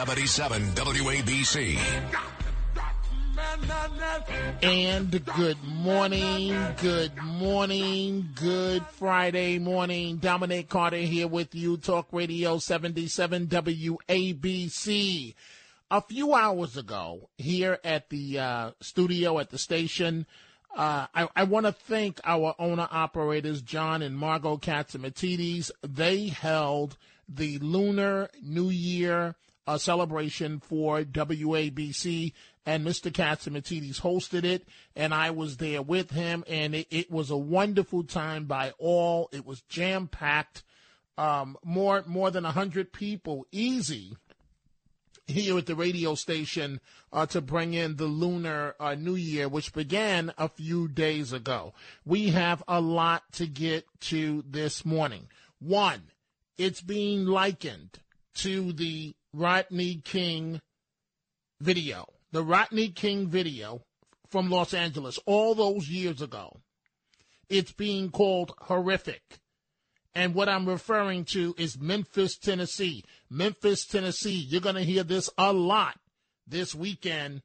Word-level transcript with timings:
77 0.00 0.62
WABC. 0.76 1.78
And 4.62 5.24
good 5.26 5.62
morning, 5.62 6.56
good 6.80 7.14
morning, 7.22 8.30
good 8.34 8.82
Friday 8.92 9.58
morning. 9.58 10.16
Dominic 10.16 10.70
Carter 10.70 10.96
here 10.96 11.28
with 11.28 11.54
you, 11.54 11.76
Talk 11.76 12.08
Radio 12.12 12.56
77 12.56 13.48
WABC. 13.48 15.34
A 15.90 16.00
few 16.00 16.32
hours 16.32 16.78
ago, 16.78 17.28
here 17.36 17.78
at 17.84 18.08
the 18.08 18.38
uh, 18.38 18.70
studio 18.80 19.38
at 19.38 19.50
the 19.50 19.58
station, 19.58 20.24
uh, 20.74 21.08
I, 21.14 21.28
I 21.36 21.44
want 21.44 21.66
to 21.66 21.72
thank 21.72 22.20
our 22.24 22.54
owner 22.58 22.88
operators, 22.90 23.60
John 23.60 24.00
and 24.00 24.16
Margo 24.16 24.56
Catsimatidis. 24.56 25.70
They 25.86 26.28
held 26.28 26.96
the 27.28 27.58
Lunar 27.58 28.30
New 28.42 28.70
Year 28.70 29.34
uh, 29.70 29.78
celebration 29.78 30.58
for 30.58 31.02
WABC, 31.02 32.32
and 32.66 32.84
Mr. 32.84 33.12
Catsimatidis 33.12 34.00
hosted 34.00 34.42
it, 34.42 34.66
and 34.96 35.14
I 35.14 35.30
was 35.30 35.58
there 35.58 35.80
with 35.80 36.10
him, 36.10 36.42
and 36.48 36.74
it, 36.74 36.88
it 36.90 37.08
was 37.08 37.30
a 37.30 37.36
wonderful 37.36 38.02
time 38.02 38.46
by 38.46 38.72
all. 38.78 39.28
It 39.32 39.46
was 39.46 39.60
jam 39.62 40.08
packed, 40.08 40.64
um, 41.16 41.56
more 41.64 42.02
more 42.04 42.32
than 42.32 42.42
hundred 42.42 42.92
people, 42.92 43.46
easy 43.52 44.16
here 45.28 45.56
at 45.56 45.66
the 45.66 45.76
radio 45.76 46.16
station 46.16 46.80
uh, 47.12 47.26
to 47.26 47.40
bring 47.40 47.72
in 47.72 47.94
the 47.94 48.06
Lunar 48.06 48.74
uh, 48.80 48.96
New 48.96 49.14
Year, 49.14 49.48
which 49.48 49.72
began 49.72 50.32
a 50.36 50.48
few 50.48 50.88
days 50.88 51.32
ago. 51.32 51.74
We 52.04 52.30
have 52.30 52.60
a 52.66 52.80
lot 52.80 53.22
to 53.34 53.46
get 53.46 53.86
to 54.00 54.42
this 54.48 54.84
morning. 54.84 55.28
One, 55.60 56.10
it's 56.58 56.80
being 56.80 57.24
likened 57.24 58.00
to 58.34 58.72
the 58.72 59.14
Rodney 59.32 59.96
King 60.04 60.60
video, 61.60 62.06
the 62.32 62.42
Rodney 62.42 62.88
King 62.88 63.28
video 63.28 63.82
from 64.28 64.50
Los 64.50 64.74
Angeles 64.74 65.18
all 65.26 65.54
those 65.54 65.88
years 65.88 66.20
ago. 66.20 66.60
It's 67.48 67.72
being 67.72 68.10
called 68.10 68.52
horrific. 68.58 69.22
And 70.14 70.34
what 70.34 70.48
I'm 70.48 70.68
referring 70.68 71.24
to 71.26 71.54
is 71.56 71.78
Memphis, 71.78 72.36
Tennessee. 72.36 73.04
Memphis, 73.28 73.86
Tennessee. 73.86 74.46
You're 74.48 74.60
going 74.60 74.74
to 74.74 74.84
hear 74.84 75.04
this 75.04 75.30
a 75.38 75.52
lot 75.52 75.98
this 76.46 76.74
weekend. 76.74 77.42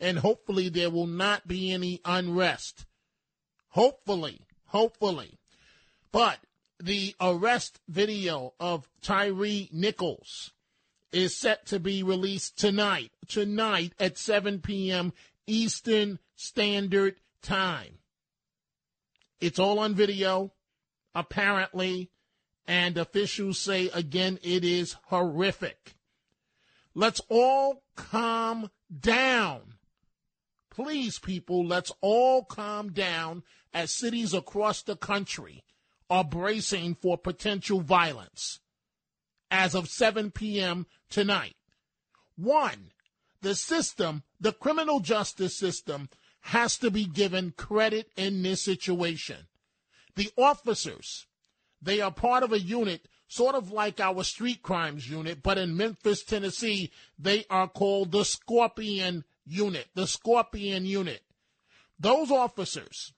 And 0.00 0.18
hopefully 0.18 0.68
there 0.68 0.90
will 0.90 1.06
not 1.06 1.46
be 1.46 1.72
any 1.72 2.00
unrest. 2.04 2.86
Hopefully. 3.70 4.40
Hopefully. 4.66 5.38
But 6.10 6.38
the 6.80 7.14
arrest 7.20 7.80
video 7.88 8.54
of 8.58 8.88
Tyree 9.02 9.68
Nichols 9.72 10.52
is 11.12 11.36
set 11.36 11.66
to 11.66 11.80
be 11.80 12.02
released 12.02 12.58
tonight. 12.58 13.10
Tonight 13.28 13.92
at 13.98 14.18
7 14.18 14.60
p.m. 14.60 15.12
Eastern 15.46 16.18
Standard 16.36 17.16
Time. 17.42 17.98
It's 19.40 19.58
all 19.58 19.78
on 19.78 19.94
video 19.94 20.52
apparently, 21.14 22.10
and 22.66 22.96
officials 22.96 23.58
say 23.58 23.90
again 23.92 24.38
it 24.42 24.64
is 24.64 24.96
horrific. 25.06 25.94
Let's 26.94 27.20
all 27.28 27.82
calm 27.96 28.70
down. 28.96 29.74
Please, 30.70 31.18
people, 31.18 31.66
let's 31.66 31.92
all 32.00 32.44
calm 32.44 32.92
down 32.92 33.42
as 33.72 33.92
cities 33.92 34.34
across 34.34 34.82
the 34.82 34.96
country 34.96 35.64
are 36.08 36.24
bracing 36.24 36.96
for 36.96 37.16
potential 37.16 37.80
violence 37.80 38.60
as 39.50 39.74
of 39.74 39.88
7 39.88 40.30
p.m. 40.30 40.86
tonight. 41.10 41.56
One, 42.36 42.92
the 43.42 43.54
system, 43.54 44.22
the 44.40 44.52
criminal 44.52 45.00
justice 45.00 45.56
system, 45.56 46.08
has 46.40 46.78
to 46.78 46.90
be 46.90 47.04
given 47.04 47.52
credit 47.56 48.10
in 48.16 48.42
this 48.42 48.62
situation. 48.62 49.46
The 50.16 50.30
officers, 50.36 51.26
they 51.82 52.00
are 52.00 52.10
part 52.10 52.42
of 52.42 52.52
a 52.52 52.60
unit 52.60 53.06
sort 53.30 53.54
of 53.54 53.70
like 53.70 54.00
our 54.00 54.24
street 54.24 54.60
crimes 54.60 55.08
unit, 55.08 55.40
but 55.42 55.56
in 55.56 55.76
Memphis, 55.76 56.24
Tennessee, 56.24 56.90
they 57.16 57.44
are 57.48 57.68
called 57.68 58.10
the 58.10 58.24
Scorpion 58.24 59.24
Unit. 59.46 59.86
The 59.94 60.08
Scorpion 60.08 60.84
Unit. 60.84 61.22
Those 61.98 62.32
officers 62.32 63.12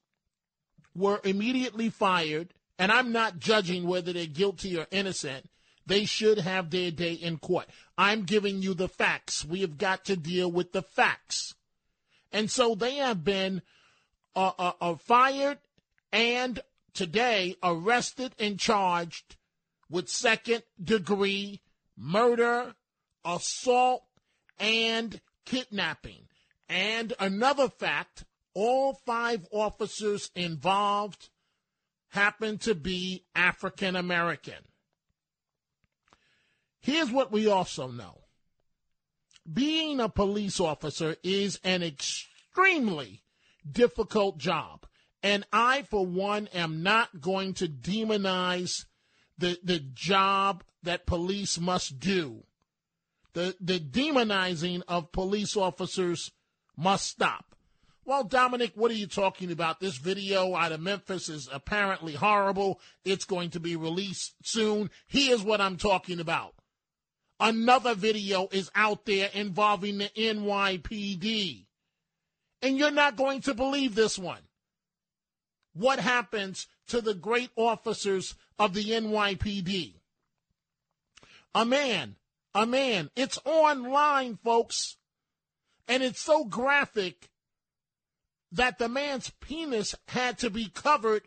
were 0.94 1.20
immediately 1.24 1.88
fired, 1.88 2.52
and 2.78 2.92
I'm 2.92 3.10
not 3.10 3.38
judging 3.38 3.86
whether 3.86 4.12
they're 4.12 4.26
guilty 4.26 4.76
or 4.76 4.86
innocent. 4.90 5.48
They 5.86 6.04
should 6.04 6.38
have 6.38 6.70
their 6.70 6.90
day 6.90 7.14
in 7.14 7.38
court. 7.38 7.66
I'm 7.98 8.22
giving 8.22 8.62
you 8.62 8.74
the 8.74 8.88
facts. 8.88 9.44
We 9.44 9.60
have 9.62 9.78
got 9.78 10.04
to 10.06 10.16
deal 10.16 10.50
with 10.50 10.72
the 10.72 10.82
facts. 10.82 11.54
And 12.30 12.50
so 12.50 12.74
they 12.74 12.96
have 12.96 13.24
been 13.24 13.62
uh, 14.34 14.52
uh, 14.58 14.72
uh, 14.80 14.94
fired 14.96 15.58
and 16.12 16.60
today 16.94 17.56
arrested 17.62 18.34
and 18.38 18.58
charged 18.58 19.36
with 19.90 20.08
second 20.08 20.62
degree 20.82 21.60
murder, 21.96 22.74
assault, 23.24 24.04
and 24.58 25.20
kidnapping. 25.44 26.28
And 26.68 27.12
another 27.20 27.68
fact 27.68 28.24
all 28.54 28.94
five 29.06 29.46
officers 29.50 30.30
involved 30.34 31.28
happen 32.10 32.58
to 32.58 32.74
be 32.74 33.24
African 33.34 33.96
American. 33.96 34.54
Here's 36.82 37.10
what 37.10 37.32
we 37.32 37.48
also 37.48 37.88
know 37.88 38.18
being 39.50 40.00
a 40.00 40.08
police 40.08 40.60
officer 40.60 41.16
is 41.22 41.58
an 41.64 41.82
extremely 41.82 43.22
difficult 43.70 44.38
job. 44.38 44.86
And 45.22 45.44
I, 45.52 45.82
for 45.82 46.04
one, 46.04 46.48
am 46.48 46.82
not 46.82 47.20
going 47.20 47.54
to 47.54 47.68
demonize 47.68 48.84
the, 49.38 49.58
the 49.62 49.78
job 49.78 50.64
that 50.82 51.06
police 51.06 51.60
must 51.60 51.98
do. 51.98 52.44
The, 53.32 53.56
the 53.60 53.78
demonizing 53.78 54.82
of 54.88 55.12
police 55.12 55.56
officers 55.56 56.32
must 56.76 57.06
stop. 57.06 57.56
Well, 58.04 58.24
Dominic, 58.24 58.72
what 58.74 58.90
are 58.90 58.94
you 58.94 59.06
talking 59.06 59.52
about? 59.52 59.78
This 59.78 59.96
video 59.96 60.56
out 60.56 60.72
of 60.72 60.80
Memphis 60.80 61.28
is 61.28 61.48
apparently 61.52 62.14
horrible. 62.14 62.80
It's 63.04 63.24
going 63.24 63.50
to 63.50 63.60
be 63.60 63.76
released 63.76 64.34
soon. 64.42 64.90
Here's 65.06 65.42
what 65.42 65.60
I'm 65.60 65.76
talking 65.76 66.18
about. 66.18 66.54
Another 67.42 67.96
video 67.96 68.46
is 68.52 68.70
out 68.72 69.04
there 69.04 69.28
involving 69.34 69.98
the 69.98 70.08
NYPD. 70.16 71.64
And 72.62 72.78
you're 72.78 72.92
not 72.92 73.16
going 73.16 73.40
to 73.42 73.52
believe 73.52 73.96
this 73.96 74.16
one 74.16 74.42
what 75.74 75.98
happens 75.98 76.68
to 76.86 77.00
the 77.00 77.14
great 77.14 77.50
officers 77.56 78.36
of 78.60 78.74
the 78.74 78.84
NYPD. 78.84 79.94
A 81.52 81.64
man, 81.64 82.14
a 82.54 82.64
man, 82.64 83.10
it's 83.16 83.40
online, 83.44 84.38
folks. 84.44 84.98
And 85.88 86.04
it's 86.04 86.20
so 86.20 86.44
graphic 86.44 87.28
that 88.52 88.78
the 88.78 88.88
man's 88.88 89.30
penis 89.40 89.96
had 90.06 90.38
to 90.38 90.50
be 90.50 90.68
covered 90.68 91.22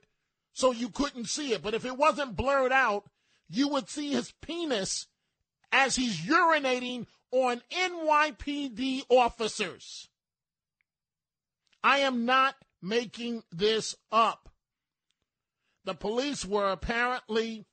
so 0.53 0.71
you 0.71 0.87
couldn't 0.87 1.27
see 1.27 1.51
it. 1.51 1.61
But 1.61 1.73
if 1.73 1.83
it 1.83 1.97
wasn't 1.97 2.37
blurred 2.37 2.71
out, 2.71 3.03
you 3.49 3.67
would 3.67 3.89
see 3.89 4.11
his 4.11 4.31
penis 4.41 5.07
as 5.75 5.93
he's 5.97 6.15
urinating 6.21 7.05
on 7.31 7.61
NYPD 7.69 9.03
officers. 9.09 10.07
I 11.83 11.99
am 11.99 12.25
not 12.25 12.55
making 12.81 13.43
this 13.51 13.93
up. 14.09 14.47
The 15.83 15.93
police 15.93 16.45
were 16.45 16.71
apparently 16.71 17.65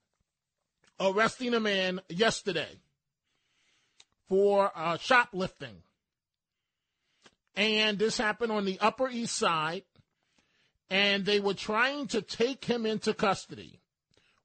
arresting 0.99 1.54
a 1.54 1.60
man 1.60 2.00
yesterday 2.08 2.81
for 4.28 4.72
uh, 4.75 4.99
shoplifting. 4.99 5.76
And 7.54 8.00
this 8.00 8.19
happened 8.19 8.50
on 8.50 8.64
the 8.64 8.81
Upper 8.81 9.08
East 9.08 9.37
Side. 9.37 9.84
And 10.90 11.25
they 11.25 11.38
were 11.38 11.54
trying 11.54 12.08
to 12.08 12.20
take 12.20 12.64
him 12.64 12.84
into 12.84 13.14
custody. 13.14 13.81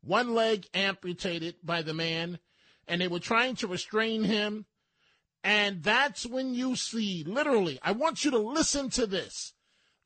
One 0.02 0.36
leg 0.36 0.68
amputated 0.76 1.56
by 1.64 1.82
the 1.82 1.96
man. 1.96 2.38
And 2.88 3.02
they 3.02 3.08
were 3.08 3.20
trying 3.20 3.56
to 3.58 3.68
restrain 3.68 4.24
him. 4.24 4.66
And 5.44 5.84
that's 5.84 6.26
when 6.26 6.54
you 6.54 6.76
see, 6.76 7.24
literally, 7.26 7.80
I 7.82 7.92
want 7.92 8.26
you 8.26 8.32
to 8.32 8.38
listen 8.38 8.90
to 8.92 9.06
this. 9.06 9.54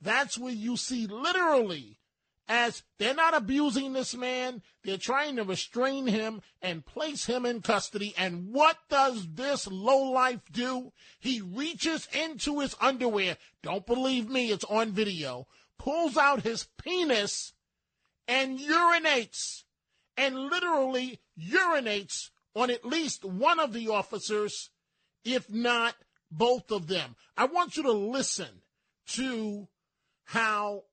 That's 0.02 0.38
when 0.38 0.58
you 0.58 0.78
see, 0.78 1.08
literally, 1.08 2.00
as 2.48 2.84
they're 3.00 3.14
not 3.14 3.34
abusing 3.34 3.94
this 3.94 4.14
man, 4.14 4.62
they're 4.84 4.98
trying 4.98 5.38
to 5.38 5.44
restrain 5.44 6.08
him 6.08 6.42
and 6.62 6.86
place 6.86 7.26
him 7.26 7.46
in 7.46 7.62
custody. 7.62 8.14
And 8.18 8.52
what 8.52 8.78
does 8.90 9.26
this 9.36 9.68
lowlife 9.68 10.42
do? 10.52 10.92
He 11.20 11.40
reaches 11.40 12.10
into 12.12 12.60
his 12.60 12.76
underwear. 12.82 13.38
Don't 13.64 13.86
believe 13.86 14.30
me, 14.30 14.52
it's 14.52 14.66
on 14.66 14.92
video. 14.92 15.48
Pulls 15.78 16.18
out 16.18 16.42
his 16.42 16.68
penis 16.78 17.54
and 18.28 18.60
urinates, 18.60 19.64
and 20.18 20.36
literally 20.36 21.22
urinates 21.40 22.31
on 22.56 22.70
at 22.70 22.86
least 22.86 23.24
one 23.26 23.60
of 23.60 23.74
the 23.74 23.90
officers 23.90 24.70
if 25.24 25.50
not 25.50 25.96
both 26.32 26.72
of 26.72 26.88
them. 26.88 27.16
I 27.38 27.46
want 27.46 27.78
you 27.78 27.84
to 27.84 27.92
listen 27.92 28.62
to 29.08 29.68
how 30.26 30.84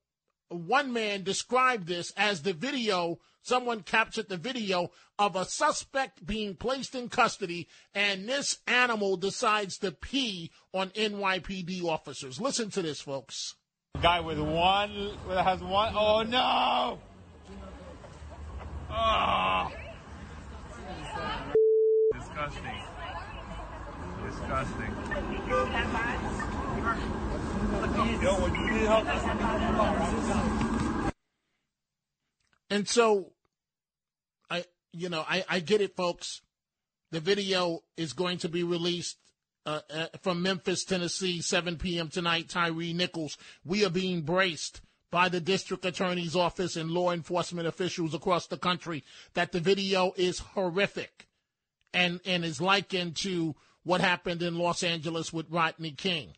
one 0.49 0.91
man 0.91 1.23
described 1.23 1.87
this 1.87 2.11
as 2.17 2.41
the 2.41 2.53
video, 2.53 3.19
someone 3.41 3.81
captured 3.81 4.29
the 4.29 4.37
video 4.37 4.91
of 5.17 5.35
a 5.35 5.45
suspect 5.45 6.25
being 6.25 6.55
placed 6.55 6.95
in 6.95 7.07
custody, 7.07 7.67
and 7.93 8.27
this 8.27 8.57
animal 8.67 9.15
decides 9.15 9.77
to 9.77 9.91
pee 9.91 10.51
on 10.73 10.89
NYPD 10.89 11.83
officers. 11.83 12.41
Listen 12.41 12.69
to 12.71 12.81
this, 12.81 12.99
folks. 12.99 13.55
Guy 14.01 14.19
with 14.19 14.39
one, 14.39 15.17
that 15.27 15.43
has 15.43 15.61
one, 15.61 15.93
oh 15.95 16.23
no! 16.23 16.99
Oh. 18.91 19.71
Disgusting 22.13 22.79
disgusting. 24.29 24.93
And 32.71 32.87
so, 32.87 33.31
I, 34.49 34.65
you 34.93 35.09
know, 35.09 35.25
I, 35.27 35.43
I 35.49 35.59
get 35.59 35.81
it, 35.81 35.95
folks. 35.95 36.41
The 37.11 37.19
video 37.19 37.81
is 37.97 38.13
going 38.13 38.37
to 38.39 38.49
be 38.49 38.63
released 38.63 39.17
uh, 39.65 39.81
uh, 39.93 40.05
from 40.21 40.41
Memphis, 40.43 40.83
Tennessee, 40.83 41.41
7 41.41 41.77
p.m. 41.77 42.09
tonight. 42.09 42.49
Tyree 42.49 42.93
Nichols. 42.93 43.37
We 43.65 43.83
are 43.83 43.89
being 43.89 44.21
braced 44.21 44.81
by 45.11 45.29
the 45.29 45.41
district 45.41 45.85
attorney's 45.85 46.35
office 46.35 46.75
and 46.75 46.91
law 46.91 47.11
enforcement 47.11 47.67
officials 47.67 48.13
across 48.13 48.47
the 48.47 48.57
country 48.57 49.03
that 49.33 49.51
the 49.51 49.59
video 49.59 50.13
is 50.15 50.39
horrific 50.39 51.27
and, 51.93 52.19
and 52.25 52.45
is 52.45 52.61
likened 52.61 53.15
to 53.15 53.55
what 53.83 54.01
happened 54.01 54.43
in 54.43 54.57
Los 54.57 54.83
Angeles 54.83 55.33
with 55.33 55.49
Rodney 55.49 55.91
King. 55.91 56.33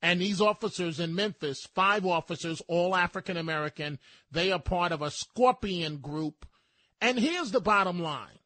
And 0.00 0.20
these 0.20 0.40
officers 0.40 0.98
in 0.98 1.14
Memphis, 1.14 1.64
five 1.74 2.04
officers, 2.04 2.60
all 2.66 2.96
African 2.96 3.36
American, 3.36 4.00
they 4.32 4.50
are 4.50 4.58
part 4.58 4.90
of 4.90 5.00
a 5.00 5.12
scorpion 5.12 5.98
group. 5.98 6.44
And 7.00 7.18
here's 7.18 7.52
the 7.52 7.60
bottom 7.60 8.00
line 8.00 8.38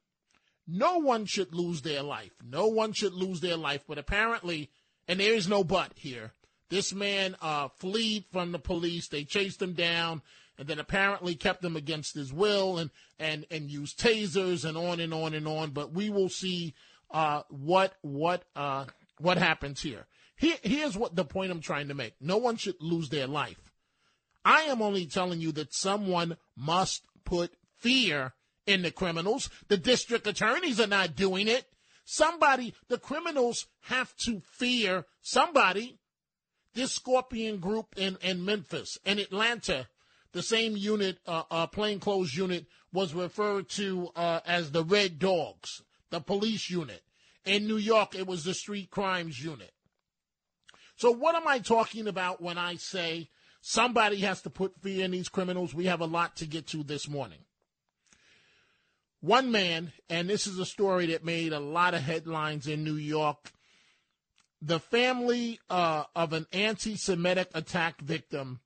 no 0.66 0.98
one 0.98 1.26
should 1.26 1.54
lose 1.54 1.82
their 1.82 2.02
life. 2.02 2.32
No 2.44 2.66
one 2.66 2.92
should 2.92 3.14
lose 3.14 3.40
their 3.40 3.56
life. 3.56 3.84
But 3.86 3.98
apparently, 3.98 4.70
and 5.06 5.20
there 5.20 5.34
is 5.34 5.48
no 5.48 5.62
but 5.62 5.92
here, 5.96 6.32
this 6.68 6.92
man 6.92 7.36
uh, 7.40 7.68
fled 7.76 8.24
from 8.32 8.52
the 8.52 8.58
police. 8.58 9.08
They 9.08 9.24
chased 9.24 9.62
him 9.62 9.74
down 9.74 10.22
and 10.58 10.66
then 10.66 10.78
apparently 10.78 11.34
kept 11.34 11.64
him 11.64 11.76
against 11.76 12.14
his 12.14 12.32
will 12.32 12.78
and, 12.78 12.90
and, 13.18 13.46
and 13.50 13.70
used 13.70 13.98
tasers 13.98 14.64
and 14.64 14.76
on 14.76 15.00
and 15.00 15.12
on 15.12 15.34
and 15.34 15.46
on. 15.46 15.70
But 15.70 15.92
we 15.92 16.10
will 16.10 16.28
see 16.28 16.74
uh, 17.10 17.42
what 17.48 17.94
what 18.02 18.44
uh, 18.54 18.86
what 19.18 19.38
happens 19.38 19.80
here. 19.80 20.06
here. 20.36 20.56
Here's 20.62 20.96
what 20.96 21.14
the 21.14 21.24
point 21.24 21.52
I'm 21.52 21.60
trying 21.60 21.88
to 21.88 21.94
make. 21.94 22.14
No 22.20 22.38
one 22.38 22.56
should 22.56 22.76
lose 22.80 23.08
their 23.08 23.26
life. 23.26 23.72
I 24.44 24.62
am 24.62 24.82
only 24.82 25.06
telling 25.06 25.40
you 25.40 25.52
that 25.52 25.74
someone 25.74 26.36
must 26.56 27.02
put 27.24 27.52
fear 27.78 28.32
in 28.66 28.82
the 28.82 28.90
criminals. 28.90 29.50
The 29.68 29.76
district 29.76 30.26
attorneys 30.26 30.80
are 30.80 30.86
not 30.86 31.16
doing 31.16 31.48
it. 31.48 31.64
Somebody, 32.04 32.72
the 32.88 32.98
criminals 32.98 33.66
have 33.82 34.16
to 34.18 34.40
fear 34.40 35.04
somebody. 35.20 35.98
This 36.76 36.92
Scorpion 36.92 37.58
group 37.58 37.94
in, 37.96 38.18
in 38.20 38.44
Memphis 38.44 38.98
and 39.06 39.18
Atlanta, 39.18 39.88
the 40.32 40.42
same 40.42 40.76
unit, 40.76 41.18
uh, 41.26 41.44
uh, 41.50 41.66
plainclothes 41.66 42.36
unit, 42.36 42.66
was 42.92 43.14
referred 43.14 43.70
to 43.70 44.10
uh, 44.14 44.40
as 44.44 44.70
the 44.70 44.84
Red 44.84 45.18
Dogs 45.18 45.82
the 46.10 46.20
police 46.20 46.68
unit. 46.68 47.02
In 47.46 47.66
New 47.66 47.78
York, 47.78 48.14
it 48.14 48.26
was 48.26 48.44
the 48.44 48.52
street 48.52 48.90
crimes 48.90 49.42
unit. 49.42 49.72
So, 50.96 51.10
what 51.10 51.34
am 51.34 51.48
I 51.48 51.60
talking 51.60 52.08
about 52.08 52.42
when 52.42 52.58
I 52.58 52.76
say 52.76 53.30
somebody 53.62 54.20
has 54.20 54.42
to 54.42 54.50
put 54.50 54.80
fear 54.82 55.04
in 55.04 55.12
these 55.12 55.30
criminals? 55.30 55.74
We 55.74 55.86
have 55.86 56.02
a 56.02 56.06
lot 56.06 56.36
to 56.36 56.46
get 56.46 56.66
to 56.68 56.82
this 56.82 57.08
morning. 57.08 57.40
One 59.20 59.50
man, 59.50 59.92
and 60.10 60.28
this 60.28 60.46
is 60.46 60.58
a 60.58 60.66
story 60.66 61.06
that 61.06 61.24
made 61.24 61.54
a 61.54 61.60
lot 61.60 61.94
of 61.94 62.02
headlines 62.02 62.66
in 62.66 62.84
New 62.84 62.96
York. 62.96 63.50
The 64.62 64.80
family 64.80 65.60
uh, 65.68 66.04
of 66.14 66.32
an 66.32 66.46
anti 66.52 66.96
Semitic 66.96 67.50
attack 67.54 68.00
victim 68.00 68.60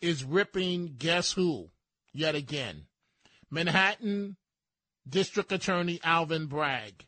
is 0.00 0.24
ripping 0.24 0.96
guess 0.98 1.32
who 1.32 1.70
yet 2.12 2.34
again? 2.34 2.86
Manhattan 3.50 4.36
District 5.08 5.52
Attorney 5.52 6.00
Alvin 6.02 6.46
Bragg, 6.46 7.06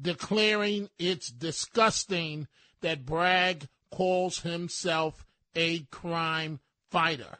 declaring 0.00 0.88
it's 0.98 1.28
disgusting 1.30 2.46
that 2.80 3.04
Bragg 3.04 3.68
calls 3.90 4.40
himself 4.40 5.24
a 5.54 5.80
crime 5.84 6.60
fighter. 6.90 7.38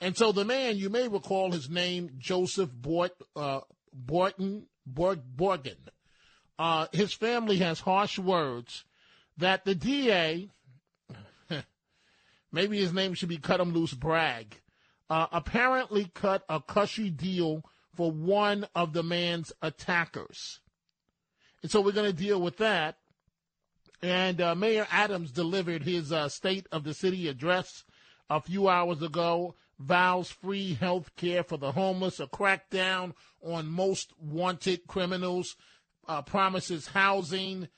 And 0.00 0.16
so 0.16 0.32
the 0.32 0.44
man, 0.44 0.76
you 0.76 0.90
may 0.90 1.06
recall 1.08 1.52
his 1.52 1.70
name, 1.70 2.10
Joseph 2.18 2.72
Bort, 2.72 3.12
uh, 3.36 3.60
Borton, 3.92 4.66
Borgen. 4.86 5.76
Uh, 6.62 6.86
his 6.92 7.12
family 7.12 7.56
has 7.56 7.80
harsh 7.80 8.20
words 8.20 8.84
that 9.36 9.64
the 9.64 9.74
DA, 9.74 10.48
maybe 12.52 12.78
his 12.78 12.92
name 12.92 13.14
should 13.14 13.28
be 13.28 13.36
Cut 13.36 13.58
Him 13.58 13.72
Loose 13.72 13.94
Bragg, 13.94 14.60
uh, 15.10 15.26
apparently 15.32 16.12
cut 16.14 16.44
a 16.48 16.60
cushy 16.60 17.10
deal 17.10 17.64
for 17.96 18.12
one 18.12 18.64
of 18.76 18.92
the 18.92 19.02
man's 19.02 19.52
attackers. 19.60 20.60
And 21.62 21.70
so 21.72 21.80
we're 21.80 21.90
going 21.90 22.12
to 22.12 22.16
deal 22.16 22.40
with 22.40 22.58
that. 22.58 22.98
And 24.00 24.40
uh, 24.40 24.54
Mayor 24.54 24.86
Adams 24.92 25.32
delivered 25.32 25.82
his 25.82 26.12
uh, 26.12 26.28
State 26.28 26.68
of 26.70 26.84
the 26.84 26.94
City 26.94 27.26
address 27.26 27.82
a 28.30 28.40
few 28.40 28.68
hours 28.68 29.02
ago, 29.02 29.56
vows 29.80 30.30
free 30.30 30.74
health 30.74 31.10
care 31.16 31.42
for 31.42 31.56
the 31.56 31.72
homeless, 31.72 32.20
a 32.20 32.28
crackdown 32.28 33.14
on 33.44 33.66
most 33.66 34.12
wanted 34.20 34.86
criminals, 34.86 35.56
uh, 36.08 36.22
promises 36.22 36.86
housing, 36.88 37.68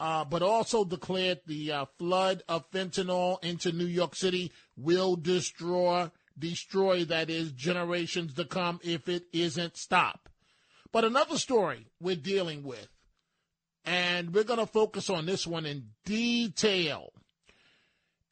uh, 0.00 0.24
but 0.24 0.42
also 0.42 0.84
declared 0.84 1.40
the 1.46 1.72
uh, 1.72 1.84
flood 1.98 2.42
of 2.48 2.70
fentanyl 2.70 3.42
into 3.44 3.72
New 3.72 3.86
York 3.86 4.14
City 4.14 4.52
will 4.76 5.16
destroy 5.16 6.10
destroy, 6.38 7.04
that 7.04 7.30
is, 7.30 7.52
generations 7.52 8.34
to 8.34 8.44
come 8.44 8.80
if 8.82 9.08
it 9.08 9.24
isn't 9.32 9.76
stopped. 9.76 10.28
But 10.92 11.04
another 11.04 11.38
story 11.38 11.86
we're 12.00 12.16
dealing 12.16 12.62
with, 12.62 12.88
and 13.84 14.32
we're 14.32 14.44
going 14.44 14.60
to 14.60 14.66
focus 14.66 15.10
on 15.10 15.26
this 15.26 15.46
one 15.46 15.66
in 15.66 15.90
detail. 16.04 17.10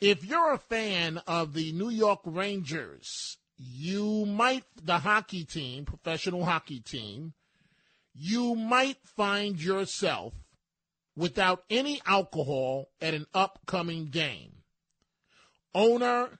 If 0.01 0.25
you're 0.25 0.53
a 0.53 0.59
fan 0.59 1.19
of 1.27 1.55
the 1.55 1.73
New 1.73 1.91
York 1.91 2.21
Rangers, 2.25 3.39
you 3.57 4.27
might, 4.27 4.65
the 4.83 4.99
hockey 4.99 5.45
team, 5.45 5.85
professional 5.85 6.45
hockey 6.45 6.81
team, 6.81 7.35
you 8.15 8.55
might 8.55 8.99
find 9.05 9.61
yourself 9.61 10.35
without 11.17 11.65
any 11.71 12.01
alcohol 12.07 12.89
at 13.01 13.15
an 13.15 13.27
upcoming 13.35 14.07
game. 14.07 14.63
Owner 15.75 16.39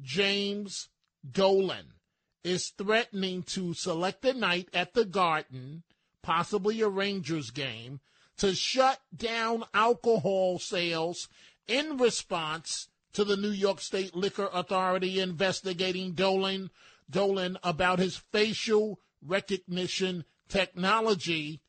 James 0.00 0.88
Dolan 1.28 1.94
is 2.42 2.72
threatening 2.76 3.42
to 3.42 3.74
select 3.74 4.24
a 4.24 4.32
night 4.32 4.68
at 4.72 4.94
the 4.94 5.04
Garden, 5.04 5.82
possibly 6.22 6.80
a 6.80 6.88
Rangers 6.88 7.50
game, 7.50 8.00
to 8.38 8.54
shut 8.54 9.00
down 9.14 9.64
alcohol 9.74 10.58
sales 10.58 11.28
in 11.68 11.98
response 11.98 12.88
to 13.12 13.24
the 13.24 13.36
New 13.36 13.50
York 13.50 13.80
State 13.80 14.16
Liquor 14.16 14.48
Authority 14.52 15.20
investigating 15.20 16.12
Dolan 16.12 16.70
Dolan 17.10 17.58
about 17.62 17.98
his 17.98 18.16
facial 18.16 19.00
recognition 19.20 20.24
technology 20.50 21.62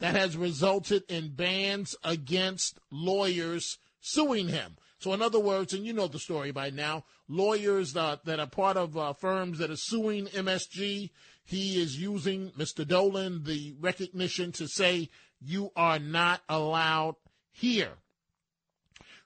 that 0.00 0.14
has 0.14 0.36
resulted 0.36 1.04
in 1.08 1.34
bans 1.34 1.96
against 2.04 2.78
lawyers 2.90 3.78
suing 4.00 4.48
him. 4.48 4.76
So, 4.98 5.12
in 5.12 5.22
other 5.22 5.40
words, 5.40 5.72
and 5.72 5.84
you 5.84 5.92
know 5.92 6.08
the 6.08 6.18
story 6.18 6.50
by 6.50 6.70
now, 6.70 7.04
lawyers 7.28 7.96
uh, 7.96 8.16
that 8.24 8.40
are 8.40 8.46
part 8.46 8.76
of 8.76 8.96
uh, 8.96 9.12
firms 9.12 9.58
that 9.58 9.70
are 9.70 9.76
suing 9.76 10.26
MSG, 10.26 11.10
he 11.44 11.82
is 11.82 12.00
using 12.00 12.50
Mr. 12.52 12.86
Dolan 12.86 13.44
the 13.44 13.74
recognition 13.78 14.52
to 14.52 14.66
say, 14.66 15.10
You 15.40 15.70
are 15.76 15.98
not 15.98 16.40
allowed 16.48 17.16
here. 17.52 17.98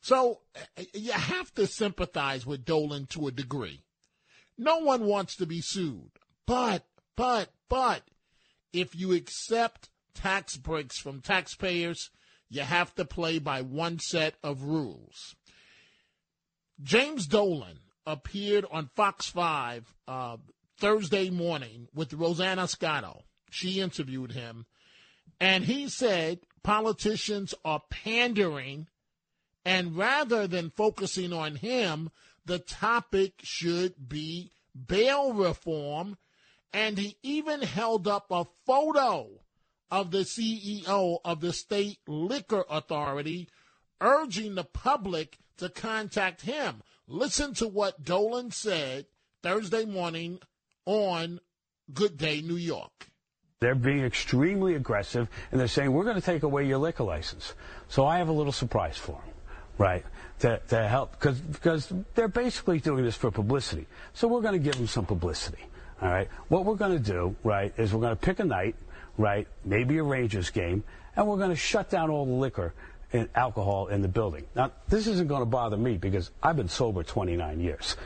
So 0.01 0.41
uh, 0.57 0.83
you 0.95 1.13
have 1.13 1.53
to 1.55 1.67
sympathize 1.67 2.45
with 2.45 2.65
Dolan 2.65 3.07
to 3.11 3.29
a 3.29 3.33
degree. 3.33 3.83
No 4.57 4.79
one 4.79 5.05
wants 5.05 5.37
to 5.37 5.47
be 5.47 5.61
sued. 5.61 6.11
But, 6.47 6.87
but, 7.15 7.51
but, 7.69 8.03
if 8.73 8.95
you 8.95 9.13
accept 9.13 9.89
tax 10.15 10.57
breaks 10.57 10.99
from 10.99 11.21
taxpayers, 11.21 12.11
you 12.49 12.63
have 12.63 12.95
to 12.95 13.05
play 13.05 13.39
by 13.39 13.63
one 13.63 13.99
set 13.99 14.35
of 14.43 14.63
rules. 14.63 15.35
James 16.83 17.27
Dolan 17.27 17.81
appeared 18.07 18.65
on 18.71 18.91
Fox 18.95 19.29
5 19.29 19.95
uh, 20.07 20.37
Thursday 20.79 21.29
morning 21.29 21.89
with 21.95 22.15
Rosanna 22.15 22.69
Scotto. 22.69 23.25
She 23.51 23.81
interviewed 23.81 24.33
him, 24.33 24.67
and 25.41 25.65
he 25.65 25.89
said 25.89 26.41
politicians 26.63 27.55
are 27.65 27.83
pandering, 27.91 28.87
and 29.65 29.97
rather 29.97 30.47
than 30.47 30.71
focusing 30.71 31.33
on 31.33 31.57
him, 31.57 32.11
the 32.45 32.59
topic 32.59 33.35
should 33.43 34.09
be 34.09 34.53
bail 34.87 35.33
reform. 35.33 36.17
And 36.73 36.99
he 36.99 37.17
even 37.23 37.63
held 37.63 38.07
up 38.07 38.27
a 38.31 38.47
photo 38.67 39.29
of 39.91 40.11
the 40.11 40.19
CEO 40.19 41.19
of 41.25 41.41
the 41.41 41.53
state 41.53 41.99
liquor 42.07 42.65
authority 42.69 43.49
urging 44.01 44.55
the 44.55 44.65
public 44.65 45.39
to 45.57 45.69
contact 45.69 46.43
him. 46.43 46.83
Listen 47.07 47.55
to 47.55 47.67
what 47.69 48.05
Dolan 48.05 48.51
said 48.51 49.07
Thursday 49.43 49.85
morning 49.85 50.41
on 50.85 51.41
Good 51.93 52.17
Day 52.17 52.43
New 52.43 52.57
York. 52.57 53.09
They're 53.61 53.75
being 53.75 54.05
extremely 54.05 54.75
aggressive 54.75 55.29
and 55.51 55.61
they're 55.61 55.69
saying, 55.69 55.93
we're 55.93 56.05
going 56.05 56.17
to 56.17 56.23
take 56.23 56.45
away 56.45 56.67
your 56.67 56.79
liquor 56.79 57.05
license. 57.05 57.55
So 57.89 58.07
I 58.07 58.19
have 58.19 58.29
a 58.29 58.33
little 58.33 58.53
surprise 58.53 58.97
for 58.97 59.13
them, 59.13 59.35
right? 59.79 60.05
To, 60.41 60.61
to 60.69 60.87
help, 60.87 61.19
because 61.19 61.93
they're 62.15 62.29
basically 62.29 62.79
doing 62.79 63.05
this 63.05 63.17
for 63.17 63.33
publicity. 63.33 63.87
So 64.13 64.29
we're 64.29 64.43
going 64.43 64.53
to 64.53 64.61
give 64.61 64.77
them 64.77 64.87
some 64.87 65.07
publicity, 65.07 65.65
all 66.01 66.09
right? 66.09 66.29
What 66.49 66.65
we're 66.65 66.77
going 66.77 66.93
to 66.93 67.13
do, 67.13 67.37
right, 67.43 67.73
is 67.77 67.93
we're 67.93 68.01
going 68.01 68.17
to 68.17 68.21
pick 68.21 68.39
a 68.39 68.45
night, 68.45 68.77
right, 69.17 69.47
maybe 69.65 69.99
a 69.99 70.03
Rangers 70.03 70.51
game, 70.51 70.85
and 71.17 71.27
we're 71.27 71.37
going 71.37 71.51
to 71.51 71.57
shut 71.57 71.91
down 71.91 72.11
all 72.11 72.27
the 72.27 72.33
liquor 72.33 72.75
and 73.13 73.29
alcohol 73.35 73.89
in 73.89 74.03
the 74.03 74.09
building. 74.09 74.45
Now, 74.55 74.73
this 74.89 75.07
isn't 75.07 75.29
going 75.29 75.41
to 75.41 75.47
bother 75.47 75.77
me 75.77 75.97
because 75.97 76.31
I've 76.43 76.57
been 76.57 76.69
sober 76.69 77.03
29 77.03 77.61
years. 77.61 77.97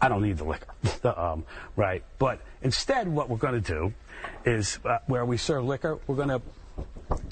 I 0.00 0.08
don't 0.08 0.22
need 0.22 0.36
the 0.38 0.44
liquor, 0.44 0.74
um, 1.18 1.44
right? 1.76 2.04
But 2.18 2.40
instead, 2.60 3.08
what 3.08 3.30
we're 3.30 3.36
going 3.36 3.62
to 3.62 3.72
do 3.72 3.94
is 4.44 4.78
uh, 4.84 4.98
where 5.06 5.24
we 5.24 5.36
serve 5.36 5.64
liquor, 5.64 5.98
we're 6.06 6.16
going 6.16 6.28
to 6.28 6.42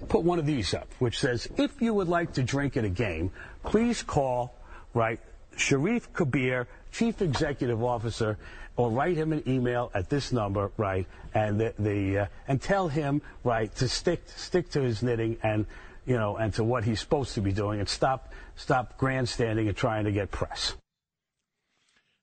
put 0.09 0.23
one 0.23 0.39
of 0.39 0.47
these 0.47 0.75
up, 0.75 0.89
which 0.99 1.19
says, 1.19 1.49
if 1.57 1.83
you 1.83 1.95
would 1.95 2.09
like 2.09 2.35
to 2.35 2.43
drink 2.43 2.77
at 2.77 2.85
a 2.85 2.89
game, 2.89 3.33
please 3.65 4.03
call, 4.03 4.55
right, 4.95 5.21
Sharif 5.57 6.13
Kabir, 6.13 6.67
Chief 6.93 7.21
Executive 7.23 7.83
Officer, 7.83 8.39
or 8.77 8.91
write 8.91 9.17
him 9.17 9.33
an 9.33 9.43
email 9.47 9.91
at 9.95 10.09
this 10.09 10.33
number, 10.33 10.71
right, 10.77 11.07
and 11.35 11.61
the, 11.61 11.75
the 11.79 12.19
uh, 12.19 12.27
and 12.49 12.61
tell 12.61 12.89
him, 12.89 13.21
right, 13.45 13.75
to 13.77 13.89
stick 13.89 14.23
stick 14.37 14.71
to 14.71 14.81
his 14.81 15.03
knitting 15.03 15.37
and 15.43 15.67
you 16.07 16.17
know 16.17 16.37
and 16.37 16.55
to 16.55 16.65
what 16.65 16.85
he's 16.85 17.01
supposed 17.01 17.35
to 17.35 17.41
be 17.41 17.53
doing 17.53 17.79
and 17.81 17.89
stop 17.89 18.33
stop 18.57 18.97
grandstanding 18.97 19.69
and 19.69 19.77
trying 19.77 20.05
to 20.05 20.13
get 20.13 20.31
press. 20.31 20.75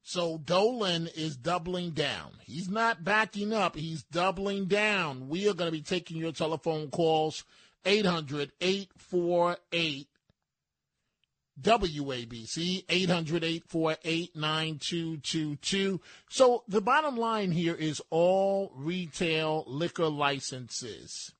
So 0.01 0.37
Dolan 0.37 1.09
is 1.15 1.35
doubling 1.35 1.91
down. 1.91 2.31
He's 2.41 2.69
not 2.69 3.03
backing 3.03 3.51
up. 3.51 3.75
He's 3.75 4.03
doubling 4.03 4.67
down. 4.67 5.27
We 5.27 5.49
are 5.49 5.53
going 5.53 5.67
to 5.67 5.77
be 5.77 5.83
taking 5.83 6.15
your 6.15 6.31
telephone 6.31 6.89
calls 6.89 7.43
800 7.85 8.53
848 8.61 10.07
WABC 11.61 12.85
800 12.87 13.43
848 13.43 14.35
9222. 14.35 16.01
So 16.29 16.63
the 16.67 16.81
bottom 16.81 17.17
line 17.17 17.51
here 17.51 17.75
is 17.75 18.01
all 18.09 18.71
retail 18.75 19.63
liquor 19.67 20.09
licenses 20.09 21.33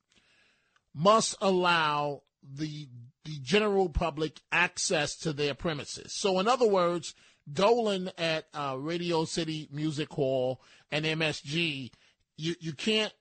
must 0.94 1.36
allow 1.42 2.24
the 2.44 2.88
the 3.26 3.38
general 3.40 3.90
public 3.90 4.40
access 4.54 5.16
to 5.18 5.34
their 5.34 5.54
premises. 5.54 6.14
So 6.14 6.40
in 6.40 6.48
other 6.48 6.68
words, 6.68 7.14
Dolan 7.52 8.10
at 8.18 8.46
uh, 8.54 8.78
Radio 8.80 9.26
City 9.26 9.68
Music 9.72 10.10
Hall 10.10 10.62
and 10.92 11.04
MSG, 11.04 11.92
you, 12.38 12.56
you 12.60 12.74
can't 12.74 13.12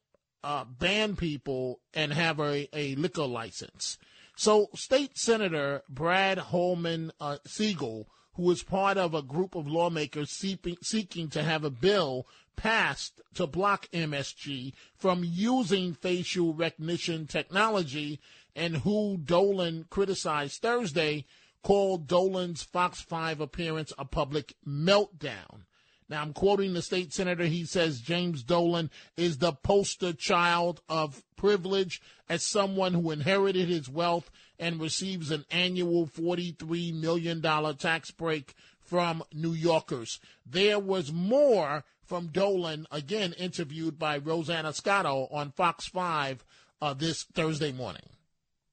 uh, 0.45 0.65
ban 0.65 1.17
people 1.17 1.81
and 1.93 2.13
have 2.13 2.39
a, 2.39 2.69
a 2.73 2.95
liquor 2.95 3.27
license. 3.27 3.99
So, 4.39 4.69
State 4.75 5.17
Senator 5.17 5.83
Brad 5.89 6.37
Hoylman 6.37 7.11
uh, 7.19 7.39
Siegel, 7.47 8.07
who 8.35 8.51
is 8.51 8.63
part 8.63 8.99
of 8.99 9.15
a 9.15 9.23
group 9.23 9.55
of 9.55 9.67
lawmakers 9.67 10.31
seeking, 10.31 10.77
seeking 10.83 11.31
to 11.31 11.43
have 11.43 11.65
a 11.65 11.71
bill 11.71 12.27
passed 12.55 13.23
to 13.35 13.47
block 13.47 13.89
MSG 13.93 14.75
from 14.95 15.25
using 15.25 15.95
facial 15.95 16.53
recognition 16.53 17.27
technology, 17.27 18.21
and 18.55 18.77
who 18.79 19.17
Dolan 19.17 19.87
criticized 19.89 20.61
Thursday, 20.61 21.25
called 21.63 22.07
Dolan's 22.07 22.63
Fox 22.63 23.01
5 23.01 23.41
appearance 23.41 23.95
a 23.99 24.05
public 24.05 24.55
meltdown. 24.69 25.65
Now, 26.09 26.23
I'm 26.23 26.33
quoting 26.33 26.73
the 26.73 26.83
state 26.83 27.13
senator. 27.13 27.45
He 27.45 27.65
says 27.65 28.01
James 28.01 28.43
Dolan 28.45 28.91
is 29.17 29.39
the 29.39 29.53
poster 29.53 30.13
child 30.13 30.81
of 30.89 31.25
privilege 31.37 32.01
as 32.29 32.45
someone 32.45 32.95
who 32.95 33.11
inherited 33.11 33.69
his 33.69 33.89
wealth 33.89 34.31
and 34.59 34.81
receives 34.81 35.31
an 35.31 35.45
annual 35.51 36.07
$43 36.07 36.95
million 36.95 37.43
tax 37.77 38.11
break 38.13 38.55
from 38.81 39.25
New 39.33 39.53
Yorkers. 39.53 40.21
There 40.45 40.79
was 40.79 41.13
more 41.13 41.85
from 42.05 42.29
Dolan, 42.29 42.87
again 42.93 43.33
interviewed 43.33 43.99
by 43.99 44.19
Rosanna 44.19 44.73
Scotto 44.73 45.27
on 45.33 45.51
Fox 45.51 45.87
5 45.87 46.45
uh, 46.81 46.95
this 46.95 47.25
Thursday 47.25 47.73
morning. 47.73 48.05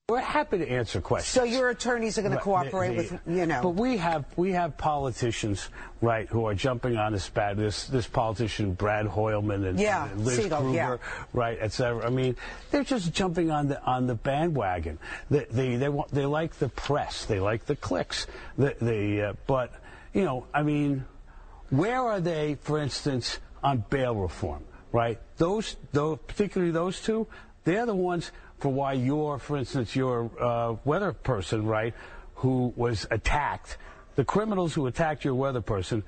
We're 0.10 0.20
happy 0.20 0.58
to 0.58 0.70
answer 0.70 1.00
questions. 1.00 1.34
So 1.34 1.46
your 1.46 1.70
attorneys 1.70 2.18
are 2.18 2.24
going 2.24 2.34
to 2.34 2.42
cooperate 2.42 2.98
the, 2.98 3.04
the, 3.04 3.22
with, 3.26 3.38
you 3.38 3.46
know. 3.46 3.62
But 3.64 3.76
we 3.76 3.96
have 3.96 4.26
we 4.36 4.52
have 4.52 4.78
politicians, 4.78 5.70
right, 6.02 6.28
who 6.28 6.46
are 6.46 6.54
jumping 6.54 6.98
on 6.98 7.14
this 7.14 7.30
bad 7.30 7.56
this 7.56 7.86
this 7.86 8.06
politician 8.06 8.74
Brad 8.74 9.06
Hoylman 9.06 9.66
and, 9.66 9.80
yeah, 9.80 10.12
and 10.12 10.26
Liz 10.26 10.36
Siegel, 10.36 10.58
Krueger, 10.60 10.76
yeah. 10.76 10.98
right, 11.32 11.58
etc. 11.58 12.06
I 12.06 12.10
mean, 12.10 12.36
they're 12.70 12.84
just 12.84 13.14
jumping 13.14 13.50
on 13.50 13.70
the 13.70 13.82
on 13.82 14.06
the 14.06 14.16
bandwagon. 14.16 15.00
They 15.30 15.46
they 15.50 15.76
they, 15.78 15.88
want, 15.88 16.12
they 16.12 16.26
like 16.26 16.56
the 16.56 16.68
press, 16.68 17.24
they 17.24 17.40
like 17.40 17.64
the 17.64 17.78
clicks. 17.78 18.28
The 18.58 18.76
the 18.82 19.22
uh, 19.22 19.34
but 19.48 19.72
you 20.14 20.26
know, 20.26 20.48
I 20.54 20.64
mean, 20.64 21.06
where 21.70 22.02
are 22.02 22.20
they, 22.20 22.56
for 22.56 22.78
instance, 22.78 23.40
on 23.64 23.86
bail 23.90 24.16
reform? 24.16 24.66
Right, 24.92 25.18
those 25.38 25.78
those 25.94 26.20
particularly 26.28 26.74
those 26.74 27.02
two, 27.02 27.26
they're 27.64 27.86
the 27.86 27.96
ones 27.96 28.34
for 28.64 28.70
why 28.70 28.94
you're, 28.94 29.40
for 29.40 29.58
instance, 29.58 29.94
your 29.94 30.32
uh, 30.42 30.78
weather 30.86 31.12
person, 31.12 31.66
right, 31.66 31.94
who 32.36 32.72
was 32.78 33.06
attacked. 33.12 33.76
The 34.16 34.24
criminals 34.24 34.74
who 34.74 34.88
attacked 34.88 35.26
your 35.26 35.36
weather 35.36 35.60
person 35.60 36.02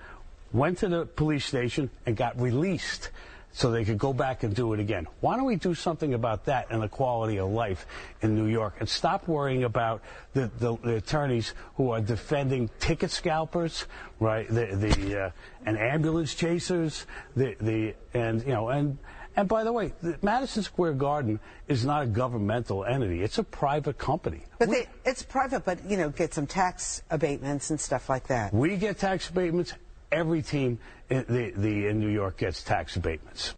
went 0.54 0.78
to 0.78 0.88
the 0.88 1.06
police 1.06 1.44
station 1.44 1.90
and 2.06 2.16
got 2.16 2.40
released 2.40 3.12
so 3.52 3.72
they 3.72 3.84
could 3.84 3.98
go 3.98 4.14
back 4.14 4.44
and 4.44 4.56
do 4.56 4.72
it 4.72 4.80
again. 4.80 5.06
Why 5.20 5.36
don't 5.36 5.44
we 5.44 5.58
do 5.58 5.76
something 5.76 6.14
about 6.14 6.46
that 6.46 6.68
and 6.70 6.82
the 6.82 6.88
quality 6.88 7.40
of 7.40 7.50
life 7.50 7.86
in 8.22 8.36
New 8.36 8.48
York 8.48 8.76
and 8.80 8.88
stop 8.88 9.28
worrying 9.28 9.66
about 9.66 10.02
the, 10.32 10.50
the, 10.58 10.78
the 10.82 10.96
attorneys 10.96 11.54
who 11.76 11.90
are 11.92 12.00
defending 12.00 12.70
ticket 12.80 13.12
scalpers, 13.12 13.86
right? 14.22 14.48
The, 14.48 14.68
the 14.78 15.26
uh, 15.26 15.30
and 15.66 15.78
ambulance 15.78 16.34
chasers, 16.34 17.06
the 17.36 17.58
the 17.60 17.96
and 18.14 18.42
you 18.44 18.54
know 18.54 18.70
and 18.70 18.98
and 19.36 19.48
by 19.48 19.64
the 19.64 19.72
way, 19.72 19.94
the 20.02 20.18
Madison 20.22 20.64
Square 20.64 20.94
Garden 20.94 21.40
is 21.68 21.86
not 21.86 22.04
a 22.04 22.08
governmental 22.08 22.86
entity. 22.86 23.22
It's 23.22 23.38
a 23.38 23.44
private 23.44 23.98
company. 23.98 24.44
But 24.60 24.70
we, 24.70 24.76
they, 24.76 24.88
it's 25.06 25.24
private, 25.24 25.66
but, 25.66 25.84
you 25.90 25.98
know, 25.98 26.10
get 26.10 26.34
some 26.34 26.48
tax 26.48 27.02
abatements 27.10 27.70
and 27.70 27.80
stuff 27.80 28.10
like 28.10 28.28
that. 28.28 28.54
We 28.54 28.78
get 28.78 29.00
tax 29.00 29.30
abatements. 29.30 29.74
Every 30.12 30.42
team 30.42 30.80
in, 31.10 31.26
the, 31.28 31.52
the, 31.56 31.88
in 31.88 32.00
New 32.00 32.10
York 32.10 32.38
gets 32.38 32.64
tax 32.64 32.96
abatements 32.96 33.54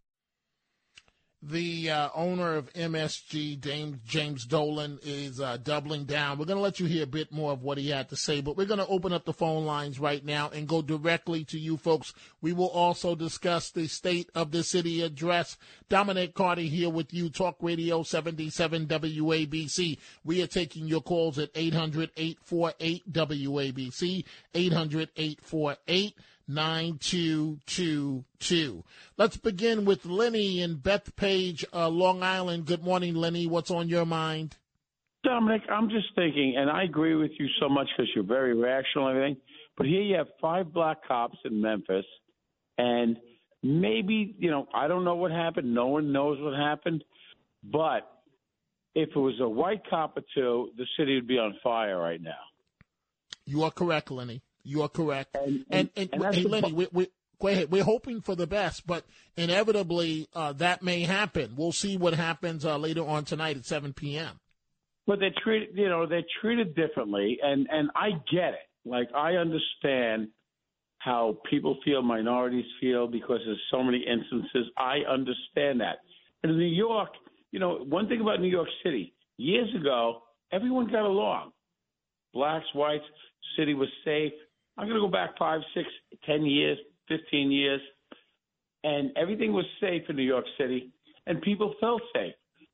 the 1.42 1.92
uh, 1.92 2.10
owner 2.16 2.56
of 2.56 2.74
MSG, 2.74 3.60
James, 3.60 3.98
James 4.06 4.46
Dolan, 4.46 5.00
is 5.04 5.40
uh, 5.40 5.58
doubling 5.58 6.06
down. 6.06 6.40
We're 6.40 6.46
going 6.46 6.58
to 6.58 6.64
let 6.64 6.80
you 6.80 6.88
hear 6.88 7.04
a 7.04 7.08
bit 7.08 7.32
more 7.32 7.52
of 7.52 7.62
what 7.62 7.78
he 7.78 7.90
had 7.90 8.10
to 8.10 8.16
say, 8.16 8.42
but 8.42 8.58
we're 8.58 8.66
going 8.66 8.80
to 8.80 8.88
open 8.88 9.14
up 9.14 9.26
the 9.26 9.34
phone 9.34 9.66
lines 9.66 10.00
right 10.00 10.26
now 10.26 10.50
and 10.50 10.68
go 10.68 10.82
directly 10.82 11.44
to 11.46 11.60
you 11.60 11.78
folks. 11.78 12.14
We 12.42 12.54
will 12.54 12.70
also 12.70 13.14
discuss 13.14 13.70
the 13.70 13.88
state 13.88 14.32
of 14.34 14.52
the 14.52 14.64
city 14.64 15.04
address. 15.04 15.58
Dominic 15.90 16.34
Carter 16.34 16.62
here 16.62 16.90
with 16.90 17.14
you, 17.14 17.30
Talk 17.30 17.58
Radio 17.62 18.02
77 18.02 18.88
WABC. 18.88 20.00
We 20.24 20.42
are 20.42 20.48
taking 20.48 20.88
your 20.88 21.02
calls 21.02 21.38
at 21.38 21.52
800 21.54 22.12
848 22.18 23.14
WABC, 23.14 24.26
800 24.56 25.10
848 25.16 26.16
9222. 26.48 28.84
Let's 29.18 29.38
begin 29.38 29.86
with 29.86 30.06
Lenny 30.06 30.62
in 30.62 30.78
Bethpage, 30.78 31.66
uh, 31.74 31.90
Long 31.90 32.22
Island. 32.24 32.66
Good 32.66 32.84
morning, 32.84 33.16
Lenny. 33.16 33.48
What's 33.48 33.72
on 33.72 33.90
your 33.90 34.06
mind? 34.06 34.56
Dominic, 35.24 35.64
I'm 35.70 35.90
just 35.90 36.08
thinking, 36.16 36.56
and 36.58 36.70
I 36.70 36.84
agree 36.84 37.16
with 37.16 37.32
you 37.38 37.48
so 37.60 37.68
much 37.68 37.90
because 37.96 38.10
you're 38.16 38.24
very 38.24 38.56
rational 38.56 39.08
and 39.08 39.18
everything. 39.18 39.42
But 39.76 39.88
here 39.88 40.02
you 40.02 40.16
have 40.16 40.28
five 40.42 40.72
black 40.74 41.06
cops 41.08 41.38
in 41.44 41.62
Memphis, 41.62 42.06
and 42.78 43.18
maybe 43.62 44.36
you 44.40 44.50
know 44.50 44.70
I 44.74 44.88
don't 44.88 45.04
know 45.04 45.16
what 45.16 45.32
happened. 45.32 45.74
No 45.74 45.88
one 45.88 46.14
knows 46.14 46.40
what 46.40 46.58
happened, 46.58 47.04
but 47.64 48.10
if 48.96 49.10
it 49.10 49.20
was 49.20 49.38
a 49.42 49.50
white 49.50 49.82
cop 49.90 50.16
or 50.18 50.24
two, 50.34 50.70
the 50.78 50.86
city 50.98 51.16
would 51.16 51.28
be 51.28 51.38
on 51.38 51.58
fire 51.62 51.98
right 51.98 52.22
now. 52.22 52.32
You 53.46 53.64
are 53.64 53.72
correct, 53.72 54.10
Lenny. 54.10 54.42
You 54.68 54.82
are 54.84 54.90
correct. 54.90 55.36
And 55.36 55.66
and, 55.70 55.90
and, 55.96 56.10
and 56.12 56.36
hey, 56.36 56.44
Lenny, 56.44 56.74
we, 56.74 56.88
we, 56.92 57.08
go 57.40 57.48
ahead. 57.48 57.72
We're 57.72 57.84
hoping 57.84 58.22
for 58.22 58.36
the 58.36 58.48
best, 58.48 58.86
but 58.86 59.06
inevitably 59.38 60.28
uh, 60.34 60.54
that 60.54 60.84
may 60.84 61.02
happen. 61.02 61.54
We'll 61.56 61.72
see 61.72 61.96
what 61.96 62.14
happens 62.14 62.66
uh, 62.66 62.78
later 62.78 63.06
on 63.06 63.24
tonight 63.24 63.58
at 63.58 63.66
7 63.66 63.94
p.m. 63.94 64.40
But 65.06 65.20
they 65.20 65.32
treat 65.42 65.70
you 65.74 65.88
know 65.88 66.06
they're 66.06 66.22
treated 66.42 66.76
differently, 66.76 67.38
and 67.42 67.68
and 67.72 67.90
I 67.96 68.10
get 68.32 68.54
it. 68.54 68.68
Like 68.86 69.08
I 69.16 69.36
understand 69.36 70.30
how 71.00 71.38
people 71.50 71.78
feel, 71.86 72.02
minorities 72.02 72.66
feel, 72.82 73.08
because 73.08 73.40
there's 73.46 73.62
so 73.72 73.82
many 73.82 74.00
instances. 74.00 74.70
I 74.78 74.98
understand 75.10 75.80
that. 75.80 76.00
And 76.44 76.52
in 76.52 76.58
New 76.58 76.66
York, 76.66 77.10
you 77.52 77.60
know, 77.60 77.78
one 77.88 78.10
thing 78.10 78.20
about 78.20 78.42
New 78.42 78.50
York 78.50 78.68
City, 78.84 79.14
years 79.38 79.70
ago, 79.80 80.24
everyone 80.52 80.88
got 80.88 81.06
along. 81.06 81.52
Blacks, 82.34 82.66
whites, 82.74 83.06
city 83.58 83.74
was 83.74 83.88
safe. 84.04 84.34
I'm 84.78 84.88
going 84.88 85.00
to 85.00 85.06
go 85.06 85.12
back 85.12 85.38
five, 85.38 85.62
six, 85.74 85.88
ten 86.26 86.46
years, 86.46 86.78
fifteen 87.08 87.52
years, 87.52 87.82
and 88.84 89.12
everything 89.18 89.54
was 89.54 89.66
safe 89.82 90.04
in 90.10 90.16
New 90.16 90.24
York 90.24 90.46
City, 90.58 90.92
and 91.26 91.42
people 91.42 91.74
felt 91.80 92.02
safe. 92.16 92.34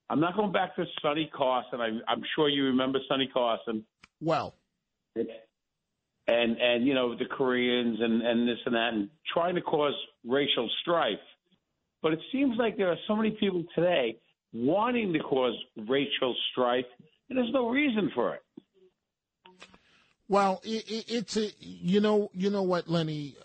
I'm 0.09 0.19
not 0.19 0.35
going 0.35 0.51
back 0.51 0.75
to 0.75 0.85
Sonny 1.01 1.29
Carson. 1.33 1.79
I, 1.81 1.89
I'm 2.07 2.21
sure 2.35 2.49
you 2.49 2.65
remember 2.65 2.99
Sonny 3.07 3.29
Carson 3.33 3.85
Well, 4.21 4.55
and 5.15 6.57
and 6.57 6.85
you 6.85 6.93
know 6.93 7.15
the 7.15 7.25
Koreans 7.25 7.97
and 7.99 8.21
and 8.21 8.47
this 8.47 8.59
and 8.65 8.75
that 8.75 8.93
and 8.93 9.09
trying 9.33 9.55
to 9.55 9.61
cause 9.61 9.93
racial 10.25 10.69
strife. 10.81 11.19
But 12.01 12.13
it 12.13 12.19
seems 12.31 12.57
like 12.57 12.77
there 12.77 12.91
are 12.91 12.97
so 13.07 13.15
many 13.15 13.31
people 13.31 13.63
today 13.73 14.17
wanting 14.53 15.13
to 15.13 15.19
cause 15.19 15.53
racial 15.87 16.35
strife, 16.51 16.85
and 17.29 17.37
there's 17.37 17.51
no 17.53 17.69
reason 17.69 18.11
for 18.13 18.35
it. 18.35 18.41
Well, 20.33 20.61
it, 20.63 20.89
it, 20.89 21.05
it's 21.09 21.37
a 21.37 21.51
you 21.59 22.01
know 22.01 22.31
you 22.33 22.49
know 22.49 22.63
what, 22.63 22.87
Lenny, 22.87 23.35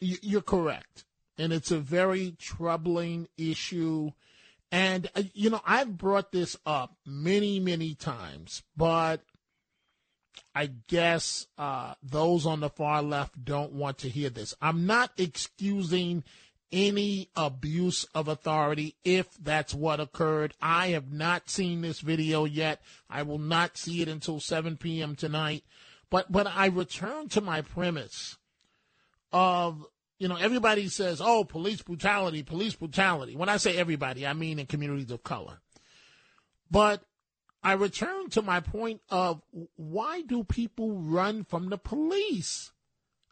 you, 0.00 0.18
you're 0.20 0.42
correct, 0.42 1.06
and 1.38 1.50
it's 1.50 1.70
a 1.70 1.78
very 1.78 2.36
troubling 2.38 3.26
issue. 3.38 4.10
And 4.70 5.08
uh, 5.16 5.22
you 5.32 5.48
know 5.48 5.62
I've 5.64 5.96
brought 5.96 6.30
this 6.30 6.58
up 6.66 6.94
many 7.06 7.58
many 7.58 7.94
times, 7.94 8.62
but 8.76 9.22
I 10.54 10.72
guess 10.88 11.46
uh, 11.56 11.94
those 12.02 12.44
on 12.44 12.60
the 12.60 12.68
far 12.68 13.02
left 13.02 13.42
don't 13.42 13.72
want 13.72 13.96
to 13.98 14.10
hear 14.10 14.28
this. 14.28 14.52
I'm 14.60 14.84
not 14.84 15.10
excusing 15.16 16.22
any 16.70 17.30
abuse 17.34 18.04
of 18.14 18.28
authority 18.28 18.96
if 19.04 19.32
that's 19.42 19.72
what 19.72 20.00
occurred. 20.00 20.52
I 20.60 20.88
have 20.88 21.10
not 21.10 21.48
seen 21.48 21.80
this 21.80 22.00
video 22.00 22.44
yet. 22.44 22.82
I 23.08 23.22
will 23.22 23.38
not 23.38 23.78
see 23.78 24.02
it 24.02 24.08
until 24.08 24.38
7 24.38 24.76
p.m. 24.76 25.16
tonight. 25.16 25.64
But 26.14 26.30
but 26.30 26.46
I 26.46 26.66
return 26.66 27.28
to 27.30 27.40
my 27.40 27.62
premise 27.62 28.38
of 29.32 29.84
you 30.20 30.28
know 30.28 30.36
everybody 30.36 30.86
says 30.86 31.20
oh 31.20 31.42
police 31.42 31.82
brutality, 31.82 32.44
police 32.44 32.76
brutality. 32.76 33.34
When 33.34 33.48
I 33.48 33.56
say 33.56 33.76
everybody, 33.76 34.24
I 34.24 34.32
mean 34.32 34.60
in 34.60 34.66
communities 34.66 35.10
of 35.10 35.24
color. 35.24 35.58
But 36.70 37.02
I 37.64 37.72
return 37.72 38.30
to 38.30 38.42
my 38.42 38.60
point 38.60 39.00
of 39.10 39.42
why 39.74 40.22
do 40.22 40.44
people 40.44 40.92
run 40.92 41.42
from 41.42 41.68
the 41.68 41.78
police? 41.78 42.70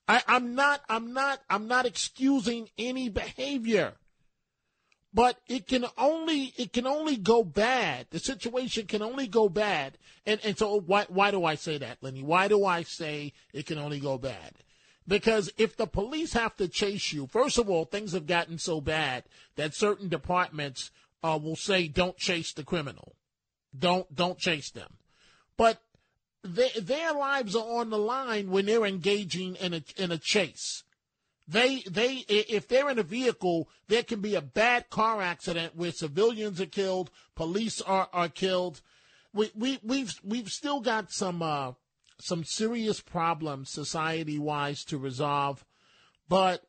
I, 0.09 0.25
I'm 0.27 0.57
not 0.57 0.81
I'm 0.89 1.13
not 1.13 1.39
I'm 1.49 1.69
not 1.69 1.87
excusing 1.87 2.69
any 2.77 3.09
behavior. 3.09 3.95
But 5.15 5.39
it 5.47 5.67
can 5.67 5.85
only 5.99 6.55
it 6.57 6.73
can 6.73 6.87
only 6.87 7.17
go 7.17 7.45
bad. 7.45 8.07
The 8.11 8.19
situation 8.19 8.87
can 8.87 9.03
only 9.03 9.27
go 9.27 9.49
bad. 9.49 9.99
And 10.25 10.41
and 10.43 10.57
so 10.57 10.81
why 10.81 11.05
why 11.09 11.31
do 11.31 11.45
I 11.45 11.55
say 11.55 11.79
that, 11.79 11.99
Lenny? 12.01 12.23
Why 12.23 12.49
do 12.49 12.65
I 12.65 12.83
say 12.83 13.33
it 13.53 13.67
can 13.67 13.79
only 13.79 14.01
go 14.01 14.17
bad? 14.17 14.55
Because 15.07 15.53
if 15.59 15.77
the 15.77 15.87
police 15.87 16.33
have 16.33 16.57
to 16.57 16.69
chase 16.69 17.13
you, 17.13 17.27
first 17.27 17.59
of 17.59 17.69
all, 17.69 17.85
things 17.85 18.13
have 18.13 18.27
gotten 18.27 18.59
so 18.59 18.81
bad 18.81 19.25
that 19.57 19.75
certain 19.75 20.09
departments 20.09 20.91
uh, 21.23 21.39
will 21.43 21.57
say, 21.57 21.89
"Don't 21.89 22.17
chase 22.17 22.53
the 22.53 22.65
criminal." 22.65 23.15
Don't 23.79 24.15
don't 24.15 24.39
chase 24.39 24.71
them. 24.71 24.99
But 25.57 25.81
they, 26.43 26.71
their 26.81 27.13
lives 27.13 27.57
are 27.57 27.81
on 27.81 27.91
the 27.91 27.99
line 27.99 28.51
when 28.51 28.67
they're 28.67 28.85
engaging 28.85 29.57
in 29.57 29.75
a 29.75 29.83
in 29.97 30.13
a 30.13 30.19
chase. 30.19 30.85
They 31.49 31.81
they 31.81 32.25
if 32.29 32.69
they're 32.69 32.91
in 32.91 32.99
a 32.99 33.05
vehicle, 33.05 33.69
there 33.89 34.03
can 34.03 34.21
be 34.21 34.35
a 34.35 34.41
bad 34.41 34.91
car 34.91 35.21
accident 35.21 35.75
where 35.75 35.93
civilians 35.93 36.61
are 36.61 36.67
killed, 36.67 37.11
police 37.35 37.81
are, 37.81 38.09
are 38.13 38.29
killed. 38.29 38.81
We 39.35 39.51
we 39.55 39.79
we've 39.83 40.15
we've 40.23 40.51
still 40.51 40.81
got 40.81 41.13
some 41.13 41.43
uh, 41.43 41.73
some 42.21 42.45
serious 42.45 43.01
problems 43.01 43.71
society 43.71 44.39
wise 44.39 44.85
to 44.85 44.99
resolve, 44.99 45.65
but 46.29 46.65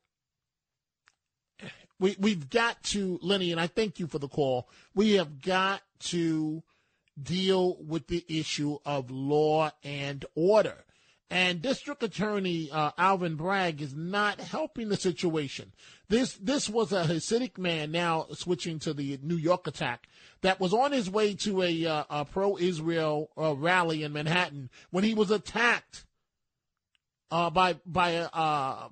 we 2.00 2.16
we've 2.20 2.50
got 2.50 2.82
to 2.84 3.20
Lenny, 3.22 3.52
and 3.52 3.62
I 3.62 3.68
thank 3.68 4.00
you 4.00 4.08
for 4.08 4.20
the 4.20 4.28
call. 4.28 4.68
We 4.96 5.14
have 5.14 5.42
got 5.42 5.82
to 6.06 6.64
deal 7.22 7.78
with 7.84 8.08
the 8.08 8.26
issue 8.28 8.80
of 8.86 9.12
law 9.12 9.72
and 9.84 10.26
order. 10.36 10.84
And 11.34 11.64
District 11.64 12.04
Attorney 12.04 12.70
uh, 12.72 12.92
Alvin 12.96 13.34
Bragg 13.34 13.82
is 13.82 13.96
not 13.96 14.40
helping 14.40 14.90
the 14.90 14.98
situation. 14.98 15.74
This 16.08 16.36
this 16.36 16.70
was 16.70 16.92
a 16.92 17.06
Hasidic 17.06 17.58
man 17.58 17.92
now 17.92 18.28
switching 18.34 18.78
to 18.82 18.94
the 18.94 19.18
New 19.24 19.38
York 19.38 19.66
attack 19.66 20.08
that 20.42 20.60
was 20.60 20.76
on 20.76 20.92
his 20.92 21.10
way 21.10 21.34
to 21.34 21.64
a, 21.64 21.88
uh, 21.88 22.04
a 22.08 22.26
pro-Israel 22.26 23.32
uh, 23.36 23.56
rally 23.56 24.04
in 24.04 24.14
Manhattan 24.14 24.70
when 24.92 25.04
he 25.04 25.16
was 25.16 25.32
attacked 25.32 26.06
uh, 27.32 27.50
by 27.50 27.78
by 27.84 28.18
uh, 28.18 28.30
uh, 28.32 28.90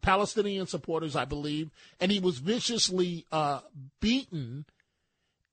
Palestinian 0.00 0.66
supporters, 0.66 1.16
I 1.16 1.26
believe, 1.26 1.70
and 2.00 2.10
he 2.10 2.18
was 2.18 2.38
viciously 2.38 3.26
beaten. 4.00 4.64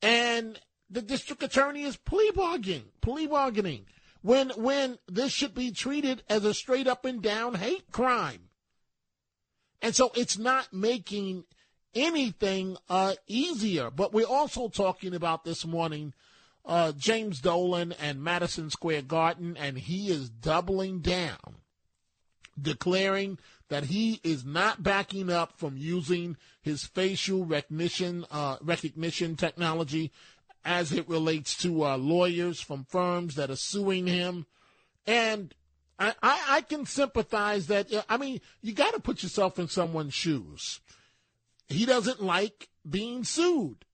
And 0.01 0.61
the 0.89 1.01
district 1.01 1.43
attorney 1.43 1.83
is 1.83 1.97
plea 1.97 2.31
bargaining, 2.33 2.85
plea 3.01 3.27
bargaining 3.27 3.85
when 4.25 4.49
when 4.57 4.97
this 5.07 5.31
should 5.31 5.53
be 5.53 5.69
treated 5.69 6.23
as 6.27 6.43
a 6.43 6.53
straight 6.53 6.87
up 6.87 7.05
and 7.05 7.21
down 7.21 7.53
hate 7.53 7.91
crime. 7.91 8.49
And 9.83 9.95
so 9.95 10.11
it's 10.15 10.35
not 10.35 10.73
making 10.73 11.43
anything 11.93 12.75
uh, 12.89 13.13
easier. 13.27 13.91
But 13.91 14.13
we're 14.13 14.25
also 14.25 14.67
talking 14.67 15.13
about 15.13 15.45
this 15.45 15.63
morning 15.63 16.11
uh, 16.65 16.93
James 16.93 17.39
Dolan 17.39 17.91
and 18.01 18.23
Madison 18.23 18.71
Square 18.71 19.03
Garden, 19.03 19.55
and 19.59 19.77
he 19.77 20.09
is 20.09 20.31
doubling 20.31 21.01
down, 21.01 21.57
declaring 22.59 23.37
that 23.69 23.85
he 23.85 24.19
is 24.23 24.43
not 24.43 24.81
backing 24.81 25.29
up 25.29 25.59
from 25.59 25.77
using 25.77 26.35
his 26.63 26.83
facial 26.83 27.45
recognition 27.45 28.25
uh, 28.31 28.57
recognition 28.59 29.35
technology 29.35 30.11
as 30.65 30.91
it 30.91 31.07
relates 31.07 31.55
to 31.57 31.85
uh, 31.85 31.95
lawyers 31.95 32.59
from 32.59 32.85
firms 32.89 33.35
that 33.35 33.51
are 33.51 33.55
suing 33.55 34.07
him. 34.07 34.47
And 35.05 35.53
I, 35.99 36.13
I, 36.21 36.45
I 36.49 36.61
can 36.61 36.85
sympathize 36.87 37.67
that. 37.67 37.87
I 38.09 38.17
mean, 38.17 38.41
you 38.61 38.73
got 38.73 38.95
to 38.95 38.99
put 38.99 39.23
yourself 39.23 39.59
in 39.59 39.67
someone's 39.67 40.15
shoes. 40.15 40.81
He 41.67 41.85
doesn't 41.85 42.21
like 42.21 42.69
being 42.87 43.23
sued. 43.23 43.85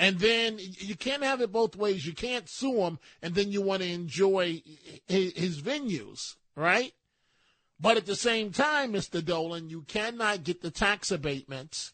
And 0.00 0.18
then 0.18 0.58
you 0.58 0.96
can't 0.96 1.22
have 1.22 1.40
it 1.40 1.52
both 1.52 1.76
ways. 1.76 2.04
You 2.04 2.14
can't 2.14 2.48
sue 2.48 2.80
him 2.80 2.98
and 3.22 3.34
then 3.34 3.52
you 3.52 3.62
want 3.62 3.82
to 3.82 3.88
enjoy 3.88 4.62
his, 5.06 5.32
his 5.36 5.62
venues, 5.62 6.34
right? 6.56 6.92
But 7.78 7.96
at 7.96 8.06
the 8.06 8.16
same 8.16 8.50
time, 8.50 8.92
Mr. 8.92 9.24
Dolan, 9.24 9.70
you 9.70 9.82
cannot 9.82 10.42
get 10.42 10.62
the 10.62 10.70
tax 10.70 11.12
abatements 11.12 11.92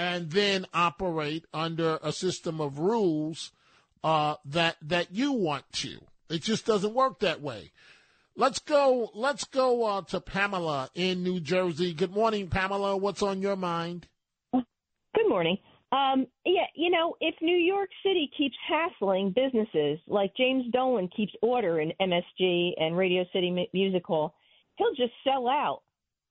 and 0.00 0.30
then 0.30 0.64
operate 0.72 1.44
under 1.52 1.98
a 2.02 2.10
system 2.10 2.58
of 2.58 2.78
rules 2.78 3.52
uh, 4.02 4.34
that 4.46 4.76
that 4.80 5.14
you 5.14 5.32
want 5.32 5.70
to. 5.72 5.98
It 6.30 6.40
just 6.42 6.64
doesn't 6.64 6.94
work 6.94 7.20
that 7.20 7.42
way. 7.42 7.70
Let's 8.34 8.60
go. 8.60 9.10
Let's 9.14 9.44
go 9.44 9.84
uh, 9.84 10.02
to 10.04 10.20
Pamela 10.22 10.88
in 10.94 11.22
New 11.22 11.38
Jersey. 11.38 11.92
Good 11.92 12.12
morning, 12.12 12.48
Pamela. 12.48 12.96
What's 12.96 13.22
on 13.22 13.42
your 13.42 13.56
mind? 13.56 14.08
Good 14.54 15.28
morning. 15.28 15.58
Um, 15.92 16.26
yeah, 16.46 16.66
you 16.74 16.90
know, 16.90 17.16
if 17.20 17.34
New 17.42 17.58
York 17.58 17.90
City 18.02 18.30
keeps 18.38 18.56
hassling 18.66 19.34
businesses 19.36 19.98
like 20.06 20.34
James 20.34 20.64
Dolan 20.72 21.10
keeps 21.14 21.32
order 21.42 21.78
in 21.78 21.92
MSG 22.00 22.70
and 22.78 22.96
Radio 22.96 23.26
City 23.34 23.68
Music 23.74 24.06
Hall, 24.06 24.34
he'll 24.76 24.94
just 24.94 25.12
sell 25.24 25.46
out 25.46 25.82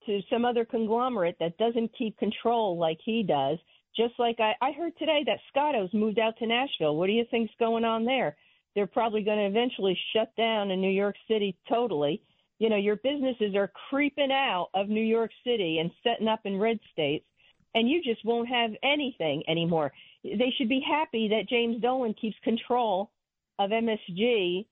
to 0.06 0.22
some 0.30 0.46
other 0.46 0.66
conglomerate 0.66 1.38
that 1.40 1.58
doesn't 1.58 1.92
keep 1.98 2.18
control 2.18 2.78
like 2.78 3.00
he 3.04 3.24
does. 3.24 3.58
Just 3.96 4.14
like 4.20 4.40
I, 4.40 4.54
I 4.62 4.72
heard 4.72 4.98
today 4.98 5.24
that 5.26 5.40
Scotto's 5.50 5.94
moved 5.94 6.20
out 6.20 6.38
to 6.38 6.48
Nashville. 6.48 6.96
What 6.96 7.08
do 7.08 7.14
you 7.14 7.26
think's 7.32 7.54
going 7.60 7.86
on 7.86 8.06
there? 8.06 8.36
they're 8.76 8.88
probably 8.88 9.24
going 9.24 9.40
to 9.40 9.46
eventually 9.46 9.98
shut 10.14 10.36
down 10.36 10.72
in 10.72 10.82
New 10.82 10.92
York 10.92 11.16
City 11.28 11.58
totally. 11.68 12.22
You 12.60 12.70
know, 12.70 12.78
your 12.78 12.98
businesses 12.98 13.56
are 13.56 13.72
creeping 13.90 14.32
out 14.32 14.70
of 14.74 14.90
New 14.90 15.04
York 15.04 15.32
City 15.46 15.80
and 15.80 15.92
setting 16.04 16.28
up 16.28 16.42
in 16.46 16.58
red 16.58 16.80
states, 16.92 17.26
and 17.74 17.90
you 17.90 18.02
just 18.04 18.24
won't 18.26 18.50
have 18.50 18.72
anything 18.84 19.44
anymore. 19.48 19.92
They 20.24 20.54
should 20.58 20.70
be 20.70 20.82
happy 20.88 21.30
that 21.30 21.50
James 21.50 21.82
Dolan 21.82 22.14
keeps 22.14 22.36
control 22.44 23.12
of 23.60 23.72
MSG, 23.72 24.66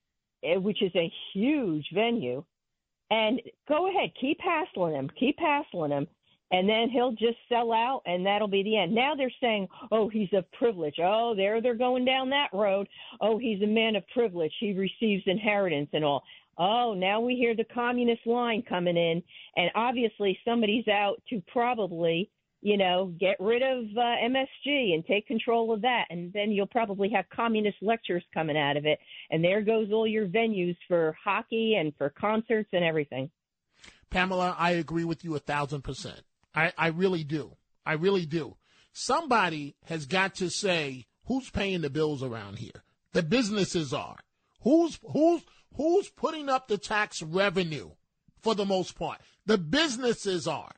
eh, 0.43 0.55
which 0.57 0.81
is 0.81 0.91
a 0.95 1.11
huge 1.33 1.87
venue. 1.93 2.43
And 3.09 3.41
go 3.67 3.89
ahead, 3.89 4.11
keep 4.19 4.39
hassling 4.41 4.93
him, 4.93 5.09
keep 5.17 5.39
hassling 5.39 5.91
him 5.91 6.07
and 6.51 6.67
then 6.67 6.89
he'll 6.89 7.11
just 7.11 7.37
sell 7.49 7.71
out 7.71 8.01
and 8.05 8.25
that'll 8.25 8.47
be 8.47 8.63
the 8.63 8.77
end. 8.77 8.93
Now 8.93 9.15
they're 9.15 9.31
saying, 9.41 9.67
"Oh, 9.91 10.07
he's 10.07 10.31
of 10.33 10.49
privilege." 10.53 10.99
Oh, 10.99 11.33
there 11.35 11.61
they're 11.61 11.75
going 11.75 12.05
down 12.05 12.29
that 12.29 12.49
road. 12.53 12.87
Oh, 13.19 13.37
he's 13.37 13.61
a 13.61 13.67
man 13.67 13.95
of 13.95 14.07
privilege. 14.09 14.53
He 14.59 14.73
receives 14.73 15.23
inheritance 15.27 15.89
and 15.93 16.05
all. 16.05 16.23
Oh, 16.57 16.93
now 16.95 17.19
we 17.19 17.35
hear 17.35 17.55
the 17.55 17.65
communist 17.65 18.25
line 18.25 18.63
coming 18.63 18.97
in 18.97 19.21
and 19.57 19.69
obviously 19.75 20.39
somebody's 20.43 20.87
out 20.87 21.21
to 21.29 21.41
probably, 21.47 22.31
you 22.61 22.77
know, 22.77 23.13
get 23.19 23.37
rid 23.39 23.61
of 23.61 23.85
uh, 23.95 24.15
MSG 24.25 24.93
and 24.93 25.05
take 25.05 25.27
control 25.27 25.73
of 25.73 25.81
that 25.81 26.05
and 26.09 26.33
then 26.33 26.51
you'll 26.51 26.65
probably 26.65 27.09
have 27.09 27.25
communist 27.29 27.77
lectures 27.81 28.23
coming 28.33 28.57
out 28.57 28.77
of 28.77 28.85
it 28.85 28.99
and 29.29 29.43
there 29.43 29.61
goes 29.61 29.91
all 29.91 30.07
your 30.07 30.27
venues 30.27 30.75
for 30.87 31.15
hockey 31.23 31.75
and 31.75 31.93
for 31.97 32.09
concerts 32.09 32.69
and 32.73 32.83
everything. 32.83 33.29
Pamela, 34.09 34.55
I 34.57 34.71
agree 34.71 35.03
with 35.03 35.23
you 35.23 35.35
a 35.35 35.39
thousand 35.39 35.83
percent. 35.83 36.21
I, 36.55 36.73
I 36.77 36.87
really 36.87 37.23
do. 37.23 37.55
I 37.85 37.93
really 37.93 38.25
do. 38.25 38.55
Somebody 38.91 39.75
has 39.85 40.05
got 40.05 40.35
to 40.35 40.49
say 40.49 41.05
who's 41.25 41.49
paying 41.49 41.81
the 41.81 41.89
bills 41.89 42.23
around 42.23 42.57
here. 42.57 42.83
The 43.13 43.23
businesses 43.23 43.93
are. 43.93 44.17
Who's 44.61 44.99
who's 45.11 45.41
who's 45.75 46.09
putting 46.09 46.49
up 46.49 46.67
the 46.67 46.77
tax 46.77 47.21
revenue 47.21 47.91
for 48.41 48.55
the 48.55 48.65
most 48.65 48.97
part? 48.97 49.19
The 49.45 49.57
businesses 49.57 50.47
are. 50.47 50.71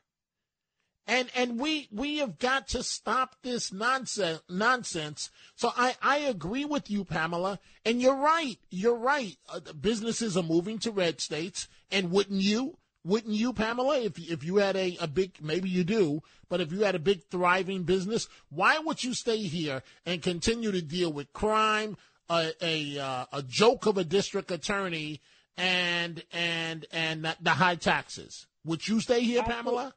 And 1.09 1.27
and 1.35 1.59
we 1.59 1.87
we 1.91 2.17
have 2.17 2.37
got 2.37 2.67
to 2.69 2.83
stop 2.83 3.35
this 3.41 3.73
nonsense 3.73 4.41
nonsense. 4.47 5.31
So 5.55 5.71
I 5.75 5.95
I 6.03 6.19
agree 6.19 6.65
with 6.65 6.91
you 6.91 7.03
Pamela 7.03 7.59
and 7.83 7.99
you're 7.99 8.15
right. 8.15 8.57
You're 8.69 8.95
right. 8.97 9.35
Uh, 9.51 9.59
businesses 9.81 10.37
are 10.37 10.43
moving 10.43 10.77
to 10.79 10.91
red 10.91 11.19
states 11.19 11.67
and 11.89 12.11
wouldn't 12.11 12.41
you? 12.41 12.77
Wouldn't 13.03 13.33
you, 13.33 13.53
Pamela, 13.53 13.99
if 13.99 14.19
if 14.19 14.43
you 14.43 14.57
had 14.57 14.75
a, 14.75 14.97
a 15.01 15.07
big 15.07 15.41
maybe 15.41 15.67
you 15.67 15.83
do, 15.83 16.21
but 16.47 16.61
if 16.61 16.71
you 16.71 16.81
had 16.81 16.93
a 16.93 16.99
big 16.99 17.23
thriving 17.31 17.83
business, 17.83 18.27
why 18.49 18.77
would 18.77 19.03
you 19.03 19.15
stay 19.15 19.37
here 19.37 19.81
and 20.05 20.21
continue 20.21 20.71
to 20.71 20.81
deal 20.81 21.11
with 21.11 21.33
crime, 21.33 21.97
a 22.29 22.51
a, 22.61 22.99
uh, 22.99 23.25
a 23.33 23.41
joke 23.41 23.87
of 23.87 23.97
a 23.97 24.03
district 24.03 24.51
attorney, 24.51 25.21
and 25.57 26.23
and 26.31 26.85
and 26.91 27.35
the 27.41 27.51
high 27.51 27.77
taxes? 27.77 28.45
Would 28.63 28.87
you 28.87 28.99
stay 28.99 29.21
here. 29.21 29.41
Pamela? 29.41 29.95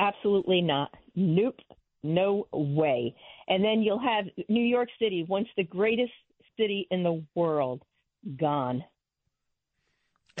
Absolutely 0.00 0.60
not. 0.60 0.90
Nope. 1.14 1.60
No 2.02 2.48
way. 2.52 3.14
And 3.46 3.62
then 3.62 3.82
you'll 3.82 3.98
have 4.00 4.24
New 4.48 4.64
York 4.64 4.88
City, 4.98 5.24
once 5.28 5.48
the 5.56 5.64
greatest 5.64 6.12
city 6.56 6.88
in 6.90 7.02
the 7.02 7.22
world, 7.34 7.82
gone 8.36 8.82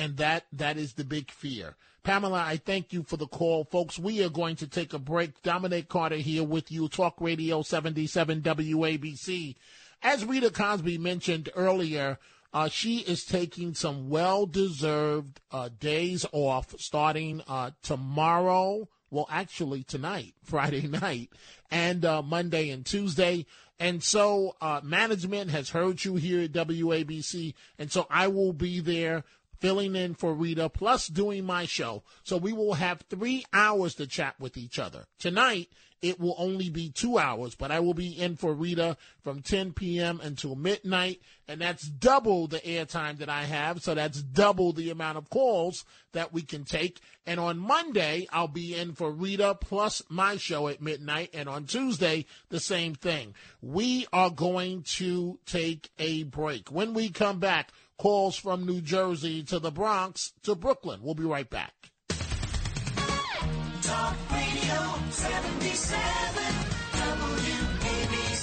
and 0.00 0.16
that 0.16 0.46
that 0.52 0.76
is 0.76 0.94
the 0.94 1.04
big 1.04 1.30
fear. 1.30 1.76
Pamela, 2.02 2.42
I 2.46 2.56
thank 2.56 2.92
you 2.92 3.02
for 3.02 3.18
the 3.18 3.26
call, 3.26 3.64
folks. 3.64 3.98
We 3.98 4.24
are 4.24 4.30
going 4.30 4.56
to 4.56 4.66
take 4.66 4.94
a 4.94 4.98
break. 4.98 5.42
Dominic 5.42 5.88
Carter 5.88 6.16
here 6.16 6.42
with 6.44 6.72
you, 6.72 6.88
Talk 6.88 7.20
Radio 7.20 7.60
77 7.60 8.40
WABC. 8.40 9.56
As 10.02 10.24
Rita 10.24 10.50
Cosby 10.50 10.96
mentioned 10.96 11.50
earlier, 11.54 12.18
uh, 12.54 12.70
she 12.70 13.00
is 13.00 13.24
taking 13.24 13.74
some 13.74 14.08
well-deserved 14.08 15.40
uh, 15.52 15.68
days 15.78 16.24
off 16.32 16.74
starting 16.78 17.42
uh, 17.46 17.72
tomorrow. 17.82 18.88
Well, 19.10 19.26
actually 19.30 19.82
tonight, 19.82 20.34
Friday 20.42 20.86
night, 20.86 21.30
and 21.70 22.04
uh, 22.04 22.22
Monday 22.22 22.70
and 22.70 22.84
Tuesday. 22.84 23.46
And 23.78 24.02
so 24.02 24.56
uh, 24.60 24.80
management 24.84 25.50
has 25.50 25.70
heard 25.70 26.04
you 26.04 26.16
here 26.16 26.42
at 26.42 26.52
WABC, 26.52 27.54
and 27.78 27.90
so 27.90 28.06
I 28.10 28.28
will 28.28 28.52
be 28.52 28.80
there 28.80 29.24
filling 29.60 29.94
in 29.94 30.14
for 30.14 30.34
Rita, 30.34 30.68
plus 30.68 31.06
doing 31.06 31.44
my 31.44 31.66
show. 31.66 32.02
So 32.22 32.36
we 32.36 32.52
will 32.52 32.74
have 32.74 33.04
three 33.08 33.44
hours 33.52 33.94
to 33.96 34.06
chat 34.06 34.34
with 34.40 34.56
each 34.56 34.78
other. 34.78 35.04
Tonight, 35.18 35.68
it 36.02 36.18
will 36.18 36.34
only 36.38 36.70
be 36.70 36.88
two 36.88 37.18
hours, 37.18 37.54
but 37.54 37.70
I 37.70 37.80
will 37.80 37.94
be 37.94 38.08
in 38.08 38.36
for 38.36 38.54
Rita 38.54 38.96
from 39.22 39.42
10 39.42 39.74
p.m. 39.74 40.18
until 40.22 40.54
midnight, 40.54 41.20
and 41.46 41.60
that's 41.60 41.86
double 41.86 42.46
the 42.46 42.60
airtime 42.60 43.18
that 43.18 43.28
I 43.28 43.44
have, 43.44 43.82
so 43.82 43.94
that's 43.94 44.22
double 44.22 44.72
the 44.72 44.88
amount 44.88 45.18
of 45.18 45.28
calls 45.28 45.84
that 46.12 46.32
we 46.32 46.40
can 46.40 46.64
take. 46.64 47.00
And 47.26 47.38
on 47.38 47.58
Monday, 47.58 48.26
I'll 48.32 48.48
be 48.48 48.74
in 48.74 48.94
for 48.94 49.10
Rita 49.10 49.58
plus 49.60 50.02
my 50.08 50.36
show 50.38 50.68
at 50.68 50.80
midnight, 50.80 51.30
and 51.34 51.50
on 51.50 51.66
Tuesday, 51.66 52.24
the 52.48 52.60
same 52.60 52.94
thing. 52.94 53.34
We 53.60 54.06
are 54.10 54.30
going 54.30 54.84
to 54.94 55.38
take 55.44 55.90
a 55.98 56.22
break. 56.22 56.72
When 56.72 56.94
we 56.94 57.10
come 57.10 57.40
back, 57.40 57.72
calls 58.00 58.34
from 58.34 58.64
New 58.64 58.80
Jersey 58.80 59.42
to 59.42 59.58
the 59.58 59.70
Bronx 59.70 60.32
to 60.44 60.54
Brooklyn. 60.54 61.00
We'll 61.02 61.14
be 61.14 61.24
right 61.24 61.50
back. 61.50 61.74
Talk 63.82 64.16
Radio 64.32 64.94
77 65.10 66.54
WABC. 66.94 68.34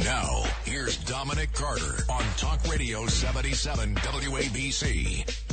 Now, 0.00 0.42
here's 0.64 0.96
Dominic 1.04 1.52
Carter 1.52 2.02
on 2.10 2.24
Talk 2.36 2.66
Radio 2.68 3.06
77 3.06 3.94
WABC 3.94 5.49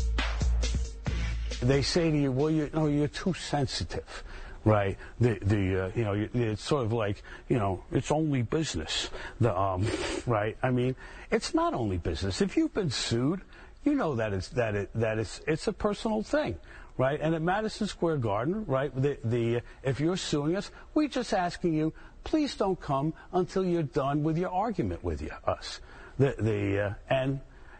they 1.61 1.81
say 1.81 2.11
to 2.11 2.17
you, 2.17 2.31
well, 2.31 2.49
you 2.49 2.69
know, 2.73 2.87
you're 2.87 3.07
too 3.07 3.33
sensitive, 3.33 4.23
right? 4.63 4.97
The, 5.19 5.39
the, 5.41 5.85
uh, 5.85 5.91
you 5.95 6.03
know, 6.03 6.27
it's 6.33 6.63
sort 6.63 6.85
of 6.85 6.93
like, 6.93 7.23
you 7.49 7.57
know, 7.57 7.83
it's 7.91 8.11
only 8.11 8.41
business, 8.41 9.09
the, 9.39 9.57
um, 9.57 9.85
right? 10.25 10.57
I 10.61 10.71
mean, 10.71 10.95
it's 11.31 11.53
not 11.53 11.73
only 11.73 11.97
business. 11.97 12.41
If 12.41 12.57
you've 12.57 12.73
been 12.73 12.91
sued, 12.91 13.41
you 13.83 13.93
know 13.93 14.15
that 14.15 14.33
it's, 14.33 14.49
that 14.49 14.75
it, 14.75 14.89
that 14.95 15.17
it's, 15.19 15.41
it's 15.47 15.67
a 15.67 15.73
personal 15.73 16.23
thing. 16.23 16.57
Right, 16.99 17.19
and 17.21 17.35
at 17.35 17.43
Madison 17.43 17.85
Square 17.85 18.17
Garden, 18.17 18.65
right, 18.65 18.91
the, 18.99 19.19
the, 19.23 19.61
if 19.83 19.99
you're 19.99 20.17
suing 20.17 20.55
us, 20.55 20.71
we're 20.95 21.07
just 21.07 21.31
asking 21.31 21.75
you, 21.75 21.93
please 22.23 22.55
don't 22.55 22.81
come 22.81 23.13
until 23.33 23.63
you're 23.63 23.83
done 23.83 24.23
with 24.23 24.35
your 24.35 24.49
argument 24.49 25.03
with 25.03 25.21
you, 25.21 25.29
us. 25.45 25.79
The, 26.17 26.33
the, 26.39 26.81
uh, 26.81 26.93
and 27.07 27.39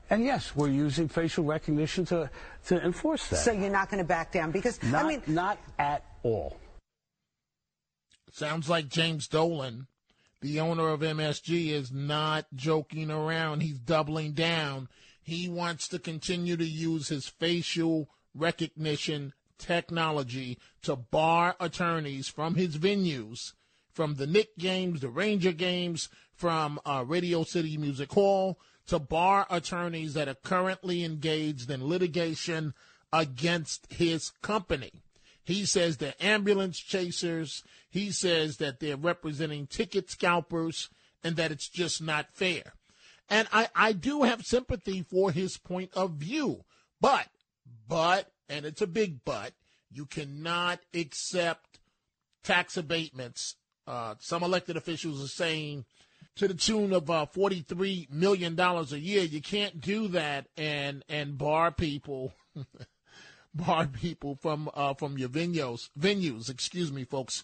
and 0.09 0.23
yes, 0.23 0.55
we're 0.55 0.69
using 0.69 1.07
facial 1.07 1.43
recognition 1.43 2.05
to, 2.05 2.29
to 2.67 2.83
enforce 2.83 3.27
that. 3.27 3.37
So 3.37 3.51
you're 3.51 3.69
not 3.69 3.89
going 3.89 3.99
to 3.99 4.07
back 4.07 4.31
down 4.31 4.51
because 4.51 4.81
not, 4.83 5.05
I 5.05 5.07
mean, 5.07 5.21
not 5.27 5.57
at 5.77 6.03
all. 6.23 6.57
Sounds 8.31 8.69
like 8.69 8.87
James 8.87 9.27
Dolan, 9.27 9.87
the 10.41 10.59
owner 10.59 10.89
of 10.89 11.01
MSG, 11.01 11.71
is 11.71 11.91
not 11.91 12.45
joking 12.53 13.11
around. 13.11 13.61
He's 13.61 13.79
doubling 13.79 14.33
down. 14.33 14.87
He 15.21 15.49
wants 15.49 15.87
to 15.89 15.99
continue 15.99 16.55
to 16.55 16.65
use 16.65 17.09
his 17.09 17.27
facial 17.27 18.09
recognition 18.33 19.33
technology 19.57 20.57
to 20.83 20.95
bar 20.95 21.55
attorneys 21.59 22.29
from 22.29 22.55
his 22.55 22.77
venues, 22.77 23.53
from 23.91 24.15
the 24.15 24.27
Knick 24.27 24.57
games, 24.57 25.01
the 25.01 25.09
Ranger 25.09 25.51
games, 25.51 26.09
from 26.33 26.79
uh, 26.85 27.03
Radio 27.05 27.43
City 27.43 27.77
Music 27.77 28.13
Hall 28.13 28.59
to 28.87 28.99
bar 28.99 29.45
attorneys 29.49 30.13
that 30.13 30.27
are 30.27 30.35
currently 30.35 31.03
engaged 31.03 31.69
in 31.69 31.87
litigation 31.87 32.73
against 33.13 33.91
his 33.91 34.31
company. 34.41 34.91
He 35.43 35.65
says 35.65 35.97
they're 35.97 36.13
ambulance 36.19 36.77
chasers. 36.77 37.63
He 37.89 38.11
says 38.11 38.57
that 38.57 38.79
they're 38.79 38.97
representing 38.97 39.67
ticket 39.67 40.09
scalpers 40.09 40.89
and 41.23 41.35
that 41.37 41.51
it's 41.51 41.69
just 41.69 42.01
not 42.01 42.33
fair. 42.33 42.73
And 43.29 43.47
I, 43.51 43.69
I 43.75 43.91
do 43.93 44.23
have 44.23 44.45
sympathy 44.45 45.03
for 45.03 45.31
his 45.31 45.57
point 45.57 45.91
of 45.93 46.11
view. 46.11 46.63
But, 46.99 47.27
but, 47.87 48.31
and 48.49 48.65
it's 48.65 48.81
a 48.81 48.87
big 48.87 49.23
but, 49.23 49.53
you 49.91 50.05
cannot 50.05 50.79
accept 50.93 51.79
tax 52.43 52.77
abatements. 52.77 53.55
Uh, 53.85 54.15
some 54.19 54.43
elected 54.43 54.75
officials 54.75 55.23
are 55.23 55.27
saying 55.27 55.85
to 56.37 56.47
the 56.47 56.53
tune 56.53 56.93
of 56.93 57.09
uh, 57.09 57.25
$43 57.35 58.11
million 58.11 58.59
a 58.59 58.83
year. 58.95 59.23
You 59.23 59.41
can't 59.41 59.81
do 59.81 60.07
that 60.09 60.47
and, 60.55 61.03
and 61.09 61.37
bar 61.37 61.71
people. 61.71 62.33
bar 63.53 63.87
people 63.87 64.35
from 64.35 64.69
uh, 64.75 64.93
from 64.93 65.17
your 65.17 65.29
venues 65.29 65.89
venues 65.99 66.47
excuse 66.47 66.91
me 66.91 67.03
folks 67.03 67.43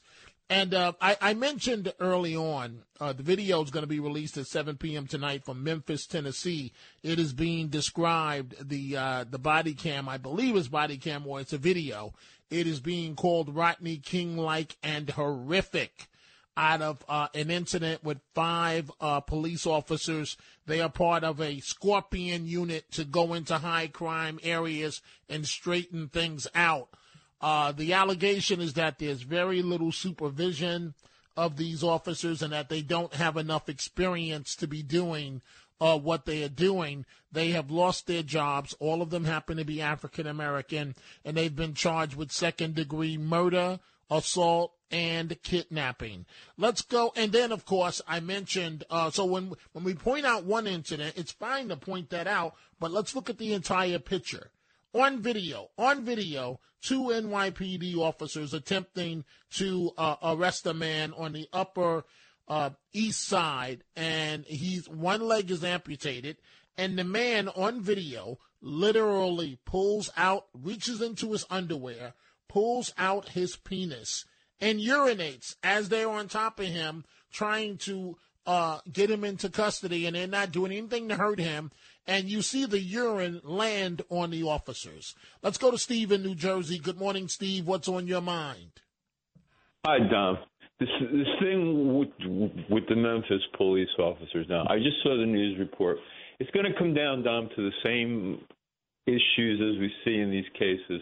And 0.49 0.73
uh, 0.73 0.93
I, 1.01 1.17
I, 1.21 1.33
mentioned 1.33 1.93
early 1.99 2.35
on 2.35 2.83
uh, 2.99 3.13
the 3.13 3.23
video 3.23 3.63
is 3.63 3.71
going 3.71 3.83
to 3.83 3.87
be 3.87 3.99
released 3.99 4.37
at 4.37 4.45
7 4.45 4.77
p.m. 4.77 5.07
tonight 5.07 5.45
from 5.45 5.63
Memphis, 5.63 6.05
Tennessee. 6.05 6.73
It 7.01 7.17
is 7.17 7.33
being 7.33 7.69
described 7.69 8.69
the 8.69 8.97
uh, 8.97 9.25
the 9.27 9.39
body 9.39 9.73
cam, 9.73 10.07
I 10.07 10.17
believe, 10.17 10.55
is 10.55 10.67
body 10.67 10.97
cam 10.97 11.25
or 11.25 11.39
it's 11.39 11.53
a 11.53 11.57
video. 11.57 12.13
It 12.51 12.67
is 12.67 12.81
being 12.81 13.15
called 13.15 13.55
Rodney 13.55 13.97
King 13.97 14.37
like 14.37 14.77
and 14.83 15.09
horrific 15.09 16.07
out 16.55 16.81
of 16.81 17.03
uh, 17.09 17.27
an 17.33 17.49
incident 17.49 18.03
with 18.03 18.19
five 18.33 18.91
uh, 19.01 19.19
police 19.19 19.65
officers. 19.65 20.37
They 20.65 20.81
are 20.81 20.89
part 20.89 21.23
of 21.23 21.41
a 21.41 21.59
scorpion 21.59 22.45
unit 22.45 22.91
to 22.91 23.03
go 23.03 23.33
into 23.33 23.57
high 23.57 23.87
crime 23.87 24.39
areas 24.43 25.01
and 25.29 25.47
straighten 25.47 26.09
things 26.09 26.47
out. 26.53 26.89
Uh, 27.41 27.71
the 27.71 27.93
allegation 27.93 28.61
is 28.61 28.73
that 28.73 28.99
there's 28.99 29.23
very 29.23 29.61
little 29.61 29.91
supervision 29.91 30.93
of 31.35 31.57
these 31.57 31.83
officers 31.83 32.41
and 32.41 32.53
that 32.53 32.69
they 32.69 32.81
don't 32.81 33.15
have 33.15 33.37
enough 33.37 33.67
experience 33.67 34.55
to 34.55 34.67
be 34.67 34.83
doing 34.83 35.41
uh, 35.81 35.97
what 35.97 36.25
they 36.25 36.43
are 36.43 36.49
doing. 36.49 37.05
They 37.31 37.49
have 37.49 37.71
lost 37.71 38.07
their 38.07 38.23
jobs. 38.23 38.73
All 38.79 39.01
of 39.01 39.09
them 39.09 39.25
happen 39.25 39.57
to 39.57 39.65
be 39.65 39.81
African 39.81 40.27
American, 40.27 40.95
and 41.25 41.35
they've 41.35 41.55
been 41.55 41.73
charged 41.73 42.15
with 42.15 42.31
second 42.31 42.75
degree 42.75 43.17
murder, 43.17 43.79
assault, 44.09 44.73
and 44.93 45.41
kidnapping. 45.41 46.25
Let's 46.55 46.83
go. 46.83 47.11
And 47.15 47.31
then, 47.31 47.51
of 47.51 47.65
course, 47.65 47.99
I 48.07 48.19
mentioned, 48.19 48.83
uh, 48.91 49.09
so 49.09 49.25
when, 49.25 49.53
when 49.71 49.83
we 49.83 49.95
point 49.95 50.23
out 50.25 50.45
one 50.45 50.67
incident, 50.67 51.15
it's 51.17 51.31
fine 51.31 51.69
to 51.69 51.75
point 51.75 52.11
that 52.11 52.27
out, 52.27 52.53
but 52.79 52.91
let's 52.91 53.15
look 53.15 53.27
at 53.27 53.39
the 53.39 53.53
entire 53.53 53.97
picture. 53.97 54.51
On 54.93 55.19
video, 55.19 55.71
on 55.79 56.05
video, 56.05 56.59
two 56.83 57.05
NYPD 57.05 57.97
officers 57.97 58.53
attempting 58.53 59.25
to 59.55 59.91
uh, 59.97 60.17
arrest 60.21 60.67
a 60.67 60.75
man 60.75 61.11
on 61.17 61.33
the 61.33 61.49
upper 61.51 62.05
uh, 62.47 62.69
east 62.93 63.27
side, 63.27 63.83
and 63.95 64.45
he's 64.45 64.87
one 64.87 65.21
leg 65.21 65.49
is 65.49 65.63
amputated, 65.63 66.37
and 66.77 66.99
the 66.99 67.03
man 67.03 67.47
on 67.47 67.81
video 67.81 68.37
literally 68.61 69.57
pulls 69.65 70.11
out, 70.15 70.45
reaches 70.53 71.01
into 71.01 71.31
his 71.31 71.45
underwear, 71.49 72.13
pulls 72.47 72.93
out 72.99 73.29
his 73.29 73.55
penis, 73.55 74.25
and 74.63 74.79
urinates 74.79 75.57
as 75.61 75.89
they're 75.89 76.09
on 76.09 76.29
top 76.29 76.57
of 76.57 76.65
him, 76.65 77.03
trying 77.33 77.77
to 77.77 78.17
uh, 78.47 78.79
get 78.91 79.11
him 79.11 79.25
into 79.25 79.49
custody, 79.49 80.05
and 80.05 80.15
they're 80.15 80.25
not 80.25 80.53
doing 80.53 80.71
anything 80.71 81.09
to 81.09 81.15
hurt 81.15 81.39
him. 81.39 81.69
And 82.07 82.29
you 82.29 82.41
see 82.41 82.65
the 82.65 82.79
urine 82.79 83.41
land 83.43 84.03
on 84.09 84.31
the 84.31 84.43
officers. 84.43 85.15
Let's 85.41 85.57
go 85.57 85.69
to 85.69 85.77
Steve 85.77 86.13
in 86.13 86.23
New 86.23 86.35
Jersey. 86.35 86.79
Good 86.79 86.97
morning, 86.97 87.27
Steve. 87.27 87.67
What's 87.67 87.89
on 87.89 88.07
your 88.07 88.21
mind? 88.21 88.71
Hi, 89.85 89.99
Dom. 90.09 90.37
This 90.79 90.89
this 91.11 91.27
thing 91.41 91.97
with 91.97 92.09
with 92.69 92.87
the 92.87 92.95
Memphis 92.95 93.41
police 93.57 93.89
officers 93.99 94.47
now. 94.49 94.65
I 94.69 94.77
just 94.77 94.97
saw 95.03 95.17
the 95.17 95.25
news 95.25 95.59
report. 95.59 95.97
It's 96.39 96.51
going 96.51 96.65
to 96.65 96.77
come 96.77 96.93
down, 96.93 97.23
Dom, 97.23 97.49
to 97.55 97.69
the 97.69 97.75
same 97.83 98.41
issues 99.07 99.59
as 99.61 99.79
we 99.79 99.91
see 100.03 100.19
in 100.19 100.31
these 100.31 100.49
cases. 100.53 101.01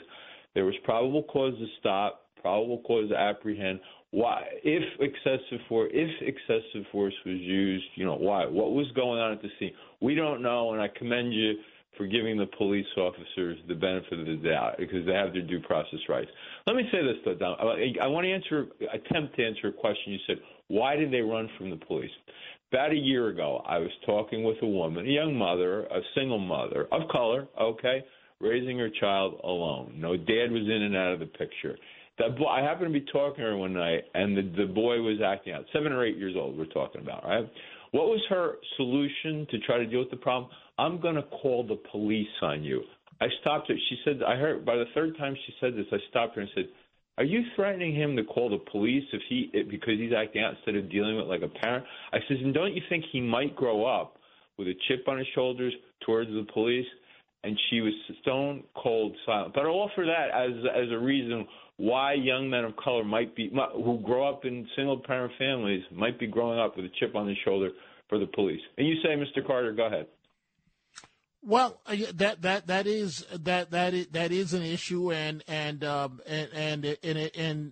There 0.54 0.65
was 0.65 0.76
probable 0.84 1.24
cause 1.24 1.54
to 1.58 1.65
stop 1.80 2.21
probable 2.41 2.82
cause 2.86 3.10
to 3.10 3.17
apprehend. 3.17 3.80
Why, 4.12 4.43
if 4.63 4.84
excessive 4.99 5.65
force, 5.69 5.89
if 5.93 6.10
excessive 6.21 6.86
force 6.91 7.13
was 7.25 7.38
used, 7.38 7.86
you 7.95 8.06
know 8.06 8.15
why? 8.15 8.45
What 8.45 8.71
was 8.71 8.88
going 8.93 9.21
on 9.21 9.32
at 9.32 9.41
the 9.41 9.49
scene? 9.58 9.71
We 10.01 10.15
don't 10.15 10.41
know, 10.41 10.73
and 10.73 10.82
I 10.82 10.89
commend 10.89 11.34
you 11.34 11.54
for 11.97 12.08
giving 12.08 12.38
the 12.38 12.47
police 12.58 12.86
officers 12.97 13.58
the 13.67 13.75
benefit 13.75 14.19
of 14.19 14.25
the 14.25 14.36
doubt 14.36 14.75
because 14.80 15.06
they 15.06 15.13
have 15.13 15.34
their 15.34 15.41
due 15.41 15.60
process 15.62 15.99
rights. 16.10 16.30
Let 16.67 16.75
me 16.75 16.84
say 16.91 17.04
this 17.04 17.17
though, 17.23 17.36
Don. 17.36 17.58
I 17.60 18.08
want 18.08 18.25
to 18.25 18.32
answer, 18.32 18.67
attempt 18.93 19.36
to 19.38 19.45
answer 19.45 19.67
a 19.67 19.73
question. 19.73 20.13
You 20.13 20.19
said, 20.27 20.38
why 20.67 20.95
did 20.95 21.12
they 21.12 21.21
run 21.21 21.49
from 21.58 21.69
the 21.69 21.75
police? 21.77 22.12
About 22.71 22.91
a 22.91 22.95
year 22.95 23.27
ago, 23.27 23.62
I 23.65 23.77
was 23.80 23.91
talking 24.06 24.43
with 24.43 24.58
a 24.62 24.67
woman, 24.67 25.06
a 25.06 25.10
young 25.10 25.36
mother, 25.36 25.84
a 25.84 25.99
single 26.15 26.39
mother 26.39 26.88
of 26.91 27.10
color, 27.10 27.47
okay, 27.60 28.04
raising 28.39 28.80
her 28.80 28.89
child 28.89 29.41
alone. 29.43 29.93
No 29.97 30.15
dad 30.15 30.51
was 30.51 30.63
in 30.63 30.82
and 30.84 30.95
out 30.95 31.13
of 31.13 31.19
the 31.19 31.25
picture. 31.25 31.77
That 32.21 32.38
boy, 32.38 32.45
I 32.45 32.62
happened 32.62 32.93
to 32.93 32.99
be 32.99 33.05
talking 33.12 33.43
to 33.43 33.49
her 33.49 33.57
one 33.57 33.73
night, 33.73 34.03
and 34.13 34.38
the 34.38 34.43
the 34.65 34.71
boy 34.71 35.01
was 35.01 35.17
acting 35.25 35.53
out. 35.53 35.65
Seven 35.73 35.91
or 35.91 36.05
eight 36.05 36.17
years 36.17 36.36
old. 36.38 36.55
We're 36.55 36.65
talking 36.65 37.01
about, 37.01 37.23
right? 37.23 37.49
What 37.91 38.07
was 38.07 38.21
her 38.29 38.57
solution 38.77 39.47
to 39.49 39.57
try 39.60 39.79
to 39.79 39.88
deal 39.88 39.99
with 39.99 40.12
the 40.12 40.17
problem? 40.17 40.51
I'm 40.77 41.01
going 41.01 41.15
to 41.15 41.23
call 41.23 41.65
the 41.67 41.79
police 41.91 42.27
on 42.43 42.63
you. 42.63 42.84
I 43.19 43.25
stopped 43.41 43.69
her. 43.69 43.75
She 43.89 43.97
said, 44.05 44.21
I 44.25 44.36
heard 44.36 44.63
by 44.65 44.75
the 44.75 44.86
third 44.93 45.17
time 45.17 45.36
she 45.45 45.53
said 45.60 45.75
this, 45.75 45.86
I 45.91 45.97
stopped 46.10 46.36
her 46.36 46.41
and 46.41 46.49
said, 46.53 46.65
Are 47.17 47.23
you 47.23 47.41
threatening 47.55 47.95
him 47.95 48.15
to 48.15 48.23
call 48.23 48.49
the 48.49 48.60
police 48.71 49.03
if 49.13 49.21
he 49.27 49.49
because 49.69 49.97
he's 49.97 50.13
acting 50.13 50.43
out 50.43 50.55
instead 50.55 50.75
of 50.75 50.91
dealing 50.91 51.17
with 51.17 51.25
like 51.25 51.41
a 51.41 51.47
parent? 51.47 51.86
I 52.13 52.19
said, 52.27 52.38
and 52.38 52.53
don't 52.53 52.75
you 52.75 52.81
think 52.88 53.03
he 53.12 53.19
might 53.19 53.55
grow 53.55 53.86
up 53.86 54.17
with 54.57 54.67
a 54.67 54.75
chip 54.88 55.07
on 55.07 55.17
his 55.17 55.27
shoulders 55.34 55.73
towards 56.05 56.29
the 56.29 56.45
police? 56.53 56.88
And 57.43 57.57
she 57.71 57.81
was 57.81 57.93
stone 58.21 58.63
cold 58.75 59.15
silent. 59.25 59.55
But 59.55 59.62
I'll 59.65 59.71
offer 59.71 60.05
that 60.05 60.29
as 60.29 60.51
as 60.75 60.91
a 60.91 60.99
reason 60.99 61.47
why 61.81 62.13
young 62.13 62.47
men 62.47 62.63
of 62.63 62.75
color 62.77 63.03
might 63.03 63.35
be 63.35 63.51
who 63.73 63.99
grow 64.05 64.29
up 64.29 64.45
in 64.45 64.67
single 64.75 64.99
parent 64.99 65.33
families 65.39 65.83
might 65.91 66.19
be 66.19 66.27
growing 66.27 66.59
up 66.59 66.75
with 66.75 66.85
a 66.85 66.89
chip 66.99 67.15
on 67.15 67.25
their 67.25 67.35
shoulder 67.43 67.71
for 68.07 68.19
the 68.19 68.27
police. 68.27 68.61
And 68.77 68.87
you 68.87 68.95
say, 69.01 69.09
Mr. 69.09 69.45
Carter, 69.45 69.73
go 69.73 69.87
ahead. 69.87 70.05
Well, 71.43 71.81
uh, 71.87 71.95
that 72.13 72.43
that 72.43 72.67
that 72.67 72.85
is 72.85 73.25
that 73.33 73.71
that 73.71 73.95
is, 73.95 74.07
that 74.11 74.31
is 74.31 74.53
an 74.53 74.61
issue, 74.61 75.11
and 75.11 75.43
and 75.47 75.83
um, 75.83 76.21
and 76.27 76.49
and 76.53 76.97
and, 77.03 77.31
and 77.35 77.71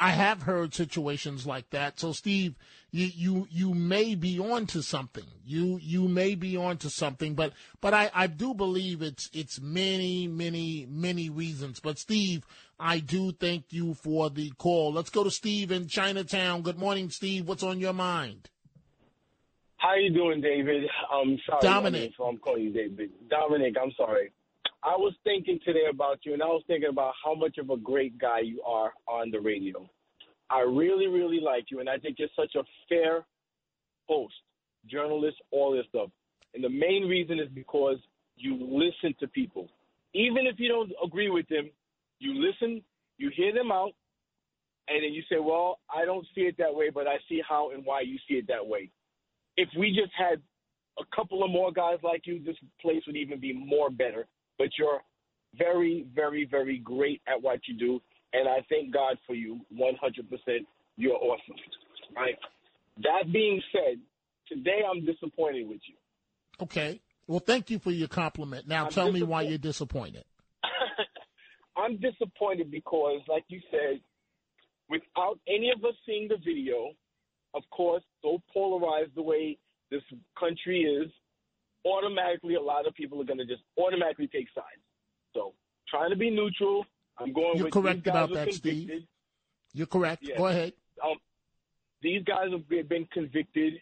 I 0.00 0.10
have 0.10 0.42
heard 0.42 0.74
situations 0.74 1.46
like 1.46 1.68
that. 1.70 2.00
So, 2.00 2.12
Steve, 2.12 2.54
you 2.90 3.10
you 3.14 3.48
you 3.50 3.74
may 3.74 4.14
be 4.14 4.38
onto 4.38 4.80
something. 4.80 5.26
You 5.44 5.78
you 5.82 6.08
may 6.08 6.34
be 6.34 6.56
onto 6.56 6.88
something, 6.88 7.34
but 7.34 7.52
but 7.82 7.92
I 7.92 8.10
I 8.14 8.28
do 8.28 8.54
believe 8.54 9.02
it's 9.02 9.28
it's 9.34 9.60
many 9.60 10.26
many 10.26 10.86
many 10.88 11.28
reasons. 11.28 11.80
But 11.80 11.98
Steve, 11.98 12.46
I 12.82 12.98
do 12.98 13.30
thank 13.30 13.66
you 13.70 13.94
for 13.94 14.28
the 14.28 14.50
call. 14.58 14.92
Let's 14.92 15.08
go 15.08 15.22
to 15.22 15.30
Steve 15.30 15.70
in 15.70 15.86
Chinatown. 15.86 16.62
Good 16.62 16.80
morning, 16.80 17.10
Steve. 17.10 17.46
What's 17.46 17.62
on 17.62 17.78
your 17.78 17.92
mind? 17.92 18.50
How 19.76 19.94
you 19.94 20.12
doing, 20.12 20.40
David? 20.40 20.82
I'm 21.12 21.38
sorry, 21.46 21.60
Dominic. 21.62 22.12
so 22.16 22.24
I'm 22.24 22.38
calling 22.38 22.64
you 22.64 22.72
David. 22.72 23.10
Dominic, 23.30 23.76
I'm 23.80 23.92
sorry. 23.96 24.32
I 24.82 24.96
was 24.96 25.14
thinking 25.22 25.60
today 25.64 25.86
about 25.92 26.18
you, 26.24 26.32
and 26.32 26.42
I 26.42 26.46
was 26.46 26.64
thinking 26.66 26.88
about 26.90 27.14
how 27.24 27.36
much 27.36 27.56
of 27.58 27.70
a 27.70 27.76
great 27.76 28.18
guy 28.18 28.40
you 28.40 28.60
are 28.62 28.92
on 29.06 29.30
the 29.30 29.38
radio. 29.38 29.88
I 30.50 30.62
really, 30.62 31.06
really 31.06 31.38
like 31.40 31.66
you, 31.70 31.78
and 31.78 31.88
I 31.88 31.98
think 31.98 32.16
you're 32.18 32.28
such 32.34 32.56
a 32.56 32.64
fair 32.88 33.24
host, 34.08 34.34
journalist, 34.90 35.36
all 35.52 35.72
this 35.72 35.86
stuff. 35.88 36.10
And 36.52 36.64
the 36.64 36.68
main 36.68 37.06
reason 37.08 37.38
is 37.38 37.48
because 37.54 37.98
you 38.36 38.54
listen 38.54 39.14
to 39.20 39.28
people. 39.28 39.68
Even 40.14 40.48
if 40.48 40.56
you 40.58 40.68
don't 40.68 40.90
agree 41.04 41.30
with 41.30 41.48
them, 41.48 41.70
you 42.22 42.34
listen, 42.34 42.82
you 43.18 43.30
hear 43.36 43.52
them 43.52 43.70
out, 43.70 43.92
and 44.88 45.02
then 45.04 45.12
you 45.12 45.22
say, 45.28 45.38
Well, 45.38 45.78
I 45.94 46.04
don't 46.04 46.26
see 46.34 46.42
it 46.42 46.56
that 46.58 46.74
way, 46.74 46.90
but 46.90 47.06
I 47.06 47.16
see 47.28 47.40
how 47.46 47.70
and 47.70 47.84
why 47.84 48.00
you 48.00 48.18
see 48.28 48.34
it 48.34 48.46
that 48.48 48.66
way 48.66 48.90
if 49.56 49.68
we 49.78 49.90
just 49.90 50.12
had 50.16 50.40
a 50.98 51.16
couple 51.16 51.42
of 51.42 51.50
more 51.50 51.72
guys 51.72 51.98
like 52.02 52.26
you, 52.26 52.42
this 52.44 52.56
place 52.80 53.02
would 53.06 53.16
even 53.16 53.40
be 53.40 53.52
more 53.52 53.90
better. 53.90 54.26
But 54.58 54.68
you're 54.78 55.00
very, 55.56 56.06
very, 56.14 56.46
very 56.50 56.78
great 56.78 57.20
at 57.26 57.40
what 57.40 57.60
you 57.66 57.76
do, 57.76 58.00
and 58.32 58.48
I 58.48 58.64
thank 58.68 58.92
God 58.92 59.18
for 59.26 59.34
you 59.34 59.60
100%. 59.74 59.92
You're 60.96 61.14
awesome, 61.14 61.56
right? 62.14 62.36
That 62.98 63.32
being 63.32 63.60
said, 63.72 63.98
today 64.48 64.80
I'm 64.88 65.04
disappointed 65.04 65.68
with 65.68 65.80
you. 65.86 65.94
Okay. 66.60 67.00
Well, 67.26 67.40
thank 67.40 67.70
you 67.70 67.78
for 67.78 67.90
your 67.90 68.08
compliment. 68.08 68.68
Now, 68.68 68.86
I'm 68.86 68.90
tell 68.90 69.10
me 69.10 69.22
why 69.22 69.42
you're 69.42 69.58
disappointed. 69.58 70.24
I'm 71.76 71.98
disappointed 71.98 72.70
because, 72.70 73.20
like 73.28 73.44
you 73.48 73.60
said, 73.70 74.00
without 74.88 75.38
any 75.48 75.70
of 75.70 75.84
us 75.84 75.94
seeing 76.06 76.28
the 76.28 76.36
video, 76.36 76.90
of 77.54 77.62
course, 77.70 78.02
so 78.22 78.42
polarized 78.52 79.12
the 79.14 79.22
way 79.22 79.58
this 79.90 80.02
country 80.38 80.82
is, 80.82 81.10
automatically 81.84 82.54
a 82.54 82.60
lot 82.60 82.86
of 82.86 82.94
people 82.94 83.20
are 83.20 83.24
going 83.24 83.38
to 83.38 83.46
just 83.46 83.62
automatically 83.78 84.28
take 84.28 84.46
sides. 84.54 84.82
So, 85.34 85.54
trying 85.88 86.10
to 86.10 86.16
be 86.16 86.30
neutral, 86.30 86.84
I'm 87.18 87.32
going 87.32 87.56
You're 87.56 87.64
with 87.64 87.72
correct 87.72 88.06
about 88.06 88.32
that, 88.34 88.52
Steve. 88.54 89.04
You're 89.72 89.86
correct. 89.86 90.22
Yeah. 90.26 90.36
Go 90.36 90.46
ahead. 90.46 90.72
Um, 91.04 91.16
these 92.02 92.22
guys 92.24 92.50
have 92.52 92.88
been 92.88 93.06
convicted. 93.12 93.74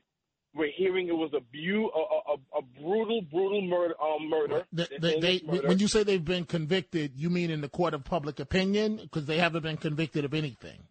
We're 0.54 0.70
hearing 0.76 1.08
it 1.08 1.12
was 1.12 1.30
a, 1.32 1.40
bu- 1.40 1.90
a, 1.94 2.32
a, 2.32 2.58
a 2.58 2.80
brutal, 2.80 3.22
brutal 3.30 3.62
murder. 3.62 3.94
Um, 4.02 4.28
murder. 4.28 4.64
They, 4.72 4.86
they, 5.00 5.20
they, 5.20 5.40
murder. 5.46 5.68
when 5.68 5.78
you 5.78 5.86
say 5.86 6.02
they've 6.02 6.24
been 6.24 6.44
convicted, 6.44 7.12
you 7.16 7.30
mean 7.30 7.50
in 7.50 7.60
the 7.60 7.68
court 7.68 7.94
of 7.94 8.04
public 8.04 8.40
opinion? 8.40 8.96
Because 8.96 9.26
they 9.26 9.38
haven't 9.38 9.62
been 9.62 9.76
convicted 9.76 10.24
of 10.24 10.34
anything. 10.34 10.82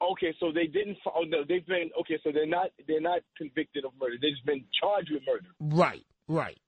Okay, 0.00 0.34
so 0.38 0.52
they 0.52 0.66
didn't. 0.66 0.98
Oh 1.06 1.22
no, 1.26 1.38
they've 1.48 1.66
been. 1.66 1.90
Okay, 2.00 2.18
so 2.22 2.30
they're 2.30 2.46
not. 2.46 2.68
They're 2.86 3.00
not 3.00 3.20
convicted 3.36 3.84
of 3.84 3.92
murder. 3.98 4.16
They've 4.20 4.32
just 4.32 4.44
been 4.44 4.64
charged 4.80 5.10
with 5.10 5.22
murder. 5.26 5.48
Right, 5.58 6.04
right. 6.28 6.58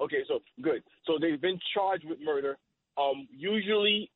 Okay, 0.00 0.24
so 0.26 0.40
good. 0.60 0.82
So 1.06 1.14
they've 1.20 1.40
been 1.40 1.58
charged 1.74 2.04
with 2.04 2.18
murder. 2.20 2.58
Um, 2.98 3.28
usually, 3.30 4.10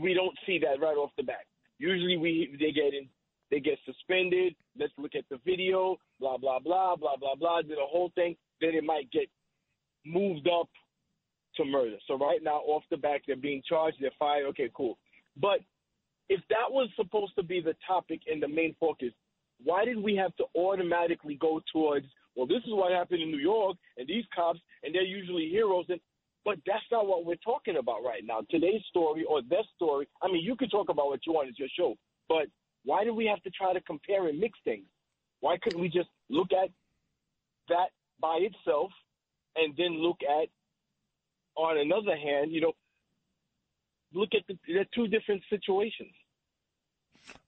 we 0.00 0.14
don't 0.14 0.36
see 0.46 0.58
that 0.58 0.80
right 0.84 0.96
off 0.96 1.10
the 1.16 1.22
bat. 1.22 1.46
Usually 1.78 2.16
we 2.16 2.56
they 2.58 2.72
get 2.72 2.92
in, 2.92 3.08
they 3.50 3.60
get 3.60 3.78
suspended. 3.84 4.54
Let's 4.78 4.92
look 4.98 5.14
at 5.14 5.24
the 5.30 5.38
video. 5.44 5.96
Blah 6.20 6.38
blah 6.38 6.58
blah 6.58 6.96
blah 6.96 7.16
blah 7.16 7.34
blah. 7.34 7.62
Do 7.62 7.68
the 7.68 7.76
whole 7.80 8.12
thing. 8.14 8.36
Then 8.60 8.74
it 8.74 8.84
might 8.84 9.10
get 9.10 9.28
moved 10.04 10.48
up 10.48 10.68
to 11.56 11.64
murder. 11.64 11.96
So 12.06 12.16
right 12.16 12.40
now, 12.42 12.58
off 12.58 12.84
the 12.90 12.96
back, 12.96 13.22
they're 13.26 13.36
being 13.36 13.62
charged. 13.68 13.98
They're 14.00 14.10
fired. 14.18 14.46
Okay, 14.48 14.70
cool. 14.74 14.98
But 15.36 15.60
if 16.28 16.40
that 16.48 16.70
was 16.70 16.88
supposed 16.96 17.32
to 17.36 17.42
be 17.42 17.60
the 17.60 17.74
topic 17.86 18.20
and 18.30 18.42
the 18.42 18.48
main 18.48 18.74
focus, 18.78 19.10
why 19.62 19.84
did 19.84 19.98
we 19.98 20.14
have 20.16 20.34
to 20.36 20.44
automatically 20.56 21.36
go 21.40 21.60
towards? 21.72 22.06
Well, 22.36 22.46
this 22.46 22.62
is 22.64 22.72
what 22.72 22.92
happened 22.92 23.22
in 23.22 23.30
New 23.30 23.40
York, 23.40 23.76
and 23.96 24.06
these 24.06 24.24
cops, 24.34 24.60
and 24.84 24.94
they're 24.94 25.02
usually 25.02 25.48
heroes. 25.48 25.86
And 25.88 26.00
but 26.44 26.56
that's 26.66 26.84
not 26.90 27.06
what 27.06 27.26
we're 27.26 27.34
talking 27.36 27.76
about 27.76 28.02
right 28.04 28.22
now. 28.24 28.40
Today's 28.48 28.82
story 28.88 29.24
or 29.28 29.42
their 29.42 29.64
story. 29.76 30.08
I 30.22 30.28
mean, 30.28 30.42
you 30.42 30.56
can 30.56 30.70
talk 30.70 30.88
about 30.88 31.06
what 31.06 31.20
you 31.26 31.32
want. 31.32 31.48
It's 31.48 31.58
your 31.58 31.68
show. 31.76 31.96
But 32.28 32.46
why 32.84 33.04
do 33.04 33.14
we 33.14 33.26
have 33.26 33.42
to 33.42 33.50
try 33.50 33.72
to 33.72 33.80
compare 33.80 34.26
and 34.28 34.38
mix 34.38 34.58
things? 34.64 34.86
Why 35.40 35.56
couldn't 35.62 35.80
we 35.80 35.88
just 35.88 36.08
look 36.28 36.48
at 36.52 36.70
that 37.68 37.90
by 38.20 38.38
itself 38.40 38.90
and 39.56 39.74
then 39.76 40.02
look 40.02 40.18
at, 40.22 40.48
on 41.56 41.78
another 41.78 42.16
hand, 42.16 42.52
you 42.52 42.60
know, 42.60 42.72
look 44.12 44.30
at 44.34 44.42
the, 44.46 44.86
two 44.94 45.08
different 45.08 45.42
situations. 45.50 46.12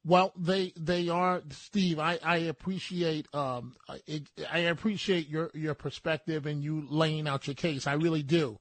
Well, 0.05 0.33
they 0.37 0.73
they 0.77 1.09
are 1.09 1.43
Steve. 1.51 1.99
I 1.99 2.19
I 2.23 2.37
appreciate 2.39 3.33
um 3.35 3.75
I, 3.89 4.23
I 4.51 4.59
appreciate 4.59 5.29
your 5.29 5.51
your 5.55 5.75
perspective 5.75 6.47
and 6.47 6.63
you 6.63 6.87
laying 6.89 7.27
out 7.27 7.47
your 7.47 7.55
case. 7.55 7.87
I 7.87 7.95
really 7.95 8.23
do. 8.23 8.59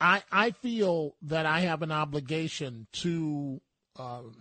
I 0.00 0.22
I 0.30 0.52
feel 0.52 1.16
that 1.22 1.46
I 1.46 1.60
have 1.60 1.82
an 1.82 1.90
obligation 1.90 2.86
to 2.92 3.60
um 3.96 4.36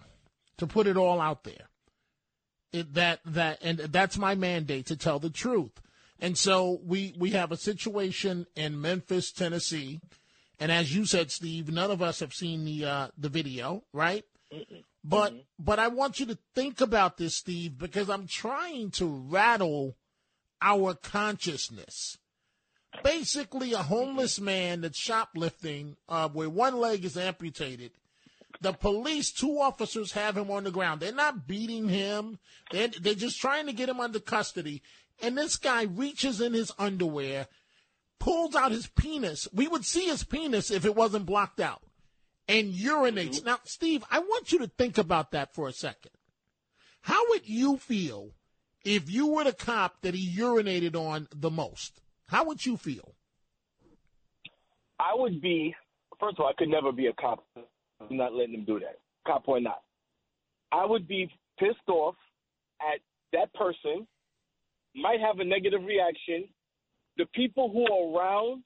to 0.60 0.68
put 0.68 0.88
it 0.88 0.98
all 0.98 1.20
out 1.20 1.44
there. 1.44 1.70
It, 2.72 2.94
that 2.94 3.22
that 3.26 3.58
and 3.64 3.80
that's 3.80 4.18
my 4.18 4.36
mandate 4.36 4.86
to 4.88 4.96
tell 4.96 5.18
the 5.20 5.32
truth. 5.32 5.82
And 6.20 6.38
so 6.38 6.80
we 6.86 7.16
we 7.18 7.32
have 7.32 7.52
a 7.52 7.58
situation 7.58 8.46
in 8.56 8.80
Memphis, 8.80 9.32
Tennessee, 9.32 10.00
and 10.60 10.72
as 10.72 10.96
you 10.96 11.06
said, 11.06 11.32
Steve, 11.32 11.72
none 11.72 11.90
of 11.90 12.02
us 12.02 12.20
have 12.20 12.34
seen 12.34 12.66
the 12.66 12.86
uh, 12.86 13.08
the 13.18 13.30
video, 13.30 13.84
right? 13.94 14.24
Mm-mm. 14.54 14.84
But 15.04 15.32
Mm-hmm. 15.34 15.42
but 15.58 15.80
I 15.80 15.88
want 15.88 16.20
you 16.20 16.26
to 16.28 16.38
think 16.54 16.82
about 16.82 17.18
this, 17.18 17.38
Steve, 17.38 17.78
because 17.78 18.10
I'm 18.10 18.28
trying 18.28 18.92
to 18.92 19.06
rattle 19.08 19.96
our 20.62 20.94
consciousness. 20.94 22.18
Basically, 23.04 23.74
a 23.74 23.78
homeless 23.84 24.40
man 24.40 24.82
that's 24.82 25.00
shoplifting, 25.00 25.96
uh, 26.10 26.28
where 26.30 26.50
one 26.50 26.78
leg 26.78 27.06
is 27.06 27.18
amputated. 27.18 27.92
The 28.62 28.74
police, 28.74 29.32
two 29.32 29.60
officers, 29.60 30.12
have 30.12 30.38
him 30.38 30.52
on 30.52 30.66
the 30.66 30.72
ground. 30.72 31.00
They're 31.00 31.14
not 31.14 31.48
beating 31.48 31.88
him. 31.88 32.40
They're, 32.72 32.90
they're 32.90 33.14
just 33.14 33.40
trying 33.40 33.68
to 33.68 33.74
get 33.74 33.90
him 33.90 34.00
under 34.00 34.20
custody. 34.20 34.82
And 35.22 35.38
this 35.38 35.56
guy 35.56 35.84
reaches 35.84 36.42
in 36.42 36.54
his 36.54 36.72
underwear, 36.78 37.48
pulls 38.20 38.56
out 38.56 38.72
his 38.72 38.88
penis. 38.88 39.48
We 39.54 39.68
would 39.68 39.86
see 39.86 40.06
his 40.06 40.24
penis 40.24 40.72
if 40.72 40.86
it 40.86 40.96
wasn't 40.96 41.26
blocked 41.26 41.60
out 41.60 41.82
and 42.48 42.74
urinates. 42.74 43.38
Mm-hmm. 43.38 43.46
Now, 43.46 43.60
Steve, 43.64 44.04
I 44.12 44.20
want 44.20 44.52
you 44.52 44.60
to 44.60 44.68
think 44.68 44.98
about 44.98 45.32
that 45.32 45.54
for 45.54 45.68
a 45.68 45.74
second. 45.74 46.12
How 47.02 47.30
would 47.30 47.48
you 47.48 47.78
feel 47.78 48.32
if 48.84 49.10
you 49.10 49.28
were 49.28 49.46
the 49.46 49.54
cop 49.54 50.02
that 50.02 50.16
he 50.16 50.36
urinated 50.38 50.96
on 50.96 51.28
the 51.34 51.50
most? 51.50 52.02
How 52.28 52.44
would 52.46 52.66
you 52.66 52.76
feel? 52.76 53.16
I 55.00 55.14
would 55.16 55.40
be 55.40 55.76
first 56.20 56.38
of 56.38 56.42
all, 56.42 56.48
I 56.48 56.54
could 56.54 56.70
never 56.70 56.92
be 56.92 57.08
a 57.08 57.14
cop. 57.14 57.46
I'm 58.02 58.18
not 58.18 58.34
letting 58.34 58.54
them 58.54 58.66
do 58.66 58.80
that, 58.80 59.00
cop 59.28 59.48
or 59.48 59.60
not. 59.60 59.82
I 60.72 60.86
would 60.86 61.08
be 61.08 61.30
pissed 61.60 61.90
off 61.90 62.16
at 62.82 63.00
that 63.34 63.54
person. 63.54 64.08
Might 64.96 65.20
have 65.20 65.40
a 65.40 65.44
negative 65.44 65.84
reaction. 65.86 66.48
The 67.18 67.26
people 67.34 67.70
who 67.72 67.86
are 67.92 68.18
around, 68.18 68.64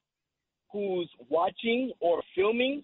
who's 0.71 1.09
watching 1.29 1.91
or 1.99 2.21
filming, 2.35 2.83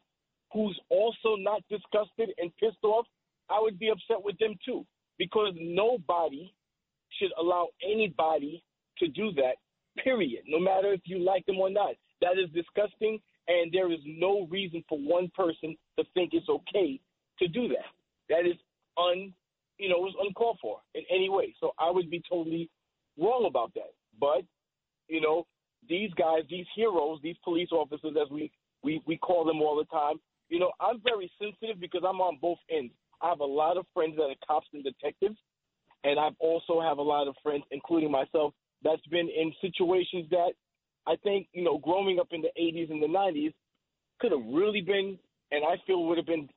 who's 0.54 0.80
also 0.90 1.36
not 1.38 1.62
disgusted 1.70 2.34
and 2.38 2.52
pissed 2.58 2.84
off, 2.84 3.06
I 3.50 3.60
would 3.60 3.80
be 3.80 3.90
upset 3.90 4.24
with 4.24 4.38
them 4.40 4.56
too. 4.66 4.86
Because 5.18 5.54
nobody 5.60 6.54
should 7.20 7.32
allow 7.40 7.68
anybody 7.84 8.64
to 8.98 9.08
do 9.08 9.32
that, 9.34 9.56
period. 10.04 10.44
No 10.48 10.60
matter 10.60 10.94
if 10.94 11.02
you 11.06 11.20
like 11.20 11.46
them 11.46 11.60
or 11.60 11.70
not. 11.70 11.96
That 12.22 12.38
is 12.38 12.50
disgusting, 12.54 13.20
and 13.50 13.72
there 13.74 13.92
is 13.92 14.00
no 14.06 14.48
reason 14.50 14.84
for 14.88 14.98
one 15.00 15.30
person 15.36 15.76
to 15.98 16.06
think 16.14 16.32
it's 16.34 16.48
okay 16.48 17.00
to 17.40 17.48
do 17.48 17.68
that. 17.68 17.90
That 18.30 18.48
is 18.48 18.56
un, 18.96 19.34
you 19.80 19.90
know, 19.90 20.06
it's 20.06 20.16
uncalled 20.22 20.60
for 20.62 20.78
in 20.94 21.02
any 21.10 21.30
way. 21.30 21.56
So 21.60 21.72
I 21.80 21.90
would 21.90 22.10
be 22.12 22.22
totally 22.30 22.70
wrong 23.18 23.46
about 23.48 23.74
that. 23.74 23.92
But, 24.20 24.44
you 25.08 25.20
know, 25.20 25.48
these 25.90 26.14
guys, 26.14 26.44
these 26.50 26.68
heroes, 26.76 27.20
these 27.24 27.38
police 27.44 27.70
officers, 27.72 28.16
as 28.22 28.30
we, 28.30 28.52
we, 28.84 29.02
we 29.08 29.18
call 29.18 29.44
them 29.44 29.62
all 29.62 29.76
the 29.76 29.86
time, 29.86 30.18
you 30.50 30.60
know, 30.60 30.72
I'm 30.80 31.02
very 31.04 31.32
sensitive 31.42 31.80
because 31.80 32.04
I'm 32.08 32.22
on 32.22 32.38
both 32.42 32.60
ends. 32.70 32.94
I 33.22 33.30
have 33.30 33.40
a 33.40 33.46
lot 33.46 33.78
of 33.78 33.86
friends 33.94 34.16
that 34.18 34.24
are 34.24 34.36
cops 34.48 34.68
and 34.74 34.84
detectives, 34.84 35.38
and 36.04 36.20
I 36.20 36.30
also 36.40 36.82
have 36.82 37.00
a 37.00 37.02
lot 37.02 37.28
of 37.28 37.36
friends, 37.44 37.64
including 37.72 38.12
myself, 38.12 38.54
that's 38.84 39.06
been 39.08 39.30
in 39.30 39.54
situations 39.60 40.28
that 40.32 40.52
I 41.10 41.16
think, 41.24 41.48
you 41.54 41.64
know, 41.64 41.80
growing 41.80 42.20
up 42.20 42.28
in 42.32 42.42
the 42.42 42.52
80s 42.60 42.92
and 42.92 43.02
the 43.02 43.08
90s 43.08 43.54
could 44.20 44.32
have 44.32 44.46
really 44.54 44.82
been, 44.82 45.18
and 45.52 45.64
I 45.66 45.76
feel 45.88 46.06
would 46.06 46.18
have 46.18 46.28
been 46.28 46.48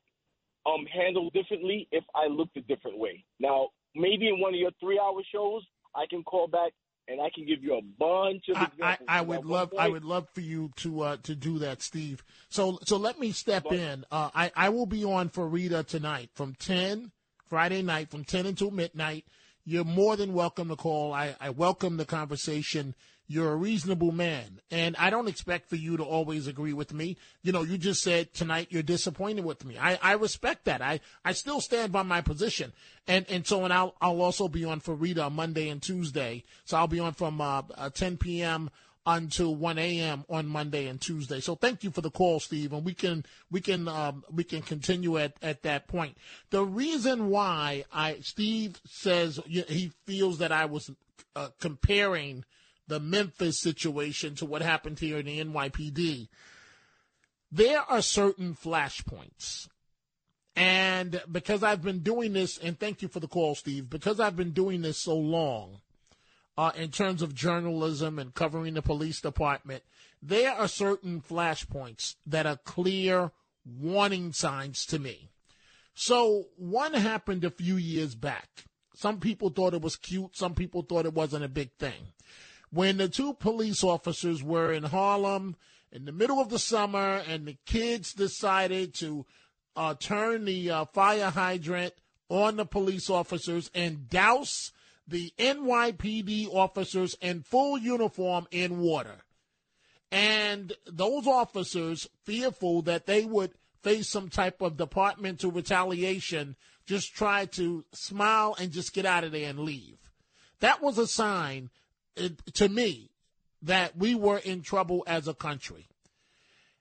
um, 0.65 0.85
handled 0.93 1.33
differently 1.33 1.87
if 1.91 2.03
I 2.13 2.27
looked 2.27 2.55
a 2.57 2.61
different 2.61 2.99
way. 2.99 3.25
Now, 3.39 3.69
maybe 3.95 4.29
in 4.29 4.39
one 4.39 4.53
of 4.53 4.59
your 4.59 4.71
three-hour 4.79 5.21
shows, 5.33 5.63
I 5.95 6.05
can 6.09 6.23
call 6.23 6.47
back 6.47 6.71
and 7.07 7.19
I 7.19 7.29
can 7.33 7.45
give 7.45 7.63
you 7.63 7.73
a 7.75 7.81
bunch 7.81 8.43
of 8.49 8.57
I, 8.57 8.65
examples. 8.65 9.09
I, 9.09 9.17
I 9.17 9.19
At 9.19 9.27
would 9.27 9.45
love 9.45 9.73
I 9.77 9.89
would 9.89 10.05
love 10.05 10.27
for 10.33 10.41
you 10.41 10.71
to 10.77 11.01
uh, 11.01 11.17
to 11.23 11.35
do 11.35 11.59
that, 11.59 11.81
Steve. 11.81 12.23
So 12.49 12.79
so 12.83 12.97
let 12.97 13.19
me 13.19 13.31
step 13.31 13.65
in. 13.71 14.05
Uh, 14.09 14.29
I 14.33 14.51
I 14.55 14.69
will 14.69 14.85
be 14.85 15.03
on 15.03 15.29
for 15.29 15.47
Rita 15.47 15.83
tonight 15.83 16.29
from 16.33 16.55
ten 16.55 17.11
Friday 17.47 17.81
night 17.81 18.09
from 18.09 18.23
ten 18.23 18.45
until 18.45 18.71
midnight. 18.71 19.25
You're 19.65 19.85
more 19.85 20.17
than 20.17 20.33
welcome 20.33 20.67
to 20.69 20.75
call. 20.75 21.13
I, 21.13 21.35
I 21.39 21.49
welcome 21.49 21.95
the 21.97 22.05
conversation. 22.05 22.95
You're 23.27 23.53
a 23.53 23.55
reasonable 23.55 24.11
man, 24.11 24.59
and 24.69 24.97
I 24.97 25.09
don't 25.09 25.29
expect 25.29 25.69
for 25.69 25.77
you 25.77 25.95
to 25.95 26.03
always 26.03 26.45
agree 26.45 26.73
with 26.73 26.93
me. 26.93 27.15
You 27.41 27.53
know, 27.53 27.61
you 27.63 27.77
just 27.77 28.03
said 28.03 28.33
tonight 28.33 28.67
you're 28.69 28.83
disappointed 28.83 29.45
with 29.45 29.63
me. 29.63 29.77
I, 29.77 29.97
I 30.01 30.13
respect 30.13 30.65
that. 30.65 30.81
I, 30.81 30.99
I 31.23 31.31
still 31.31 31.61
stand 31.61 31.93
by 31.93 32.03
my 32.03 32.19
position, 32.19 32.73
and 33.07 33.25
and 33.29 33.47
so 33.47 33.63
and 33.63 33.71
I'll 33.71 33.95
I'll 34.01 34.21
also 34.21 34.49
be 34.49 34.65
on 34.65 34.81
for 34.81 34.93
Rita 34.93 35.29
Monday 35.29 35.69
and 35.69 35.81
Tuesday. 35.81 36.43
So 36.65 36.75
I'll 36.75 36.87
be 36.87 36.99
on 36.99 37.13
from 37.13 37.39
uh, 37.39 37.61
uh, 37.75 37.89
10 37.89 38.17
p.m. 38.17 38.69
until 39.05 39.55
1 39.55 39.77
a.m. 39.77 40.25
on 40.29 40.47
Monday 40.47 40.87
and 40.87 40.99
Tuesday. 40.99 41.39
So 41.39 41.55
thank 41.55 41.83
you 41.83 41.91
for 41.91 42.01
the 42.01 42.11
call, 42.11 42.39
Steve, 42.39 42.73
and 42.73 42.85
we 42.85 42.93
can 42.93 43.25
we 43.51 43.61
can 43.61 43.87
um, 43.87 44.23
we 44.31 44.43
can 44.43 44.61
continue 44.61 45.17
at 45.17 45.33
at 45.41 45.63
that 45.63 45.87
point. 45.87 46.17
The 46.49 46.63
reason 46.63 47.29
why 47.29 47.85
I 47.91 48.19
Steve 48.21 48.79
says 48.85 49.39
he 49.45 49.91
feels 50.05 50.37
that 50.37 50.51
I 50.51 50.65
was 50.65 50.89
uh, 51.35 51.49
comparing 51.59 52.45
the 52.87 52.99
Memphis 52.99 53.59
situation 53.61 54.35
to 54.35 54.45
what 54.45 54.61
happened 54.61 54.99
here 54.99 55.17
in 55.17 55.25
the 55.25 55.43
NYPD, 55.43 56.27
there 57.51 57.81
are 57.81 58.01
certain 58.01 58.55
flashpoints. 58.55 59.67
And 60.55 61.21
because 61.31 61.63
I've 61.63 61.81
been 61.81 61.99
doing 61.99 62.33
this, 62.33 62.59
and 62.59 62.79
thank 62.79 63.01
you 63.01 63.07
for 63.07 63.19
the 63.19 63.27
call, 63.27 63.55
Steve, 63.55 63.89
because 63.89 64.19
I've 64.19 64.35
been 64.35 64.51
doing 64.51 64.81
this 64.81 65.01
so 65.01 65.15
long 65.15 65.79
uh, 66.57 66.71
in 66.75 66.91
terms 66.91 67.21
of 67.21 67.33
journalism 67.33 68.19
and 68.19 68.33
covering 68.33 68.75
the 68.75 68.81
police 68.81 69.21
department, 69.21 69.83
there 70.21 70.51
are 70.51 70.67
certain 70.67 71.21
flashpoints 71.21 72.15
that 72.25 72.45
are 72.45 72.57
clear 72.57 73.31
warning 73.65 74.33
signs 74.33 74.85
to 74.85 74.99
me. 74.99 75.29
So 75.95 76.45
one 76.57 76.93
happened 76.93 77.43
a 77.43 77.49
few 77.49 77.77
years 77.77 78.15
back. 78.15 78.65
Some 78.95 79.19
people 79.19 79.49
thought 79.49 79.73
it 79.73 79.81
was 79.81 79.95
cute. 79.95 80.35
Some 80.35 80.53
people 80.53 80.83
thought 80.83 81.05
it 81.05 81.13
wasn't 81.13 81.45
a 81.45 81.49
big 81.49 81.71
thing 81.73 82.13
when 82.73 82.97
the 82.97 83.07
two 83.07 83.33
police 83.35 83.83
officers 83.83 84.41
were 84.41 84.73
in 84.73 84.83
Harlem 84.83 85.55
in 85.91 86.05
the 86.05 86.11
middle 86.11 86.39
of 86.39 86.49
the 86.49 86.57
summer 86.57 87.21
and 87.27 87.45
the 87.45 87.57
kids 87.67 88.13
decided 88.13 88.95
to 88.95 89.25
uh, 89.75 89.93
turn 89.93 90.45
the 90.45 90.71
uh, 90.71 90.85
fire 90.85 91.29
hydrant 91.29 91.93
on 92.29 92.55
the 92.55 92.65
police 92.65 93.11
officers 93.11 93.69
and 93.75 94.09
douse 94.09 94.71
the 95.07 95.33
NYPD 95.37 96.53
officers 96.53 97.15
in 97.21 97.41
full 97.41 97.77
uniform 97.77 98.47
in 98.51 98.79
water. 98.79 99.17
And 100.11 100.73
those 100.85 101.25
officers, 101.27 102.07
fearful 102.23 102.83
that 102.83 103.05
they 103.05 103.25
would 103.25 103.51
face 103.81 104.07
some 104.07 104.29
type 104.29 104.61
of 104.61 104.77
departmental 104.77 105.51
retaliation, 105.51 106.55
just 106.85 107.13
tried 107.13 107.51
to 107.53 107.85
smile 107.93 108.55
and 108.59 108.71
just 108.71 108.93
get 108.93 109.05
out 109.05 109.23
of 109.23 109.31
there 109.31 109.49
and 109.49 109.59
leave. 109.59 109.97
That 110.59 110.81
was 110.81 110.97
a 110.97 111.07
sign 111.07 111.69
uh, 112.17 112.29
to 112.53 112.69
me 112.69 113.09
that 113.61 113.97
we 113.97 114.15
were 114.15 114.37
in 114.37 114.61
trouble 114.61 115.03
as 115.07 115.27
a 115.27 115.33
country. 115.33 115.87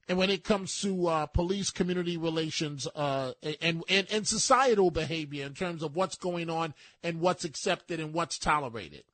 And 0.09 0.19
when 0.19 0.31
it 0.31 0.45
comes 0.45 0.81
to 0.81 1.07
uh, 1.07 1.27
police 1.27 1.71
community 1.71 2.17
relations 2.17 2.89
uh, 2.95 3.33
and, 3.61 3.85
and 3.89 4.11
and 4.11 4.27
societal 4.27 4.91
behavior 4.91 5.47
in 5.47 5.55
terms 5.55 5.83
of 5.83 5.95
what's 5.95 6.17
going 6.17 6.51
on 6.51 6.75
and 7.03 7.21
what's 7.21 7.45
accepted 7.45 8.01
and 8.01 8.13
what's 8.13 8.39
tolerated. 8.39 9.05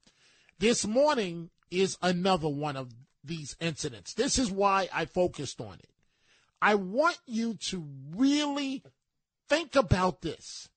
This 0.59 0.87
morning 0.87 1.51
is 1.71 1.99
another 2.03 2.49
one 2.49 2.77
of 2.77 2.95
these 3.23 3.57
incidents. 3.61 4.15
This 4.15 4.39
is 4.39 4.51
why 4.51 4.89
I 4.93 5.05
focused 5.05 5.61
on 5.61 5.75
it. 5.75 5.91
I 6.61 6.75
want 6.75 7.19
you 7.27 7.55
to 7.69 7.85
really 8.17 8.83
think 9.49 9.77
about 9.77 10.23
this. 10.23 10.69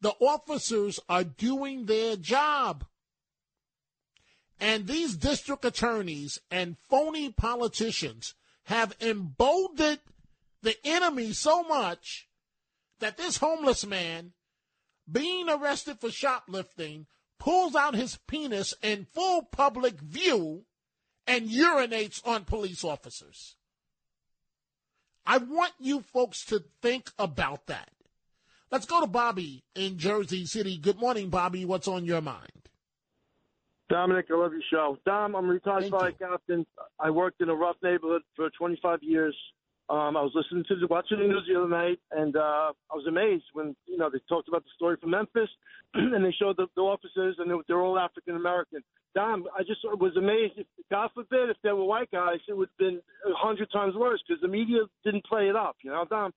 The 0.00 0.14
officers 0.20 0.98
are 1.08 1.24
doing 1.24 1.86
their 1.86 2.16
job. 2.16 2.84
And 4.58 4.86
these 4.86 5.16
district 5.16 5.64
attorneys 5.64 6.38
and 6.50 6.76
phony 6.90 7.30
politicians 7.30 8.34
have 8.70 8.94
emboldened 9.00 9.98
the 10.62 10.76
enemy 10.84 11.32
so 11.32 11.64
much 11.64 12.28
that 13.00 13.16
this 13.16 13.38
homeless 13.38 13.84
man, 13.84 14.30
being 15.10 15.48
arrested 15.48 15.98
for 15.98 16.08
shoplifting, 16.08 17.06
pulls 17.40 17.74
out 17.74 17.96
his 17.96 18.20
penis 18.28 18.72
in 18.80 19.08
full 19.12 19.42
public 19.42 20.00
view 20.00 20.66
and 21.26 21.50
urinates 21.50 22.24
on 22.24 22.44
police 22.44 22.84
officers. 22.84 23.56
I 25.26 25.38
want 25.38 25.72
you 25.80 26.00
folks 26.00 26.44
to 26.44 26.62
think 26.80 27.10
about 27.18 27.66
that. 27.66 27.90
Let's 28.70 28.86
go 28.86 29.00
to 29.00 29.08
Bobby 29.08 29.64
in 29.74 29.98
Jersey 29.98 30.46
City. 30.46 30.78
Good 30.78 31.00
morning, 31.00 31.28
Bobby. 31.28 31.64
What's 31.64 31.88
on 31.88 32.04
your 32.04 32.20
mind? 32.20 32.59
Dominic, 33.90 34.26
I 34.30 34.34
love 34.36 34.52
your 34.52 34.62
show. 34.70 34.96
Dom, 35.04 35.34
I'm 35.34 35.44
a 35.46 35.48
retired 35.48 35.80
Thank 35.82 35.92
fire 35.92 36.10
you. 36.10 36.14
captain. 36.26 36.66
I 37.00 37.10
worked 37.10 37.40
in 37.40 37.48
a 37.48 37.54
rough 37.54 37.76
neighborhood 37.82 38.22
for 38.36 38.48
25 38.50 39.02
years. 39.02 39.36
Um, 39.88 40.16
I 40.16 40.22
was 40.22 40.30
listening 40.36 40.64
to 40.68 40.76
the 40.76 40.86
watching 40.86 41.18
the 41.18 41.26
news 41.26 41.42
the 41.52 41.58
other 41.58 41.68
night, 41.68 41.98
and 42.12 42.36
uh, 42.36 42.70
I 42.92 42.94
was 42.94 43.04
amazed 43.08 43.42
when 43.54 43.74
you 43.86 43.98
know 43.98 44.08
they 44.08 44.20
talked 44.28 44.46
about 44.46 44.62
the 44.62 44.70
story 44.76 44.96
from 45.00 45.10
Memphis, 45.10 45.50
and 45.94 46.24
they 46.24 46.30
showed 46.30 46.56
the, 46.58 46.68
the 46.76 46.82
officers, 46.82 47.34
and 47.40 47.50
they, 47.50 47.54
were- 47.54 47.64
they're 47.66 47.80
all 47.82 47.98
African 47.98 48.36
American. 48.36 48.84
Dom, 49.16 49.46
I 49.58 49.64
just 49.64 49.80
was 49.84 50.16
amazed. 50.16 50.52
If, 50.56 50.66
God 50.88 51.10
forbid, 51.12 51.50
if 51.50 51.56
they 51.64 51.72
were 51.72 51.82
white 51.84 52.12
guys, 52.12 52.38
it 52.48 52.56
would 52.56 52.68
have 52.68 52.78
been 52.78 53.00
a 53.26 53.34
hundred 53.34 53.72
times 53.72 53.96
worse 53.96 54.22
because 54.26 54.40
the 54.40 54.46
media 54.46 54.82
didn't 55.04 55.24
play 55.24 55.48
it 55.48 55.56
up. 55.56 55.76
You 55.82 55.90
know, 55.90 56.04
Dom. 56.08 56.32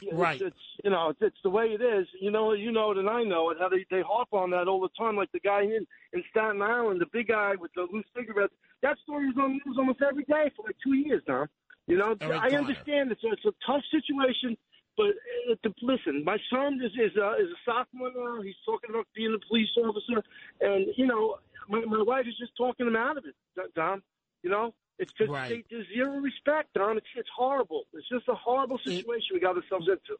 It's, 0.00 0.14
Right. 0.14 0.40
It's 0.40 0.56
you 0.84 0.90
know 0.90 1.08
it's, 1.10 1.20
it's 1.22 1.42
the 1.42 1.50
way 1.50 1.66
it 1.66 1.80
is. 1.80 2.06
You 2.20 2.30
know 2.30 2.52
you 2.52 2.70
know 2.70 2.90
it 2.92 2.98
and 2.98 3.08
I 3.08 3.22
know 3.22 3.50
it. 3.50 3.56
How 3.58 3.68
they 3.68 3.86
they 3.90 4.02
harp 4.02 4.28
on 4.32 4.50
that 4.50 4.68
all 4.68 4.80
the 4.80 4.90
time. 4.98 5.16
Like 5.16 5.32
the 5.32 5.40
guy 5.40 5.62
in 5.62 5.86
in 6.12 6.22
Staten 6.30 6.60
Island, 6.60 7.00
the 7.00 7.06
big 7.12 7.28
guy 7.28 7.54
with 7.58 7.72
the 7.74 7.86
loose 7.92 8.04
cigarettes. 8.16 8.54
That 8.82 8.98
story 9.02 9.26
was 9.26 9.36
on 9.38 9.52
the 9.58 9.60
news 9.64 9.76
almost 9.78 10.02
every 10.02 10.24
day 10.24 10.50
for 10.54 10.64
like 10.66 10.76
two 10.84 10.94
years 10.94 11.22
now. 11.26 11.46
You 11.86 11.96
know 11.96 12.14
Eric 12.20 12.42
I 12.42 12.50
Garner. 12.50 12.58
understand 12.58 13.10
it's 13.12 13.24
a, 13.24 13.28
it's 13.32 13.44
a 13.46 13.54
tough 13.66 13.82
situation, 13.90 14.56
but 14.96 15.14
uh, 15.50 15.54
to, 15.62 15.72
listen, 15.82 16.24
my 16.24 16.36
son 16.50 16.80
is 16.84 16.92
is 16.92 17.16
a, 17.16 17.34
is 17.40 17.48
a 17.48 17.60
sophomore 17.64 18.10
now. 18.14 18.42
He's 18.42 18.54
talking 18.66 18.90
about 18.90 19.06
being 19.14 19.34
a 19.34 19.46
police 19.48 19.70
officer, 19.78 20.22
and 20.60 20.86
you 20.96 21.06
know 21.06 21.36
my 21.68 21.80
my 21.86 22.02
wife 22.02 22.26
is 22.28 22.36
just 22.38 22.52
talking 22.56 22.86
him 22.86 22.96
out 22.96 23.16
of 23.16 23.24
it, 23.24 23.34
Dom. 23.74 24.02
You 24.42 24.50
know. 24.50 24.74
It's 24.98 25.12
because 25.12 25.30
Right. 25.32 25.64
there's 25.70 25.86
zero 25.94 26.18
respect, 26.18 26.74
Don. 26.74 26.96
It's 26.96 27.06
it's 27.14 27.28
horrible. 27.36 27.84
It's 27.92 28.08
just 28.08 28.28
a 28.28 28.34
horrible 28.34 28.78
situation 28.78 29.28
we 29.34 29.40
got 29.40 29.56
ourselves 29.56 29.88
into. 29.88 30.18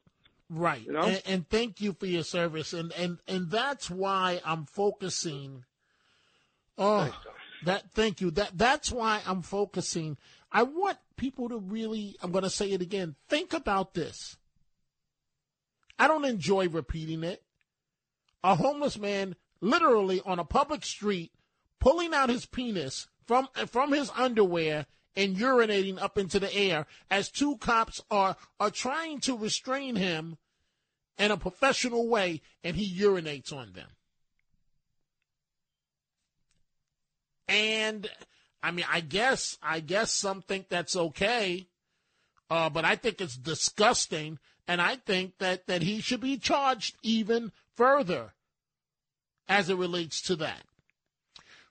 Right. 0.51 0.83
You 0.85 0.93
know? 0.93 1.03
And, 1.03 1.23
and 1.27 1.49
thank 1.49 1.81
you 1.81 1.93
for 1.93 2.07
your 2.07 2.23
service. 2.23 2.73
And, 2.73 2.93
and, 2.93 3.19
and 3.27 3.51
that's 3.51 3.91
why 3.91 4.41
I'm 4.45 4.65
focusing. 4.65 5.65
Oh, 6.79 7.11
that, 7.65 7.91
thank 7.93 8.21
you. 8.21 8.31
That, 8.33 8.57
that's 8.57 8.93
why 8.93 9.23
I'm 9.27 9.43
focusing. 9.43 10.19
I 10.53 10.63
want 10.63 10.99
people 11.17 11.49
to 11.49 11.59
really, 11.59 12.17
I'm 12.23 12.31
going 12.31 12.45
to 12.45 12.51
say 12.51 12.71
it 12.71 12.83
again. 12.83 13.17
Think 13.29 13.55
about 13.55 13.95
this. 13.95 14.37
I 15.99 16.07
don't 16.07 16.25
enjoy 16.27 16.69
repeating 16.69 17.25
it. 17.25 17.43
A 18.45 18.55
homeless 18.55 18.99
man 18.99 19.35
literally 19.61 20.21
on 20.25 20.39
a 20.39 20.45
public 20.45 20.85
street 20.85 21.33
pulling 21.81 22.13
out 22.15 22.29
his 22.29 22.47
penis 22.47 23.09
from 23.27 23.49
from 23.67 23.93
his 23.93 24.11
underwear 24.17 24.87
and 25.15 25.37
urinating 25.37 26.01
up 26.01 26.19
into 26.19 26.39
the 26.39 26.55
air 26.55 26.87
as 27.11 27.31
two 27.31 27.57
cops 27.59 28.01
are 28.11 28.37
are 28.61 28.71
trying 28.71 29.21
to 29.21 29.37
restrain 29.37 29.97
him 29.97 30.37
in 31.19 31.31
a 31.31 31.37
professional 31.37 32.09
way 32.09 32.43
and 32.63 32.77
he 32.77 33.01
urinates 33.01 33.53
on 33.53 33.73
them. 33.73 33.89
And 37.49 38.09
I 38.63 38.71
mean 38.71 38.87
I 38.91 39.01
guess 39.01 39.57
I 39.63 39.81
guess 39.81 40.13
some 40.13 40.43
think 40.43 40.69
that's 40.69 40.97
okay. 40.97 41.69
Uh, 42.49 42.71
but 42.71 42.85
I 42.85 42.95
think 42.95 43.21
it's 43.21 43.37
disgusting 43.37 44.39
and 44.69 44.81
I 44.81 44.97
think 44.97 45.39
that, 45.39 45.67
that 45.67 45.83
he 45.83 46.01
should 46.01 46.21
be 46.21 46.39
charged 46.39 46.97
even 47.03 47.53
further 47.75 48.35
as 49.49 49.69
it 49.69 49.77
relates 49.77 50.21
to 50.23 50.37
that. 50.37 50.63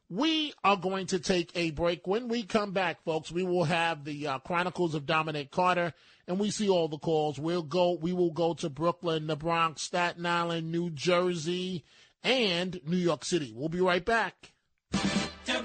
We 0.10 0.54
are 0.64 0.78
going 0.78 1.08
to 1.08 1.20
take 1.20 1.52
a 1.56 1.72
break. 1.72 2.06
When 2.06 2.28
we 2.28 2.44
come 2.44 2.74
back, 2.74 3.04
folks, 3.04 3.32
we 3.32 3.44
will 3.44 3.64
have 3.64 4.04
the 4.04 4.28
uh, 4.28 4.40
Chronicles 4.40 4.94
of 4.94 5.08
Dominic 5.08 5.50
Carter, 5.50 5.94
and 6.28 6.40
we 6.40 6.52
see 6.52 6.70
all 6.70 6.88
the 6.88 7.00
calls. 7.00 7.40
We'll 7.40 7.64
go. 7.64 7.98
We 8.00 8.14
will 8.14 8.32
go 8.32 8.54
to 8.56 8.70
Brooklyn, 8.70 9.26
the 9.26 9.36
Bronx, 9.36 9.82
Staten 9.82 10.26
Island, 10.26 10.72
New 10.72 10.92
Jersey, 10.92 11.86
and 12.24 12.80
New 12.86 12.98
York 12.98 13.26
City. 13.26 13.52
We'll 13.56 13.70
be 13.70 13.82
right 13.82 14.06
back. 14.06 14.52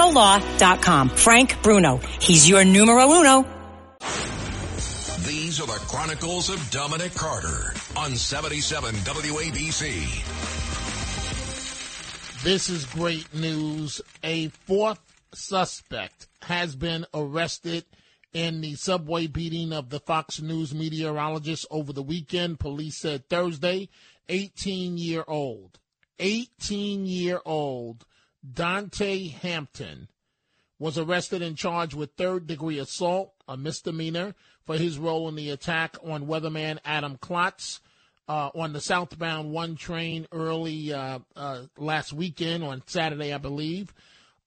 frankbrunolaw.com. 0.00 1.10
Frank 1.10 1.62
Bruno. 1.62 2.00
He's 2.20 2.48
your 2.48 2.64
numero 2.64 3.10
uno. 3.10 3.44
These 5.26 5.60
are 5.60 5.66
the 5.66 5.80
Chronicles 5.86 6.48
of 6.48 6.70
Dominic 6.70 7.14
Carter 7.14 7.74
on 7.96 8.16
77 8.16 8.94
WABC. 8.94 10.34
This 12.42 12.70
is 12.70 12.86
great 12.86 13.32
news. 13.34 14.00
A 14.24 14.48
fourth 14.48 15.00
suspect 15.34 16.28
has 16.42 16.74
been 16.74 17.04
arrested 17.12 17.84
in 18.32 18.60
the 18.62 18.74
subway 18.76 19.26
beating 19.26 19.72
of 19.72 19.90
the 19.90 20.00
Fox 20.00 20.40
News 20.40 20.74
meteorologist 20.74 21.66
over 21.70 21.92
the 21.92 22.02
weekend. 22.02 22.58
Police 22.58 22.98
said 22.98 23.28
Thursday, 23.28 23.90
18 24.28 24.96
year 24.96 25.24
old, 25.26 25.78
18 26.18 27.04
year 27.06 27.40
old 27.44 28.06
Dante 28.48 29.28
Hampton 29.28 30.08
was 30.78 30.96
arrested 30.96 31.42
and 31.42 31.56
charged 31.56 31.94
with 31.94 32.14
third 32.16 32.46
degree 32.46 32.78
assault, 32.78 33.34
a 33.46 33.56
misdemeanor, 33.56 34.34
for 34.64 34.76
his 34.76 34.98
role 34.98 35.28
in 35.28 35.34
the 35.34 35.50
attack 35.50 35.96
on 36.02 36.26
weatherman 36.26 36.78
Adam 36.84 37.18
Klotz 37.18 37.80
uh, 38.28 38.50
on 38.54 38.72
the 38.72 38.80
southbound 38.80 39.52
one 39.52 39.76
train 39.76 40.26
early 40.32 40.92
uh, 40.92 41.18
uh, 41.36 41.62
last 41.76 42.12
weekend 42.12 42.64
on 42.64 42.82
Saturday, 42.86 43.32
I 43.32 43.38
believe. 43.38 43.92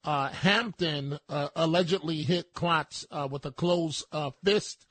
Uh, 0.04 0.30
Hampton 0.30 1.20
uh, 1.30 1.50
allegedly 1.56 2.24
hit 2.24 2.54
Klotz 2.54 3.06
uh, 3.12 3.28
with 3.30 3.46
a 3.46 3.52
closed 3.52 4.06
fist 4.44 4.86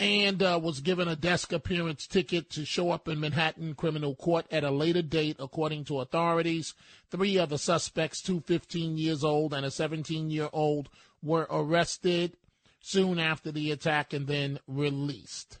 and 0.00 0.42
uh, 0.42 0.58
was 0.60 0.80
given 0.80 1.08
a 1.08 1.14
desk 1.14 1.52
appearance 1.52 2.06
ticket 2.06 2.48
to 2.48 2.64
show 2.64 2.90
up 2.90 3.06
in 3.06 3.20
Manhattan 3.20 3.74
criminal 3.74 4.14
court 4.14 4.46
at 4.50 4.64
a 4.64 4.70
later 4.70 5.02
date, 5.02 5.36
according 5.38 5.84
to 5.84 6.00
authorities. 6.00 6.74
Three 7.10 7.38
other 7.38 7.58
suspects, 7.58 8.22
two 8.22 8.40
15 8.40 8.96
years 8.96 9.22
old 9.22 9.52
and 9.52 9.66
a 9.66 9.70
17 9.70 10.30
year 10.30 10.48
old, 10.54 10.88
were 11.22 11.46
arrested 11.50 12.38
soon 12.80 13.18
after 13.18 13.52
the 13.52 13.70
attack 13.70 14.14
and 14.14 14.26
then 14.26 14.58
released. 14.66 15.58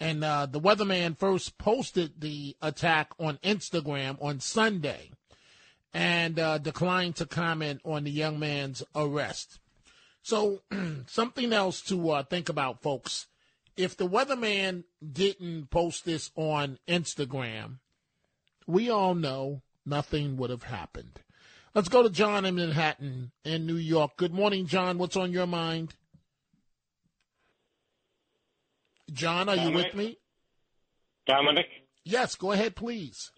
And 0.00 0.24
uh, 0.24 0.46
the 0.46 0.60
weatherman 0.60 1.18
first 1.18 1.58
posted 1.58 2.22
the 2.22 2.56
attack 2.62 3.10
on 3.18 3.36
Instagram 3.44 4.16
on 4.22 4.40
Sunday 4.40 5.10
and 5.92 6.38
uh, 6.38 6.56
declined 6.56 7.16
to 7.16 7.26
comment 7.26 7.82
on 7.84 8.04
the 8.04 8.10
young 8.10 8.38
man's 8.38 8.82
arrest. 8.96 9.58
So, 10.22 10.62
something 11.06 11.52
else 11.52 11.82
to 11.82 12.10
uh, 12.12 12.22
think 12.22 12.48
about, 12.48 12.80
folks. 12.82 13.26
If 13.78 13.96
the 13.96 14.08
weatherman 14.08 14.82
didn't 15.00 15.70
post 15.70 16.04
this 16.04 16.32
on 16.34 16.80
Instagram, 16.88 17.78
we 18.66 18.90
all 18.90 19.14
know 19.14 19.62
nothing 19.86 20.36
would 20.36 20.50
have 20.50 20.64
happened. 20.64 21.20
Let's 21.76 21.88
go 21.88 22.02
to 22.02 22.10
John 22.10 22.44
in 22.44 22.56
Manhattan 22.56 23.30
in 23.44 23.66
New 23.66 23.76
York. 23.76 24.16
Good 24.16 24.34
morning, 24.34 24.66
John. 24.66 24.98
What's 24.98 25.16
on 25.16 25.30
your 25.30 25.46
mind? 25.46 25.94
John, 29.12 29.48
are 29.48 29.54
you 29.54 29.70
with 29.70 29.94
me? 29.94 30.18
Dominic? 31.28 31.66
Yes, 32.02 32.34
go 32.34 32.50
ahead, 32.50 32.74
please. 32.74 33.30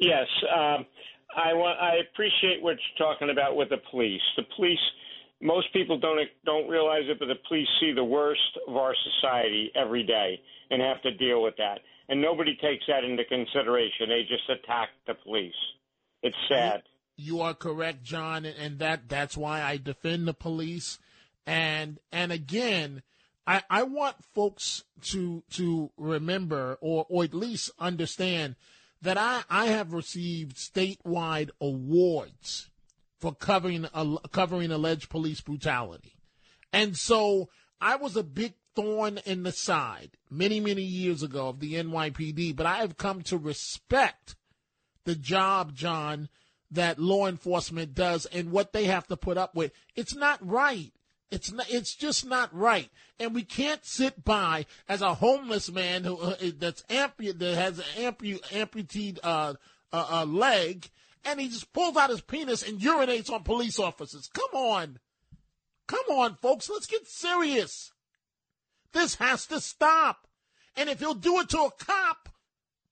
Yes. 0.00 0.26
Um, 0.52 0.86
I 1.36 1.52
want. 1.52 1.78
I 1.80 1.98
appreciate 2.10 2.60
what 2.60 2.78
you're 2.78 3.08
talking 3.08 3.30
about 3.30 3.54
with 3.54 3.68
the 3.68 3.78
police. 3.92 4.22
The 4.36 4.42
police. 4.56 4.78
Most 5.40 5.72
people 5.72 5.98
don't 5.98 6.18
don't 6.44 6.68
realize 6.68 7.02
it, 7.08 7.18
but 7.18 7.26
the 7.26 7.34
police 7.48 7.68
see 7.80 7.92
the 7.92 8.04
worst 8.04 8.40
of 8.66 8.76
our 8.76 8.94
society 9.20 9.70
every 9.74 10.02
day 10.02 10.40
and 10.70 10.80
have 10.80 11.02
to 11.02 11.12
deal 11.12 11.42
with 11.42 11.56
that. 11.58 11.80
And 12.08 12.20
nobody 12.20 12.56
takes 12.56 12.84
that 12.88 13.04
into 13.04 13.24
consideration. 13.24 14.08
They 14.08 14.22
just 14.22 14.48
attack 14.48 14.90
the 15.06 15.14
police. 15.14 15.54
It's 16.22 16.36
sad. 16.48 16.82
You 17.16 17.40
are 17.42 17.54
correct, 17.54 18.02
John, 18.02 18.44
and- 18.44 18.56
and 18.58 18.78
that 18.78 19.08
that's 19.08 19.36
why 19.36 19.62
I 19.62 19.76
defend 19.76 20.26
the 20.26 20.34
police. 20.34 20.98
And 21.46 21.98
and 22.10 22.32
again, 22.32 23.02
I, 23.46 23.62
I 23.68 23.82
want 23.82 24.24
folks 24.34 24.84
to 25.02 25.42
to 25.52 25.90
remember 25.96 26.78
or 26.80 27.06
or 27.08 27.24
at 27.24 27.34
least 27.34 27.70
understand 27.78 28.56
that 29.02 29.18
I, 29.18 29.42
I 29.50 29.66
have 29.66 29.92
received 29.92 30.56
statewide 30.56 31.50
awards 31.60 32.70
for 33.20 33.34
covering 33.34 33.86
uh, 33.92 34.16
covering 34.32 34.70
alleged 34.70 35.08
police 35.08 35.40
brutality. 35.40 36.16
And 36.72 36.96
so 36.96 37.48
I 37.80 37.96
was 37.96 38.16
a 38.16 38.22
big 38.22 38.54
thorn 38.74 39.20
in 39.24 39.44
the 39.44 39.52
side 39.52 40.16
many, 40.30 40.60
many 40.60 40.82
years 40.82 41.22
ago 41.22 41.48
of 41.48 41.60
the 41.60 41.74
NYPD, 41.74 42.56
but 42.56 42.66
I 42.66 42.78
have 42.78 42.96
come 42.96 43.22
to 43.22 43.38
respect 43.38 44.34
the 45.04 45.14
job, 45.14 45.74
John, 45.74 46.28
that 46.70 46.98
law 46.98 47.26
enforcement 47.26 47.94
does 47.94 48.26
and 48.26 48.50
what 48.50 48.72
they 48.72 48.86
have 48.86 49.06
to 49.08 49.16
put 49.16 49.38
up 49.38 49.54
with. 49.54 49.72
It's 49.94 50.14
not 50.14 50.44
right. 50.44 50.92
It's 51.30 51.52
not, 51.52 51.68
it's 51.68 51.94
just 51.94 52.24
not 52.26 52.54
right, 52.54 52.90
and 53.18 53.34
we 53.34 53.42
can't 53.42 53.84
sit 53.84 54.24
by 54.24 54.66
as 54.88 55.02
a 55.02 55.14
homeless 55.14 55.68
man 55.72 56.04
who 56.04 56.16
uh, 56.16 56.36
that's 56.58 56.82
ampu- 56.82 57.36
that 57.36 57.54
has 57.56 57.78
an 57.78 57.84
ampu- 57.96 58.54
amputated 58.54 59.18
uh, 59.24 59.54
uh, 59.92 60.24
leg, 60.26 60.90
and 61.24 61.40
he 61.40 61.48
just 61.48 61.72
pulls 61.72 61.96
out 61.96 62.10
his 62.10 62.20
penis 62.20 62.66
and 62.66 62.80
urinates 62.80 63.30
on 63.30 63.42
police 63.42 63.78
officers. 63.78 64.28
Come 64.32 64.60
on, 64.60 64.98
come 65.86 66.06
on, 66.10 66.36
folks, 66.36 66.70
let's 66.70 66.86
get 66.86 67.06
serious. 67.06 67.92
This 68.92 69.16
has 69.16 69.46
to 69.46 69.60
stop, 69.60 70.28
and 70.76 70.88
if 70.88 71.00
he'll 71.00 71.14
do 71.14 71.40
it 71.40 71.48
to 71.50 71.58
a 71.62 71.70
cop, 71.70 72.28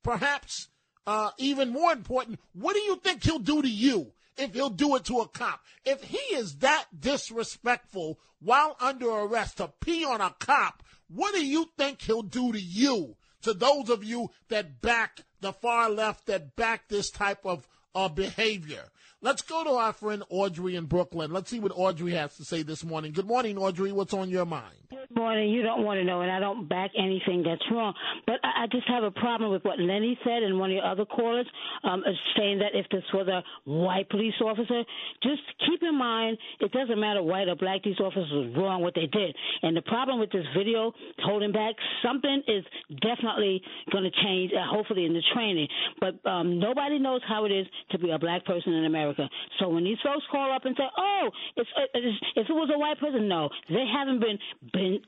perhaps 0.02 0.68
uh, 1.06 1.30
even 1.38 1.70
more 1.70 1.92
important, 1.92 2.40
what 2.52 2.74
do 2.74 2.80
you 2.80 2.96
think 2.96 3.24
he'll 3.24 3.38
do 3.38 3.62
to 3.62 3.68
you 3.68 4.12
if 4.36 4.54
he'll 4.54 4.70
do 4.70 4.96
it 4.96 5.04
to 5.04 5.20
a 5.20 5.28
cop? 5.28 5.60
If 5.84 6.02
he 6.02 6.18
is 6.34 6.56
that 6.58 6.86
disrespectful 6.98 8.18
while 8.40 8.76
under 8.80 9.08
arrest 9.10 9.58
to 9.58 9.72
pee 9.80 10.04
on 10.04 10.20
a 10.20 10.34
cop, 10.38 10.82
what 11.08 11.34
do 11.34 11.44
you 11.44 11.68
think 11.76 12.02
he'll 12.02 12.22
do 12.22 12.52
to 12.52 12.60
you? 12.60 13.16
To 13.42 13.52
those 13.52 13.90
of 13.90 14.04
you 14.04 14.30
that 14.48 14.80
back 14.80 15.24
the 15.40 15.52
far 15.52 15.90
left, 15.90 16.26
that 16.26 16.54
back 16.54 16.88
this 16.88 17.10
type 17.10 17.44
of 17.44 17.66
uh, 17.94 18.08
behavior. 18.08 18.84
Let's 19.20 19.42
go 19.42 19.62
to 19.62 19.70
our 19.70 19.92
friend 19.92 20.24
Audrey 20.30 20.74
in 20.74 20.86
Brooklyn. 20.86 21.30
Let's 21.30 21.50
see 21.50 21.60
what 21.60 21.72
Audrey 21.74 22.12
has 22.12 22.36
to 22.38 22.44
say 22.44 22.62
this 22.62 22.84
morning. 22.84 23.12
Good 23.12 23.26
morning, 23.26 23.56
Audrey. 23.56 23.92
What's 23.92 24.14
on 24.14 24.30
your 24.30 24.46
mind? 24.46 24.91
Morning. 25.14 25.50
You 25.50 25.62
don't 25.62 25.84
want 25.84 25.98
to 25.98 26.04
know, 26.04 26.22
and 26.22 26.30
I 26.30 26.40
don't 26.40 26.68
back 26.68 26.90
anything 26.96 27.42
that's 27.42 27.62
wrong. 27.70 27.92
But 28.26 28.36
I, 28.42 28.64
I 28.64 28.66
just 28.70 28.88
have 28.88 29.02
a 29.02 29.10
problem 29.10 29.50
with 29.50 29.64
what 29.64 29.78
Lenny 29.78 30.18
said 30.24 30.42
and 30.42 30.58
one 30.58 30.70
of 30.70 30.74
your 30.74 30.84
other 30.84 31.04
callers 31.04 31.46
um, 31.84 32.02
saying 32.36 32.60
that 32.60 32.72
if 32.72 32.86
this 32.90 33.02
was 33.12 33.28
a 33.28 33.42
white 33.68 34.08
police 34.08 34.34
officer, 34.42 34.84
just 35.22 35.42
keep 35.66 35.82
in 35.82 35.98
mind 35.98 36.38
it 36.60 36.72
doesn't 36.72 36.98
matter 36.98 37.22
white 37.22 37.48
or 37.48 37.56
black. 37.56 37.82
These 37.82 38.00
officers 38.00 38.30
was 38.32 38.54
wrong 38.56 38.80
what 38.80 38.94
they 38.94 39.06
did, 39.06 39.36
and 39.62 39.76
the 39.76 39.82
problem 39.82 40.18
with 40.18 40.30
this 40.30 40.46
video 40.56 40.92
holding 41.22 41.52
back 41.52 41.74
something 42.02 42.42
is 42.48 42.64
definitely 43.02 43.60
going 43.90 44.04
to 44.04 44.22
change. 44.22 44.52
Uh, 44.52 44.64
hopefully 44.70 45.04
in 45.04 45.12
the 45.12 45.22
training, 45.34 45.68
but 46.00 46.14
um, 46.28 46.58
nobody 46.58 46.98
knows 46.98 47.20
how 47.28 47.44
it 47.44 47.50
is 47.52 47.66
to 47.90 47.98
be 47.98 48.10
a 48.10 48.18
black 48.18 48.44
person 48.44 48.72
in 48.72 48.86
America. 48.86 49.28
So 49.58 49.68
when 49.68 49.84
these 49.84 49.98
folks 50.02 50.24
call 50.30 50.52
up 50.52 50.64
and 50.64 50.74
say, 50.76 50.84
"Oh, 50.96 51.28
it's, 51.56 51.70
it's 51.94 52.16
if 52.36 52.46
it 52.48 52.52
was 52.52 52.70
a 52.74 52.78
white 52.78 52.98
person," 52.98 53.28
no, 53.28 53.50
they 53.68 53.84
haven't 53.92 54.20
been 54.20 54.38
been 54.72 55.00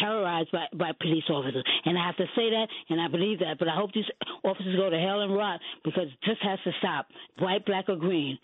terrorized 0.00 0.50
by, 0.52 0.66
by 0.74 0.90
police 1.00 1.24
officers. 1.30 1.64
And 1.84 1.98
I 1.98 2.06
have 2.06 2.16
to 2.16 2.26
say 2.36 2.50
that, 2.50 2.66
and 2.88 3.00
I 3.00 3.08
believe 3.08 3.38
that. 3.40 3.56
But 3.58 3.68
I 3.68 3.76
hope 3.76 3.92
these 3.92 4.04
officers 4.44 4.76
go 4.76 4.90
to 4.90 4.98
hell 4.98 5.20
and 5.20 5.34
rot 5.34 5.60
because 5.84 6.08
this 6.26 6.36
has 6.42 6.58
to 6.64 6.72
stop, 6.78 7.06
white, 7.38 7.64
black, 7.66 7.88
or 7.88 7.96
green. 7.96 8.38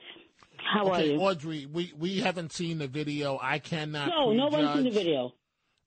How 0.56 0.88
okay, 0.88 0.92
are 0.92 1.12
you? 1.12 1.20
Audrey, 1.20 1.66
we, 1.66 1.92
we 1.96 2.18
haven't 2.18 2.52
seen 2.52 2.78
the 2.78 2.88
video. 2.88 3.38
I 3.40 3.58
cannot. 3.58 4.08
No, 4.08 4.32
nobody's 4.32 4.72
seen 4.74 4.84
the 4.84 4.90
video. 4.90 5.32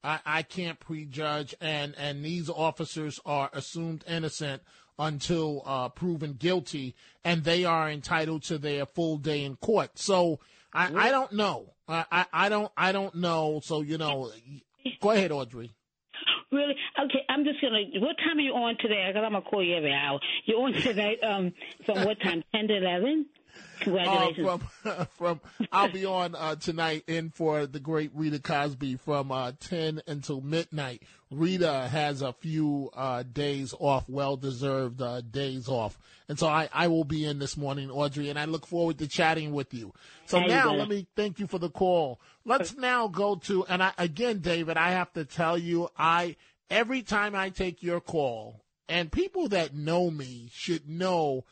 I, 0.04 0.20
I 0.26 0.42
can't 0.44 0.80
prejudge, 0.80 1.54
and, 1.62 1.94
and 1.98 2.26
these 2.26 2.50
officers 2.50 3.20
are 3.26 3.50
assumed 3.54 4.04
innocent 4.08 4.64
until 4.98 5.64
uh, 5.66 5.90
proven 5.90 6.34
guilty, 6.34 6.96
and 7.24 7.44
they 7.44 7.66
are 7.66 7.90
entitled 7.90 8.44
to 8.44 8.58
their 8.58 8.86
full 8.86 9.18
day 9.18 9.44
in 9.44 9.56
court. 9.58 9.98
So 9.98 10.40
I, 10.74 10.92
I 10.96 11.12
don't 11.12 11.34
know. 11.34 11.74
I, 11.88 12.06
I, 12.12 12.26
I 12.32 12.50
don't 12.50 12.72
I 12.78 12.92
don't 12.92 13.16
know. 13.16 13.62
So 13.64 13.82
you 13.82 13.98
know, 13.98 14.32
go 15.02 15.12
ahead, 15.12 15.32
Audrey. 15.32 15.72
Really? 16.52 16.76
Okay, 17.06 17.24
I'm 17.30 17.46
just 17.46 17.62
gonna. 17.62 17.80
What 18.00 18.18
time 18.18 18.38
are 18.38 18.42
you 18.42 18.54
on 18.54 18.76
today? 18.78 19.06
Because 19.08 19.24
I'm 19.26 19.32
gonna 19.32 19.46
call 19.46 19.64
you 19.64 19.76
every 19.76 19.94
hour. 19.94 20.20
You're 20.46 20.62
on 20.62 20.74
tonight. 20.74 21.20
Um, 21.24 21.54
from 21.86 22.04
what 22.06 22.20
time? 22.22 22.44
Ten 22.54 22.68
to 22.68 22.76
eleven. 22.78 23.26
Congratulations. 23.82 24.48
Uh, 24.86 25.06
from 25.06 25.08
from 25.18 25.42
I'll 25.72 25.92
be 25.92 26.06
on 26.06 26.36
uh, 26.36 26.56
tonight 26.56 27.04
in 27.08 27.30
for 27.30 27.66
the 27.66 27.80
great 27.80 28.12
Rita 28.14 28.40
Cosby 28.40 28.96
from 28.96 29.32
uh, 29.32 29.54
ten 29.60 30.02
until 30.08 30.42
midnight. 30.42 31.04
Rita 31.32 31.88
has 31.90 32.22
a 32.22 32.34
few 32.34 32.90
uh, 32.94 33.24
days 33.24 33.74
off, 33.80 34.08
well 34.08 34.36
deserved 34.38 35.02
uh, 35.02 35.22
days 35.22 35.68
off, 35.68 35.98
and 36.28 36.38
so 36.38 36.48
I, 36.48 36.70
I 36.74 36.88
will 36.88 37.06
be 37.06 37.26
in 37.26 37.40
this 37.40 37.58
morning, 37.58 37.90
Audrey, 37.90 38.30
and 38.30 38.38
I 38.38 38.46
look 38.46 38.68
forward 38.68 38.98
to 39.00 39.08
chatting 39.08 39.52
with 39.52 39.74
you. 39.74 39.94
So 40.26 40.40
How 40.40 40.48
now 40.48 40.74
let 40.74 40.90
me 40.90 41.08
thank 41.16 41.40
you 41.40 41.48
for 41.48 41.58
the 41.58 41.70
call. 41.70 42.20
Let's 42.46 42.76
now 42.76 43.08
go 43.08 43.36
to 43.36 43.66
and 43.66 43.82
I, 43.82 43.94
again, 43.98 44.40
David, 44.40 44.78
I 44.78 44.92
have 44.92 45.12
to 45.14 45.26
tell 45.26 45.58
you, 45.58 45.90
I 45.98 46.36
every 46.70 47.02
time 47.02 47.36
I 47.36 47.50
take 47.50 47.82
your 47.82 48.02
call, 48.02 48.62
and 48.88 49.12
people 49.12 49.48
that 49.50 49.74
know 49.74 50.12
me 50.12 50.50
should 50.54 50.88
know 50.90 51.46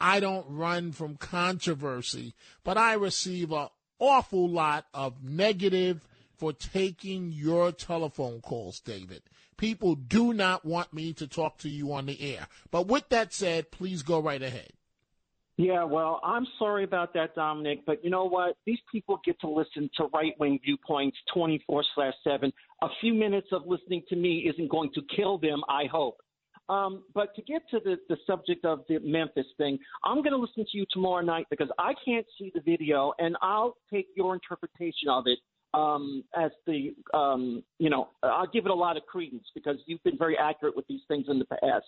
I 0.00 0.20
don't 0.20 0.46
run 0.48 0.92
from 0.92 1.16
controversy, 1.16 2.34
but 2.62 2.76
I 2.76 2.94
receive 2.94 3.52
an 3.52 3.68
awful 3.98 4.48
lot 4.48 4.86
of 4.92 5.22
negative 5.22 6.06
for 6.36 6.52
taking 6.52 7.32
your 7.32 7.72
telephone 7.72 8.40
calls, 8.40 8.80
David. 8.80 9.22
People 9.56 9.94
do 9.94 10.32
not 10.34 10.64
want 10.64 10.92
me 10.92 11.12
to 11.14 11.26
talk 11.26 11.58
to 11.58 11.68
you 11.68 11.92
on 11.92 12.06
the 12.06 12.20
air. 12.34 12.48
But 12.70 12.88
with 12.88 13.08
that 13.10 13.32
said, 13.32 13.70
please 13.70 14.02
go 14.02 14.20
right 14.20 14.42
ahead. 14.42 14.72
Yeah, 15.56 15.84
well, 15.84 16.20
I'm 16.24 16.46
sorry 16.58 16.82
about 16.82 17.14
that, 17.14 17.36
Dominic, 17.36 17.86
but 17.86 18.02
you 18.02 18.10
know 18.10 18.24
what? 18.24 18.56
These 18.66 18.80
people 18.90 19.20
get 19.24 19.38
to 19.40 19.48
listen 19.48 19.88
to 19.96 20.08
right 20.12 20.34
wing 20.40 20.58
viewpoints 20.64 21.16
24 21.32 21.84
7. 22.24 22.52
A 22.82 22.88
few 23.00 23.14
minutes 23.14 23.46
of 23.52 23.62
listening 23.64 24.02
to 24.08 24.16
me 24.16 24.50
isn't 24.52 24.68
going 24.68 24.90
to 24.94 25.02
kill 25.14 25.38
them, 25.38 25.62
I 25.68 25.84
hope. 25.90 26.16
Um, 26.68 27.04
but 27.12 27.34
to 27.36 27.42
get 27.42 27.62
to 27.70 27.80
the, 27.84 27.96
the 28.08 28.16
subject 28.26 28.64
of 28.64 28.84
the 28.88 28.98
Memphis 29.00 29.46
thing, 29.58 29.78
I'm 30.02 30.18
going 30.18 30.30
to 30.30 30.38
listen 30.38 30.64
to 30.70 30.78
you 30.78 30.86
tomorrow 30.90 31.22
night 31.22 31.46
because 31.50 31.68
I 31.78 31.92
can't 32.04 32.26
see 32.38 32.50
the 32.54 32.60
video, 32.60 33.12
and 33.18 33.36
I'll 33.42 33.76
take 33.92 34.08
your 34.16 34.34
interpretation 34.34 35.08
of 35.10 35.24
it 35.26 35.38
um, 35.74 36.24
as 36.36 36.52
the, 36.66 36.94
um, 37.12 37.62
you 37.78 37.90
know, 37.90 38.08
I'll 38.22 38.46
give 38.46 38.64
it 38.64 38.70
a 38.70 38.74
lot 38.74 38.96
of 38.96 39.04
credence 39.06 39.44
because 39.54 39.76
you've 39.86 40.02
been 40.04 40.16
very 40.16 40.38
accurate 40.38 40.76
with 40.76 40.86
these 40.86 41.02
things 41.06 41.26
in 41.28 41.38
the 41.38 41.44
past, 41.44 41.84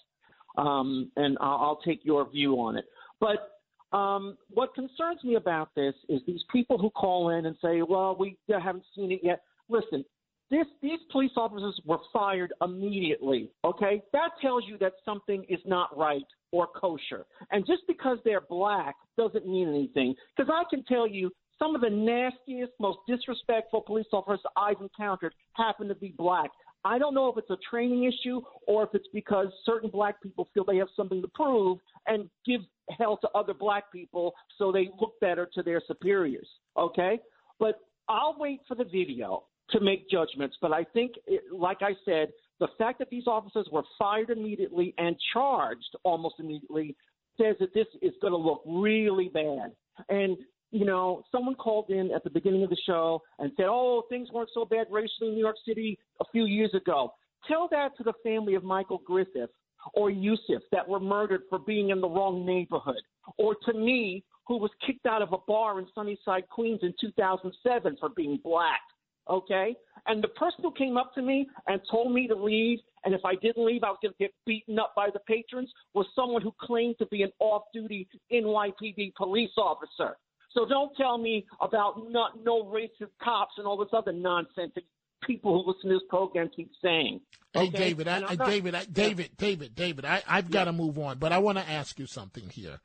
um, 0.59 1.11
and 1.16 1.39
I'll, 1.41 1.59
I'll 1.59 1.81
take 1.85 2.01
your 2.05 2.29
view 2.29 2.55
on 2.55 2.77
it. 2.77 2.85
But 3.20 3.53
um, 3.97 4.37
what 4.51 4.74
concerns 4.74 5.22
me 5.24 5.37
about 5.37 5.70
this 5.74 5.95
is 6.09 6.20
these 6.27 6.43
people 6.53 6.77
who 6.77 6.91
call 6.91 7.31
in 7.31 7.47
and 7.47 7.57
say, 7.62 7.83
"Well, 7.83 8.16
we 8.18 8.37
haven't 8.49 8.85
seen 8.95 9.12
it 9.12 9.20
yet." 9.22 9.43
Listen, 9.68 10.05
this 10.51 10.66
these 10.80 11.01
police 11.11 11.32
officers 11.36 11.78
were 11.84 11.99
fired 12.12 12.53
immediately. 12.62 13.51
Okay, 13.64 14.03
that 14.12 14.30
tells 14.40 14.64
you 14.66 14.78
that 14.78 14.92
something 15.05 15.44
is 15.49 15.61
not 15.64 15.97
right 15.97 16.26
or 16.53 16.68
kosher. 16.68 17.26
And 17.51 17.66
just 17.66 17.82
because 17.88 18.18
they're 18.24 18.42
black 18.42 18.94
doesn't 19.16 19.47
mean 19.47 19.68
anything. 19.68 20.14
Because 20.36 20.53
I 20.55 20.64
can 20.68 20.84
tell 20.84 21.07
you. 21.07 21.30
Some 21.59 21.74
of 21.74 21.80
the 21.80 21.88
nastiest, 21.88 22.72
most 22.78 22.99
disrespectful 23.09 23.80
police 23.80 24.05
officers 24.12 24.40
I've 24.59 24.78
encountered 24.82 25.32
happen 25.55 25.88
to 25.88 25.94
be 25.94 26.12
black. 26.18 26.51
I 26.84 26.99
don't 26.99 27.14
know 27.14 27.28
if 27.28 27.38
it's 27.38 27.49
a 27.49 27.57
training 27.70 28.05
issue 28.05 28.42
or 28.68 28.84
if 28.84 28.90
it's 28.92 29.09
because 29.12 29.49
certain 29.64 29.88
black 29.88 30.22
people 30.22 30.49
feel 30.53 30.64
they 30.64 30.76
have 30.76 30.88
something 30.94 31.22
to 31.22 31.28
prove 31.28 31.78
and 32.07 32.28
give 32.44 32.61
hell 32.90 33.16
to 33.22 33.28
other 33.34 33.55
black 33.55 33.90
people 33.90 34.34
so 34.59 34.70
they 34.70 34.90
look 35.01 35.18
better 35.20 35.49
to 35.55 35.62
their 35.62 35.80
superiors. 35.86 36.47
Okay? 36.76 37.18
But 37.59 37.80
I'll 38.09 38.36
wait 38.38 38.61
for 38.68 38.74
the 38.74 38.84
video 38.84 39.44
to 39.71 39.81
make 39.81 40.09
judgments. 40.09 40.57
But 40.61 40.73
I 40.73 40.85
think, 40.85 41.12
like 41.53 41.79
I 41.81 41.93
said, 42.05 42.29
the 42.61 42.69
fact 42.79 42.99
that 43.01 43.11
these 43.11 43.27
officers 43.27 43.69
were 43.71 43.83
fired 43.99 44.31
immediately 44.31 44.95
and 44.99 45.17
charged 45.33 45.97
almost 46.05 46.37
immediately 46.39 46.97
says 47.39 47.57
that 47.61 47.75
this 47.75 47.87
is 48.01 48.12
going 48.21 48.33
to 48.33 48.39
look 48.39 48.62
really 48.67 49.29
bad. 49.29 49.73
And 50.09 50.37
you 50.73 50.85
know, 50.85 51.23
someone 51.31 51.55
called 51.55 51.91
in 51.91 52.11
at 52.14 52.25
the 52.25 52.31
beginning 52.31 52.64
of 52.64 52.71
the 52.71 52.77
show 52.87 53.23
and 53.39 53.53
said, 53.57 53.67
"Oh, 53.69 54.03
things 54.09 54.31
weren't 54.33 54.51
so 54.53 54.64
bad 54.64 54.89
racially 54.91 55.29
in 55.29 55.35
New 55.35 55.41
York 55.41 55.57
City 55.67 55.99
a 56.21 56.25
few 56.33 56.45
years 56.45 56.75
ago." 56.75 57.14
Tell 57.47 57.69
that 57.71 57.97
to 57.97 58.03
the 58.03 58.12
family 58.23 58.55
of 58.55 58.64
Michael 58.64 58.99
Griffith 58.99 59.51
or 59.95 60.11
Yusuf 60.11 60.62
that 60.73 60.87
were 60.87 60.99
murdered 60.99 61.43
for 61.49 61.61
being 61.61 61.91
in 61.91 62.01
the 62.01 62.09
wrong 62.09 62.45
neighborhood, 62.45 63.01
or 63.39 63.55
to 63.64 63.73
me, 63.73 64.25
who 64.47 64.57
was 64.57 64.71
kicked 64.85 65.07
out 65.07 65.23
of 65.23 65.33
a 65.33 65.39
bar 65.47 65.79
in 65.79 65.87
Sunnyside, 65.95 66.49
Queens 66.49 66.81
in 66.83 66.93
2007 67.01 67.97
for 67.99 68.09
being 68.11 68.39
black. 68.43 68.81
Okay? 69.29 69.77
And 70.07 70.22
the 70.22 70.29
person 70.29 70.59
who 70.62 70.72
came 70.72 70.97
up 70.97 71.12
to 71.14 71.22
me 71.22 71.49
and 71.66 71.81
told 71.91 72.12
me 72.12 72.29
to 72.29 72.35
leave, 72.37 72.79
and 73.05 73.12
if 73.14 73.24
I 73.24 73.35
didn't 73.35 73.64
leave, 73.64 73.83
I 73.83 73.89
was 73.91 73.99
going 74.03 74.12
to 74.12 74.18
get 74.18 74.33
beaten 74.47 74.79
up 74.79 74.93
by 74.95 75.09
the 75.12 75.18
patrons, 75.20 75.70
was 75.95 76.07
someone 76.14 76.43
who 76.43 76.53
claimed 76.61 76.97
to 76.99 77.07
be 77.07 77.22
an 77.22 77.33
off 77.41 77.62
duty 77.72 78.09
NYPD 78.33 79.14
police 79.16 79.51
officer. 79.59 80.16
So 80.53 80.64
don't 80.66 80.95
tell 80.97 81.18
me 81.18 81.45
about 81.61 82.11
not, 82.11 82.43
no 82.43 82.64
racist 82.64 83.11
cops 83.22 83.55
and 83.59 83.66
all 83.66 83.77
this 83.77 83.89
other 83.93 84.12
nonsense 84.12 84.72
that 84.74 84.85
people 85.27 85.62
who 85.62 85.70
listen 85.72 85.91
to 85.91 85.97
this 85.97 86.09
program 86.09 86.51
keep 86.55 86.70
saying. 86.81 87.20
Hey, 87.53 87.68
David, 87.68 88.09
I, 88.09 88.16
And 88.16 88.24
I, 88.27 88.29
I'm 88.31 88.39
not- 88.39 88.49
David, 88.49 88.74
I, 88.74 88.85
David, 88.85 89.31
David, 89.37 89.74
David, 89.74 90.05
I, 90.05 90.22
I've 90.27 90.51
got 90.51 90.64
to 90.64 90.72
move 90.72 90.99
on, 90.99 91.18
but 91.18 91.33
I 91.33 91.39
want 91.39 91.59
to 91.59 91.68
ask 91.68 91.99
you 91.99 92.07
something 92.07 92.49
here. 92.49 92.79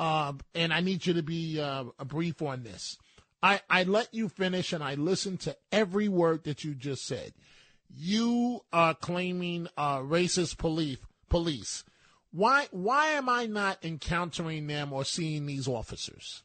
Um, 0.00 0.40
and 0.54 0.72
I 0.72 0.80
need 0.80 1.06
you 1.06 1.14
to 1.14 1.22
be 1.22 1.60
uh, 1.60 1.84
brief 2.04 2.42
on 2.42 2.64
this. 2.64 2.98
I, 3.44 3.60
I 3.68 3.82
let 3.82 4.14
you 4.14 4.30
finish 4.30 4.72
and 4.72 4.82
I 4.82 4.94
listened 4.94 5.40
to 5.40 5.54
every 5.70 6.08
word 6.08 6.44
that 6.44 6.64
you 6.64 6.74
just 6.74 7.04
said. 7.04 7.34
You 7.94 8.62
are 8.72 8.94
claiming 8.94 9.68
uh, 9.76 9.98
racist 9.98 10.56
police. 10.56 10.96
Police. 11.28 11.84
Why? 12.32 12.68
Why 12.70 13.08
am 13.08 13.28
I 13.28 13.44
not 13.46 13.84
encountering 13.84 14.66
them 14.66 14.92
or 14.94 15.04
seeing 15.04 15.44
these 15.44 15.68
officers? 15.68 16.42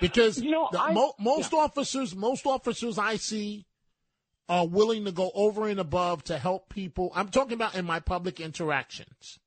Because 0.00 0.36
the, 0.36 0.92
mo- 0.92 1.14
most 1.18 1.52
officers, 1.52 2.14
most 2.14 2.46
officers 2.46 2.98
I 2.98 3.16
see 3.16 3.66
are 4.48 4.66
willing 4.66 5.04
to 5.06 5.12
go 5.12 5.32
over 5.34 5.66
and 5.66 5.80
above 5.80 6.22
to 6.24 6.38
help 6.38 6.68
people. 6.68 7.10
I'm 7.16 7.30
talking 7.30 7.54
about 7.54 7.74
in 7.74 7.84
my 7.84 7.98
public 7.98 8.38
interactions. 8.38 9.40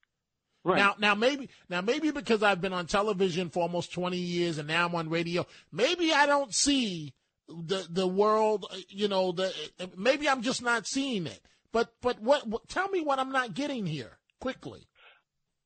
Right. 0.65 0.79
Now, 0.79 0.95
now 0.97 1.13
maybe, 1.13 1.49
now 1.69 1.81
maybe 1.81 2.09
because 2.09 2.41
I've 2.41 2.59
been 2.59 2.73
on 2.73 2.87
television 2.87 3.51
for 3.51 3.61
almost 3.61 3.93
20 3.93 4.17
years 4.17 4.57
and 4.57 4.67
now 4.67 4.87
I'm 4.87 4.95
on 4.95 5.09
radio, 5.09 5.45
maybe 5.71 6.11
I 6.11 6.25
don't 6.25 6.53
see 6.55 7.13
the 7.47 7.85
the 7.87 8.07
world. 8.07 8.65
uh, 8.71 8.77
You 8.89 9.07
know, 9.07 9.31
the 9.31 9.53
maybe 9.95 10.27
I'm 10.27 10.41
just 10.41 10.63
not 10.63 10.87
seeing 10.87 11.27
it. 11.27 11.39
But 11.71 11.93
but 12.01 12.19
what, 12.19 12.47
what 12.47 12.67
tell 12.67 12.89
me 12.89 13.01
what 13.01 13.19
I'm 13.19 13.31
not 13.31 13.53
getting 13.53 13.85
here 13.85 14.17
quickly. 14.41 14.87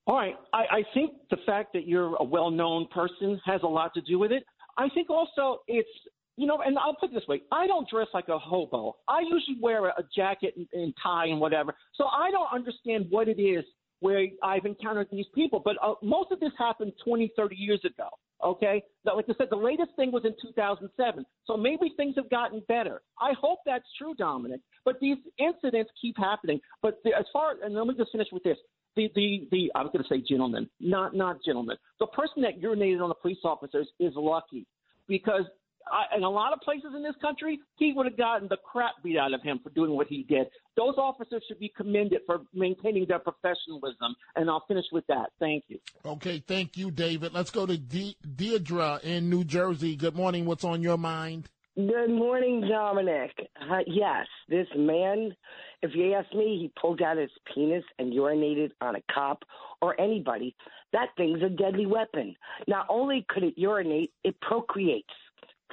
All 0.06 0.18
right. 0.18 0.36
I, 0.52 0.80
I 0.80 0.84
think 0.93 1.14
the 1.30 1.38
fact 1.45 1.72
that 1.74 1.88
you're 1.88 2.16
a 2.18 2.24
well 2.24 2.52
known 2.52 2.88
person 2.93 3.39
has 3.45 3.62
a 3.64 3.68
lot 3.68 3.93
to 3.93 4.02
do 4.02 4.20
with 4.20 4.34
it. 4.34 4.43
I 4.78 4.89
think 4.89 5.10
also 5.10 5.62
it's, 5.68 5.88
you 6.36 6.45
know, 6.47 6.62
and 6.66 6.78
I'll 6.78 6.95
put 6.95 7.12
it 7.12 7.14
this 7.14 7.28
way 7.30 7.41
I 7.54 7.68
don't 7.68 7.88
dress 7.89 8.08
like 8.14 8.28
a 8.28 8.38
hobo. 8.38 8.97
I 9.08 9.22
usually 9.22 9.58
wear 9.62 9.86
a, 9.86 9.93
a 10.00 10.04
jacket 10.14 10.56
and, 10.58 10.68
and 10.74 10.93
tie 11.02 11.28
and 11.28 11.39
whatever. 11.39 11.74
So 11.95 12.06
I 12.06 12.32
don't 12.32 12.52
understand 12.54 13.06
what 13.10 13.30
it 13.30 13.39
is 13.41 13.64
where 14.00 14.26
I've 14.43 14.66
encountered 14.66 15.08
these 15.12 15.26
people. 15.36 15.62
But 15.64 15.76
uh, 15.84 15.93
most 16.02 16.32
of 16.32 16.39
this 16.39 16.52
happened 16.58 16.93
20, 17.04 17.32
30 17.36 17.56
years 17.56 17.82
ago. 17.86 18.10
Okay? 18.43 18.84
Like 19.06 19.26
I 19.28 19.34
said, 19.38 19.47
the 19.50 19.58
latest 19.58 19.91
thing 19.95 20.12
was 20.12 20.24
in 20.26 20.34
2007. 20.41 21.26
So 21.45 21.58
maybe 21.58 21.93
things 21.97 22.16
have 22.16 22.30
gotten 22.30 22.62
better. 22.68 23.02
I 23.20 23.34
hope 23.39 23.60
that's 23.66 23.86
true, 23.97 24.14
Dominic. 24.16 24.62
But 24.86 25.00
these 25.02 25.18
incidents 25.38 25.91
keep 26.02 26.18
happening. 26.18 26.60
But 26.82 27.00
the, 27.04 27.12
as 27.18 27.26
far, 27.34 27.56
and 27.64 27.76
let 27.76 27.88
me 27.88 27.95
just 27.97 28.12
finish 28.12 28.28
with 28.32 28.43
this 28.43 28.58
the 28.95 29.10
the 29.16 29.47
the 29.52 29.72
I 29.76 29.84
was 29.84 29.91
going 29.93 30.04
to 30.04 30.10
say 30.10 30.24
gentleman, 30.28 30.70
not 30.80 31.14
not 31.16 31.38
gentleman. 31.45 31.78
The 32.00 32.08
person 32.08 32.41
that 32.41 32.60
urinated 32.60 33.02
on 33.02 33.10
the 33.10 33.16
police 33.16 33.38
officers 33.43 33.88
is 34.00 34.14
lucky 34.16 34.66
because 35.08 35.43
I, 35.92 36.18
in 36.18 36.24
a 36.24 36.30
lot 36.30 36.54
of 36.54 36.60
places 36.62 36.92
in 36.96 37.04
this 37.04 37.16
country, 37.22 37.60
he 37.78 37.94
would 37.96 38.06
have 38.06 38.18
gotten 38.18 38.48
the 38.48 38.58
crap 38.58 38.94
beat 39.04 39.18
out 39.18 39.34
of 39.34 39.42
him 39.42 39.60
for 39.64 39.70
doing 39.72 39.92
what 39.92 40.08
he 40.08 40.24
did. 40.24 40.48
Those 40.76 40.96
officers 40.98 41.44
should 41.48 41.60
be 41.60 41.72
commended 41.76 42.22
for 42.26 42.42
maintaining 42.54 43.06
their 43.08 43.20
professionalism. 43.20 44.16
And 44.36 44.50
I'll 44.50 44.64
finish 44.68 44.86
with 44.92 45.06
that. 45.08 45.32
Thank 45.40 45.66
you. 45.68 45.80
Okay, 46.06 46.44
thank 46.46 46.78
you, 46.78 46.92
David. 46.92 47.34
Let's 47.34 47.52
go 47.52 47.66
to 47.66 47.78
De- 47.78 48.16
Deidre 48.26 49.02
in 49.04 49.30
New 49.30 49.44
Jersey. 49.44 49.96
Good 49.96 50.16
morning. 50.16 50.46
What's 50.46 50.64
on 50.64 50.82
your 50.82 50.98
mind? 50.98 51.50
Good 51.76 52.10
morning, 52.10 52.68
Dominic. 52.68 53.32
Uh, 53.62 53.78
yes, 53.88 54.26
this 54.50 54.68
man, 54.76 55.34
if 55.82 55.92
you 55.94 56.14
ask 56.14 56.34
me, 56.34 56.58
he 56.60 56.72
pulled 56.82 57.02
out 57.02 57.16
his 57.16 57.30
penis 57.54 57.86
and 57.98 58.12
urinated 58.12 58.72
on 58.82 58.96
a 58.96 59.02
cop 59.14 59.44
or 59.82 60.00
anybody. 60.00 60.56
That 60.92 61.10
thing's 61.16 61.42
a 61.42 61.48
deadly 61.48 61.86
weapon. 61.86 62.36
Not 62.68 62.88
only 62.90 63.26
could 63.30 63.44
it 63.44 63.54
urinate, 63.56 64.12
it 64.26 64.42
procreates. 64.42 65.08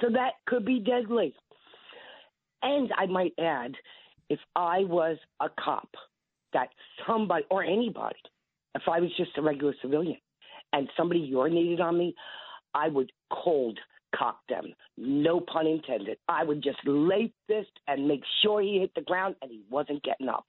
So 0.01 0.09
that 0.11 0.33
could 0.45 0.65
be 0.65 0.79
deadly. 0.79 1.33
And 2.61 2.91
I 2.97 3.05
might 3.05 3.33
add, 3.39 3.75
if 4.29 4.39
I 4.55 4.79
was 4.79 5.17
a 5.39 5.49
cop, 5.59 5.89
that 6.53 6.69
somebody 7.07 7.45
or 7.49 7.63
anybody, 7.63 8.19
if 8.75 8.83
I 8.87 8.99
was 8.99 9.09
just 9.17 9.31
a 9.37 9.41
regular 9.41 9.73
civilian 9.81 10.17
and 10.73 10.89
somebody 10.95 11.31
urinated 11.31 11.79
on 11.79 11.97
me, 11.97 12.15
I 12.73 12.89
would 12.89 13.11
cold 13.31 13.79
cock 14.15 14.39
them. 14.49 14.73
No 14.97 15.39
pun 15.39 15.67
intended. 15.67 16.17
I 16.27 16.43
would 16.43 16.63
just 16.63 16.79
lay 16.85 17.33
fist 17.47 17.71
and 17.87 18.07
make 18.07 18.23
sure 18.41 18.61
he 18.61 18.79
hit 18.79 18.93
the 18.95 19.01
ground 19.01 19.35
and 19.41 19.51
he 19.51 19.61
wasn't 19.69 20.03
getting 20.03 20.29
up. 20.29 20.45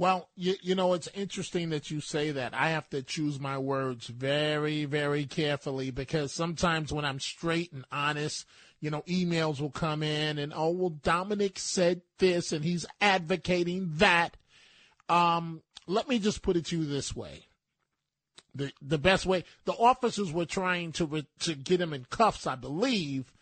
Well, 0.00 0.30
you, 0.34 0.54
you 0.62 0.74
know, 0.74 0.94
it's 0.94 1.10
interesting 1.12 1.68
that 1.70 1.90
you 1.90 2.00
say 2.00 2.30
that. 2.30 2.54
I 2.54 2.70
have 2.70 2.88
to 2.88 3.02
choose 3.02 3.38
my 3.38 3.58
words 3.58 4.06
very, 4.06 4.86
very 4.86 5.26
carefully 5.26 5.90
because 5.90 6.32
sometimes 6.32 6.90
when 6.90 7.04
I'm 7.04 7.20
straight 7.20 7.70
and 7.74 7.84
honest, 7.92 8.46
you 8.80 8.90
know, 8.90 9.02
emails 9.02 9.60
will 9.60 9.68
come 9.68 10.02
in 10.02 10.38
and, 10.38 10.54
oh, 10.56 10.70
well, 10.70 10.88
Dominic 10.88 11.58
said 11.58 12.00
this 12.16 12.50
and 12.50 12.64
he's 12.64 12.86
advocating 13.02 13.90
that. 13.96 14.38
Um, 15.10 15.60
let 15.86 16.08
me 16.08 16.18
just 16.18 16.40
put 16.40 16.56
it 16.56 16.64
to 16.68 16.78
you 16.78 16.86
this 16.86 17.14
way. 17.14 17.48
The, 18.54 18.72
the 18.80 18.96
best 18.96 19.26
way, 19.26 19.44
the 19.66 19.74
officers 19.74 20.32
were 20.32 20.46
trying 20.46 20.92
to, 20.92 21.26
to 21.40 21.54
get 21.54 21.78
him 21.78 21.92
in 21.92 22.06
cuffs, 22.08 22.46
I 22.46 22.54
believe, 22.54 23.34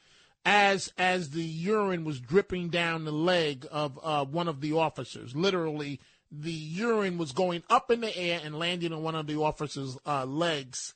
as, 0.44 0.92
as 0.98 1.30
the 1.30 1.44
urine 1.44 2.04
was 2.04 2.18
dripping 2.18 2.70
down 2.70 3.04
the 3.04 3.12
leg 3.12 3.64
of, 3.70 3.96
uh, 4.02 4.24
one 4.24 4.48
of 4.48 4.60
the 4.60 4.72
officers. 4.72 5.36
Literally, 5.36 6.00
the 6.30 6.52
urine 6.52 7.18
was 7.18 7.32
going 7.32 7.62
up 7.70 7.90
in 7.90 8.00
the 8.00 8.16
air 8.16 8.40
and 8.42 8.58
landing 8.58 8.92
on 8.92 9.02
one 9.02 9.14
of 9.14 9.26
the 9.26 9.36
officer's 9.36 9.98
uh, 10.06 10.24
legs. 10.24 10.94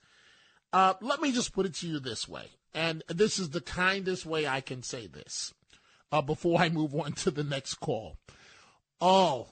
Uh, 0.72 0.94
let 1.00 1.20
me 1.20 1.32
just 1.32 1.52
put 1.52 1.66
it 1.66 1.74
to 1.74 1.86
you 1.86 2.00
this 2.00 2.28
way, 2.28 2.46
and 2.74 3.02
this 3.08 3.38
is 3.38 3.50
the 3.50 3.60
kindest 3.60 4.24
way 4.24 4.46
I 4.46 4.60
can 4.60 4.82
say 4.82 5.06
this 5.06 5.52
uh, 6.10 6.22
before 6.22 6.60
I 6.60 6.68
move 6.68 6.94
on 6.94 7.12
to 7.12 7.30
the 7.30 7.44
next 7.44 7.74
call. 7.74 8.16
Oh, 9.00 9.48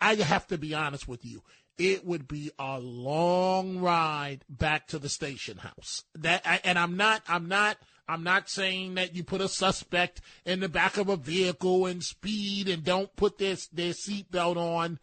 I 0.00 0.14
have 0.16 0.46
to 0.48 0.58
be 0.58 0.74
honest 0.74 1.06
with 1.06 1.24
you. 1.24 1.42
It 1.78 2.06
would 2.06 2.26
be 2.26 2.50
a 2.58 2.80
long 2.80 3.78
ride 3.78 4.44
back 4.48 4.88
to 4.88 4.98
the 4.98 5.10
station 5.10 5.58
house. 5.58 6.04
That, 6.14 6.42
and 6.64 6.78
I'm 6.78 6.96
not, 6.96 7.22
I'm 7.28 7.48
not, 7.48 7.76
I'm 8.08 8.22
not 8.22 8.48
saying 8.48 8.94
that 8.94 9.14
you 9.14 9.24
put 9.24 9.40
a 9.40 9.48
suspect 9.48 10.20
in 10.44 10.60
the 10.60 10.68
back 10.68 10.96
of 10.96 11.08
a 11.08 11.16
vehicle 11.16 11.86
and 11.86 12.02
speed 12.02 12.68
and 12.68 12.84
don't 12.84 13.14
put 13.16 13.38
their 13.38 13.56
their 13.72 13.92
seatbelt 13.92 14.56
on. 14.56 14.98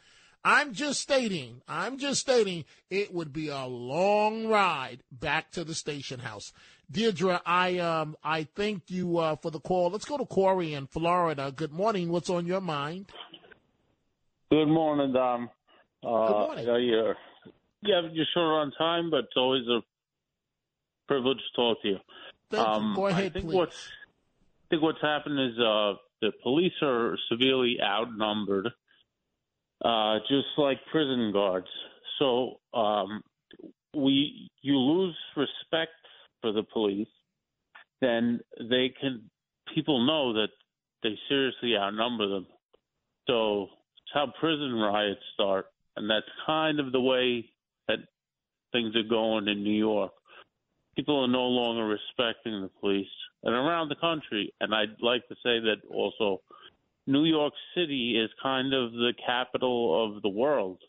I'm 0.45 0.73
just 0.73 0.99
stating, 0.99 1.61
I'm 1.69 1.97
just 1.97 2.19
stating 2.19 2.65
it 2.89 3.13
would 3.13 3.31
be 3.31 3.47
a 3.47 3.65
long 3.65 4.47
ride 4.47 5.01
back 5.09 5.51
to 5.51 5.63
the 5.63 5.73
station 5.73 6.19
house. 6.19 6.51
Deirdre, 6.91 7.41
I 7.45 7.77
um 7.79 8.15
I 8.23 8.43
thank 8.55 8.89
you 8.89 9.17
uh, 9.17 9.35
for 9.37 9.51
the 9.51 9.59
call. 9.59 9.89
Let's 9.89 10.05
go 10.05 10.17
to 10.17 10.25
Corey 10.25 10.73
in 10.73 10.87
Florida. 10.87 11.51
Good 11.55 11.71
morning. 11.71 12.09
What's 12.09 12.29
on 12.29 12.45
your 12.45 12.61
mind? 12.61 13.11
Good 14.51 14.67
morning, 14.67 15.13
Dom. 15.13 15.49
Uh, 16.03 16.27
Good 16.27 16.33
morning. 16.33 16.65
Yeah, 16.67 16.77
you're, 16.77 17.15
yeah, 17.81 18.01
you're 18.11 18.25
short 18.33 18.67
on 18.67 18.71
time, 18.77 19.09
but 19.09 19.21
it's 19.25 19.37
always 19.37 19.65
a 19.67 19.79
privilege 21.07 21.37
to 21.37 21.55
talk 21.55 21.81
to 21.81 21.87
you. 21.87 21.97
Um. 22.59 22.93
Go 22.95 23.07
ahead, 23.07 23.25
I 23.25 23.29
think 23.29 23.45
please. 23.45 23.55
what's 23.55 23.87
I 23.87 24.65
think 24.69 24.83
what's 24.83 25.01
happened 25.01 25.39
is 25.39 25.59
uh, 25.59 25.93
the 26.21 26.31
police 26.41 26.73
are 26.81 27.17
severely 27.29 27.77
outnumbered, 27.81 28.69
uh, 29.83 30.19
just 30.29 30.47
like 30.57 30.79
prison 30.91 31.31
guards. 31.33 31.67
So 32.19 32.59
um, 32.73 33.21
we 33.95 34.49
you 34.61 34.77
lose 34.77 35.15
respect 35.35 35.91
for 36.41 36.51
the 36.51 36.63
police, 36.63 37.07
then 38.01 38.39
they 38.59 38.93
can 38.99 39.29
people 39.73 40.05
know 40.05 40.33
that 40.33 40.49
they 41.03 41.17
seriously 41.27 41.75
outnumber 41.77 42.27
them. 42.27 42.47
So 43.27 43.63
it's 43.63 44.13
how 44.13 44.33
prison 44.39 44.73
riots 44.73 45.21
start, 45.33 45.65
and 45.95 46.09
that's 46.09 46.25
kind 46.45 46.79
of 46.79 46.91
the 46.91 47.01
way 47.01 47.49
that 47.87 47.99
things 48.71 48.95
are 48.95 49.07
going 49.07 49.47
in 49.47 49.63
New 49.63 49.77
York. 49.77 50.11
People 50.95 51.23
are 51.23 51.27
no 51.27 51.45
longer 51.45 51.85
respecting 51.85 52.61
the 52.61 52.69
police, 52.79 53.07
and 53.43 53.53
around 53.53 53.89
the 53.89 53.95
country. 53.95 54.53
And 54.59 54.73
I'd 54.73 55.01
like 55.01 55.27
to 55.27 55.35
say 55.35 55.59
that 55.59 55.77
also, 55.89 56.41
New 57.07 57.25
York 57.25 57.53
City 57.75 58.17
is 58.17 58.29
kind 58.41 58.73
of 58.73 58.93
the 58.93 59.13
capital 59.25 60.05
of 60.05 60.21
the 60.21 60.29
world 60.29 60.79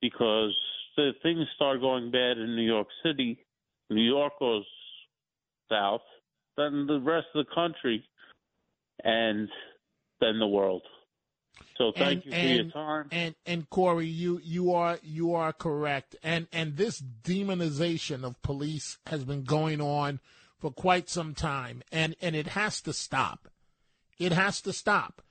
because 0.00 0.54
the 0.96 1.12
things 1.22 1.46
start 1.56 1.80
going 1.80 2.10
bad 2.10 2.38
in 2.38 2.54
New 2.54 2.66
York 2.66 2.88
City. 3.02 3.38
New 3.90 4.02
York 4.02 4.34
goes 4.38 4.64
south, 5.70 6.02
then 6.56 6.86
the 6.86 7.00
rest 7.00 7.26
of 7.34 7.46
the 7.46 7.54
country, 7.54 8.04
and 9.02 9.48
then 10.20 10.38
the 10.38 10.46
world. 10.46 10.82
So 11.76 11.92
thank 11.92 12.24
and, 12.24 12.26
you 12.26 12.30
for 12.30 12.36
and, 12.36 12.56
your 12.56 12.70
time. 12.70 13.08
And 13.10 13.34
and 13.46 13.70
Corey, 13.70 14.06
you 14.06 14.40
you 14.42 14.72
are 14.72 14.98
you 15.02 15.34
are 15.34 15.52
correct. 15.52 16.16
And 16.22 16.46
and 16.52 16.76
this 16.76 17.00
demonization 17.00 18.24
of 18.24 18.40
police 18.42 18.98
has 19.06 19.24
been 19.24 19.44
going 19.44 19.80
on 19.80 20.20
for 20.58 20.70
quite 20.70 21.08
some 21.08 21.34
time, 21.34 21.82
and 21.90 22.14
and 22.20 22.36
it 22.36 22.48
has 22.48 22.80
to 22.82 22.92
stop. 22.92 23.48
It 24.18 24.32
has 24.32 24.60
to 24.62 24.72
stop. 24.72 25.22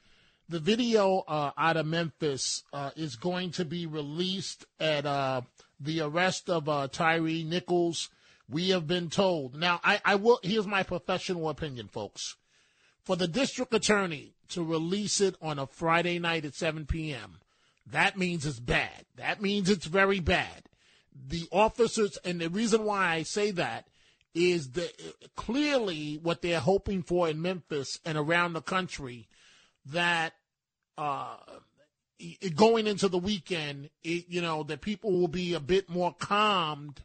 The 0.50 0.60
video 0.60 1.20
uh, 1.28 1.52
out 1.58 1.78
of 1.78 1.86
Memphis 1.86 2.64
uh, 2.74 2.92
is 2.98 3.16
going 3.16 3.52
to 3.52 3.64
be 3.64 3.86
released 3.86 4.66
at 4.82 5.06
uh, 5.06 5.42
the 5.80 6.02
arrest 6.02 6.50
of 6.50 6.68
uh, 6.68 6.90
Tyre 6.90 7.22
Nichols. 7.22 8.10
We 8.50 8.70
have 8.72 8.86
been 8.86 9.10
told. 9.10 9.56
Now, 9.56 9.80
I, 9.82 10.02
I 10.04 10.16
will. 10.16 10.42
Here's 10.44 10.68
my 10.68 10.84
professional 10.84 11.48
opinion, 11.48 11.88
folks. 11.88 12.36
For 13.06 13.16
the 13.16 13.30
district 13.30 13.74
attorney 13.74 14.34
to 14.52 14.64
release 14.64 15.22
it 15.22 15.36
on 15.42 15.60
a 15.60 15.68
Friday 15.68 16.20
night 16.20 16.46
at 16.46 16.56
7 16.56 16.86
p.m., 16.86 17.40
that 17.86 18.18
means 18.18 18.46
it's 18.46 18.60
bad. 18.60 19.06
That 19.16 19.42
means 19.42 19.70
it's 19.70 19.86
very 19.86 20.20
bad. 20.20 20.64
The 21.28 21.48
officers, 21.52 22.18
and 22.24 22.40
the 22.40 22.50
reason 22.50 22.86
why 22.86 23.14
I 23.14 23.24
say 23.24 23.52
that 23.52 23.88
is 24.34 24.72
that 24.72 24.92
clearly 25.36 26.20
what 26.22 26.42
they're 26.42 26.60
hoping 26.60 27.04
for 27.04 27.28
in 27.28 27.42
Memphis 27.42 28.00
and 28.06 28.18
around 28.18 28.54
the 28.54 28.62
country 28.62 29.28
that 29.86 30.34
uh, 30.98 31.36
going 32.56 32.88
into 32.88 33.10
the 33.10 33.18
weekend, 33.18 33.90
it, 34.04 34.26
you 34.30 34.42
know, 34.42 34.64
that 34.64 34.82
people 34.82 35.12
will 35.12 35.28
be 35.28 35.54
a 35.54 35.60
bit 35.60 35.90
more 35.90 36.14
calmed 36.14 37.02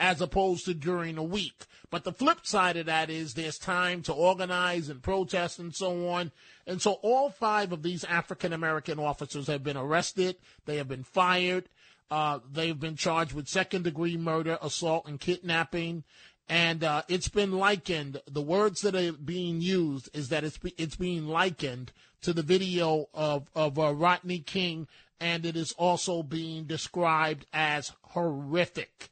as 0.00 0.20
opposed 0.20 0.64
to 0.66 0.74
during 0.74 1.16
the 1.16 1.22
week. 1.22 1.66
But 1.90 2.04
the 2.04 2.12
flip 2.12 2.46
side 2.46 2.76
of 2.76 2.86
that 2.86 3.08
is 3.08 3.34
there's 3.34 3.58
time 3.58 4.02
to 4.02 4.12
organize 4.12 4.88
and 4.88 5.02
protest 5.02 5.58
and 5.58 5.74
so 5.74 6.08
on. 6.08 6.32
And 6.66 6.82
so 6.82 6.92
all 7.02 7.30
five 7.30 7.72
of 7.72 7.82
these 7.82 8.04
African 8.04 8.52
American 8.52 8.98
officers 8.98 9.46
have 9.46 9.64
been 9.64 9.76
arrested. 9.76 10.36
They 10.66 10.76
have 10.76 10.88
been 10.88 11.04
fired. 11.04 11.68
Uh, 12.10 12.40
they've 12.50 12.78
been 12.78 12.96
charged 12.96 13.32
with 13.32 13.48
second 13.48 13.84
degree 13.84 14.16
murder, 14.16 14.58
assault, 14.62 15.06
and 15.06 15.18
kidnapping. 15.18 16.04
And 16.48 16.82
uh, 16.82 17.02
it's 17.08 17.28
been 17.28 17.52
likened. 17.52 18.20
The 18.26 18.42
words 18.42 18.80
that 18.82 18.94
are 18.94 19.12
being 19.12 19.60
used 19.60 20.08
is 20.14 20.30
that 20.30 20.44
it's 20.44 20.58
it's 20.78 20.96
being 20.96 21.26
likened 21.26 21.92
to 22.22 22.32
the 22.32 22.42
video 22.42 23.08
of 23.12 23.50
of 23.54 23.78
uh, 23.78 23.92
Rodney 23.92 24.38
King, 24.38 24.88
and 25.20 25.44
it 25.44 25.56
is 25.56 25.72
also 25.72 26.22
being 26.22 26.64
described 26.64 27.44
as 27.52 27.92
horrific. 28.02 29.10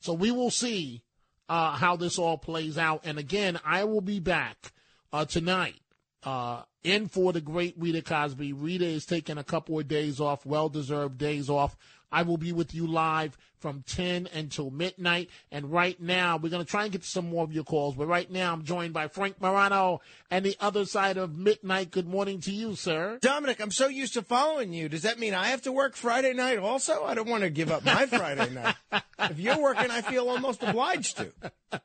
So 0.00 0.12
we 0.12 0.30
will 0.30 0.50
see 0.50 1.02
uh, 1.48 1.72
how 1.76 1.96
this 1.96 2.18
all 2.18 2.38
plays 2.38 2.78
out. 2.78 3.02
And 3.04 3.18
again, 3.18 3.58
I 3.64 3.84
will 3.84 4.00
be 4.00 4.20
back 4.20 4.72
uh, 5.12 5.24
tonight 5.24 5.80
uh, 6.22 6.62
in 6.82 7.08
for 7.08 7.32
the 7.32 7.40
great 7.40 7.74
Rita 7.78 8.02
Cosby. 8.02 8.52
Rita 8.52 8.84
is 8.84 9.06
taking 9.06 9.38
a 9.38 9.44
couple 9.44 9.78
of 9.78 9.88
days 9.88 10.20
off, 10.20 10.46
well 10.46 10.68
deserved 10.68 11.18
days 11.18 11.48
off. 11.48 11.76
I 12.10 12.22
will 12.22 12.38
be 12.38 12.52
with 12.52 12.74
you 12.74 12.86
live 12.86 13.36
from 13.60 13.82
10 13.86 14.28
until 14.32 14.70
midnight. 14.70 15.30
And 15.50 15.70
right 15.70 16.00
now, 16.00 16.36
we're 16.36 16.50
going 16.50 16.64
to 16.64 16.70
try 16.70 16.84
and 16.84 16.92
get 16.92 17.04
some 17.04 17.30
more 17.30 17.44
of 17.44 17.52
your 17.52 17.64
calls. 17.64 17.94
But 17.94 18.06
right 18.06 18.30
now, 18.30 18.52
I'm 18.52 18.64
joined 18.64 18.92
by 18.92 19.08
Frank 19.08 19.40
Morano 19.40 20.00
and 20.30 20.44
the 20.44 20.56
other 20.60 20.84
side 20.84 21.16
of 21.16 21.36
midnight. 21.36 21.90
Good 21.90 22.08
morning 22.08 22.40
to 22.42 22.52
you, 22.52 22.74
sir. 22.74 23.18
Dominic, 23.20 23.60
I'm 23.60 23.70
so 23.70 23.88
used 23.88 24.14
to 24.14 24.22
following 24.22 24.72
you. 24.72 24.88
Does 24.88 25.02
that 25.02 25.18
mean 25.18 25.34
I 25.34 25.48
have 25.48 25.62
to 25.62 25.72
work 25.72 25.96
Friday 25.96 26.32
night 26.32 26.58
also? 26.58 27.04
I 27.04 27.14
don't 27.14 27.28
want 27.28 27.42
to 27.42 27.50
give 27.50 27.70
up 27.70 27.84
my 27.84 28.06
Friday 28.06 28.50
night. 28.50 28.74
If 29.20 29.40
you're 29.40 29.60
working, 29.60 29.90
I 29.90 30.00
feel 30.00 30.28
almost 30.28 30.62
obliged 30.62 31.16
to. 31.16 31.32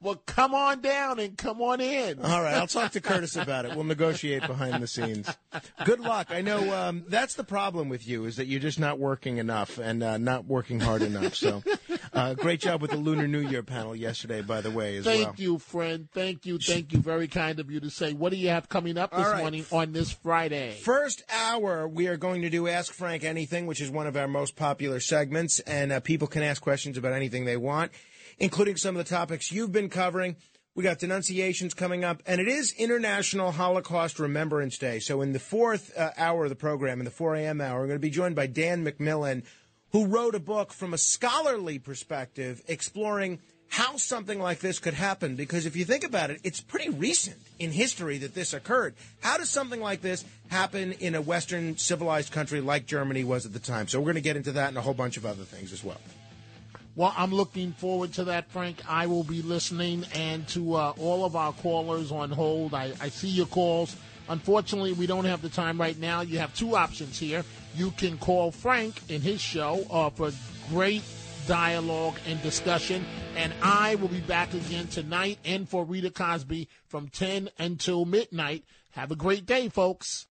Well, 0.00 0.22
come 0.26 0.54
on 0.54 0.80
down 0.80 1.18
and 1.18 1.36
come 1.36 1.60
on 1.60 1.80
in. 1.80 2.20
All 2.20 2.42
right, 2.42 2.54
I'll 2.54 2.68
talk 2.68 2.92
to 2.92 3.00
Curtis 3.00 3.34
about 3.34 3.64
it. 3.64 3.74
We'll 3.74 3.84
negotiate 3.84 4.46
behind 4.46 4.80
the 4.80 4.86
scenes. 4.86 5.28
Good 5.84 5.98
luck. 5.98 6.28
I 6.30 6.40
know 6.40 6.72
um, 6.72 7.04
that's 7.08 7.34
the 7.34 7.42
problem 7.42 7.88
with 7.88 8.06
you 8.06 8.24
is 8.24 8.36
that 8.36 8.46
you're 8.46 8.60
just 8.60 8.78
not 8.78 9.00
working 9.00 9.38
enough 9.38 9.78
and 9.78 10.02
uh, 10.04 10.16
not 10.16 10.44
working 10.46 10.77
hard 10.80 11.02
enough. 11.02 11.34
So, 11.34 11.62
uh, 12.12 12.34
great 12.34 12.60
job 12.60 12.82
with 12.82 12.90
the 12.90 12.96
Lunar 12.96 13.28
New 13.28 13.40
Year 13.40 13.62
panel 13.62 13.94
yesterday, 13.94 14.42
by 14.42 14.60
the 14.60 14.70
way, 14.70 14.96
as 14.96 15.04
Thank 15.04 15.24
well. 15.24 15.34
you, 15.36 15.58
friend. 15.58 16.08
Thank 16.12 16.46
you. 16.46 16.58
Thank 16.58 16.92
you. 16.92 17.00
Very 17.00 17.28
kind 17.28 17.60
of 17.60 17.70
you 17.70 17.80
to 17.80 17.90
say. 17.90 18.12
What 18.12 18.30
do 18.30 18.36
you 18.38 18.48
have 18.48 18.68
coming 18.68 18.98
up 18.98 19.10
this 19.10 19.24
All 19.24 19.32
right. 19.32 19.40
morning 19.40 19.64
on 19.70 19.92
this 19.92 20.12
Friday? 20.12 20.72
First 20.82 21.22
hour, 21.32 21.86
we 21.88 22.06
are 22.08 22.16
going 22.16 22.42
to 22.42 22.50
do 22.50 22.68
Ask 22.68 22.92
Frank 22.92 23.24
Anything, 23.24 23.66
which 23.66 23.80
is 23.80 23.90
one 23.90 24.06
of 24.06 24.16
our 24.16 24.28
most 24.28 24.56
popular 24.56 25.00
segments, 25.00 25.60
and 25.60 25.92
uh, 25.92 26.00
people 26.00 26.28
can 26.28 26.42
ask 26.42 26.62
questions 26.62 26.96
about 26.98 27.12
anything 27.12 27.44
they 27.44 27.56
want, 27.56 27.92
including 28.38 28.76
some 28.76 28.96
of 28.96 29.04
the 29.04 29.08
topics 29.14 29.52
you've 29.52 29.72
been 29.72 29.88
covering. 29.88 30.36
We 30.74 30.84
got 30.84 31.00
denunciations 31.00 31.74
coming 31.74 32.04
up, 32.04 32.22
and 32.24 32.40
it 32.40 32.46
is 32.46 32.72
International 32.78 33.50
Holocaust 33.50 34.20
Remembrance 34.20 34.78
Day. 34.78 35.00
So, 35.00 35.22
in 35.22 35.32
the 35.32 35.40
fourth 35.40 35.90
uh, 35.96 36.10
hour 36.16 36.44
of 36.44 36.50
the 36.50 36.54
program, 36.56 37.00
in 37.00 37.04
the 37.04 37.10
4 37.10 37.34
a.m. 37.34 37.60
hour, 37.60 37.80
we're 37.80 37.88
going 37.88 37.96
to 37.98 38.06
be 38.06 38.10
joined 38.10 38.36
by 38.36 38.46
Dan 38.46 38.84
McMillan, 38.84 39.42
who 39.92 40.06
wrote 40.06 40.34
a 40.34 40.40
book 40.40 40.72
from 40.72 40.94
a 40.94 40.98
scholarly 40.98 41.78
perspective 41.78 42.62
exploring 42.68 43.38
how 43.70 43.96
something 43.96 44.40
like 44.40 44.60
this 44.60 44.78
could 44.78 44.94
happen. 44.94 45.36
Because 45.36 45.66
if 45.66 45.76
you 45.76 45.84
think 45.84 46.04
about 46.04 46.30
it, 46.30 46.40
it's 46.42 46.60
pretty 46.60 46.88
recent 46.88 47.36
in 47.58 47.70
history 47.70 48.18
that 48.18 48.34
this 48.34 48.54
occurred. 48.54 48.94
How 49.20 49.36
does 49.36 49.50
something 49.50 49.80
like 49.80 50.00
this 50.00 50.24
happen 50.48 50.92
in 50.92 51.14
a 51.14 51.20
Western 51.20 51.76
civilized 51.76 52.32
country 52.32 52.60
like 52.60 52.86
Germany 52.86 53.24
was 53.24 53.46
at 53.46 53.52
the 53.52 53.58
time? 53.58 53.86
So 53.88 53.98
we're 54.00 54.06
going 54.06 54.14
to 54.16 54.20
get 54.22 54.36
into 54.36 54.52
that 54.52 54.68
and 54.68 54.78
a 54.78 54.80
whole 54.80 54.94
bunch 54.94 55.16
of 55.16 55.26
other 55.26 55.44
things 55.44 55.72
as 55.72 55.84
well. 55.84 56.00
Well, 56.96 57.14
I'm 57.16 57.32
looking 57.32 57.72
forward 57.72 58.14
to 58.14 58.24
that, 58.24 58.50
Frank. 58.50 58.82
I 58.88 59.06
will 59.06 59.22
be 59.22 59.40
listening, 59.40 60.04
and 60.14 60.48
to 60.48 60.74
uh, 60.74 60.94
all 60.98 61.24
of 61.24 61.36
our 61.36 61.52
callers 61.52 62.10
on 62.10 62.30
hold. 62.30 62.74
I, 62.74 62.92
I 63.00 63.08
see 63.08 63.28
your 63.28 63.46
calls. 63.46 63.94
Unfortunately, 64.28 64.92
we 64.92 65.06
don't 65.06 65.24
have 65.24 65.40
the 65.40 65.48
time 65.48 65.80
right 65.80 65.96
now. 65.96 66.22
You 66.22 66.38
have 66.38 66.52
two 66.56 66.74
options 66.74 67.16
here. 67.16 67.44
You 67.78 67.92
can 67.92 68.18
call 68.18 68.50
Frank 68.50 69.00
in 69.08 69.20
his 69.20 69.40
show 69.40 69.86
uh, 69.88 70.10
for 70.10 70.32
great 70.68 71.04
dialogue 71.46 72.16
and 72.26 72.42
discussion, 72.42 73.04
and 73.36 73.54
I 73.62 73.94
will 73.94 74.08
be 74.08 74.18
back 74.18 74.52
again 74.52 74.88
tonight 74.88 75.38
and 75.44 75.68
for 75.68 75.84
Rita 75.84 76.10
Cosby 76.10 76.68
from 76.88 77.06
10 77.06 77.50
until 77.56 78.04
midnight. 78.04 78.64
Have 78.90 79.12
a 79.12 79.16
great 79.16 79.46
day, 79.46 79.68
folks. 79.68 80.26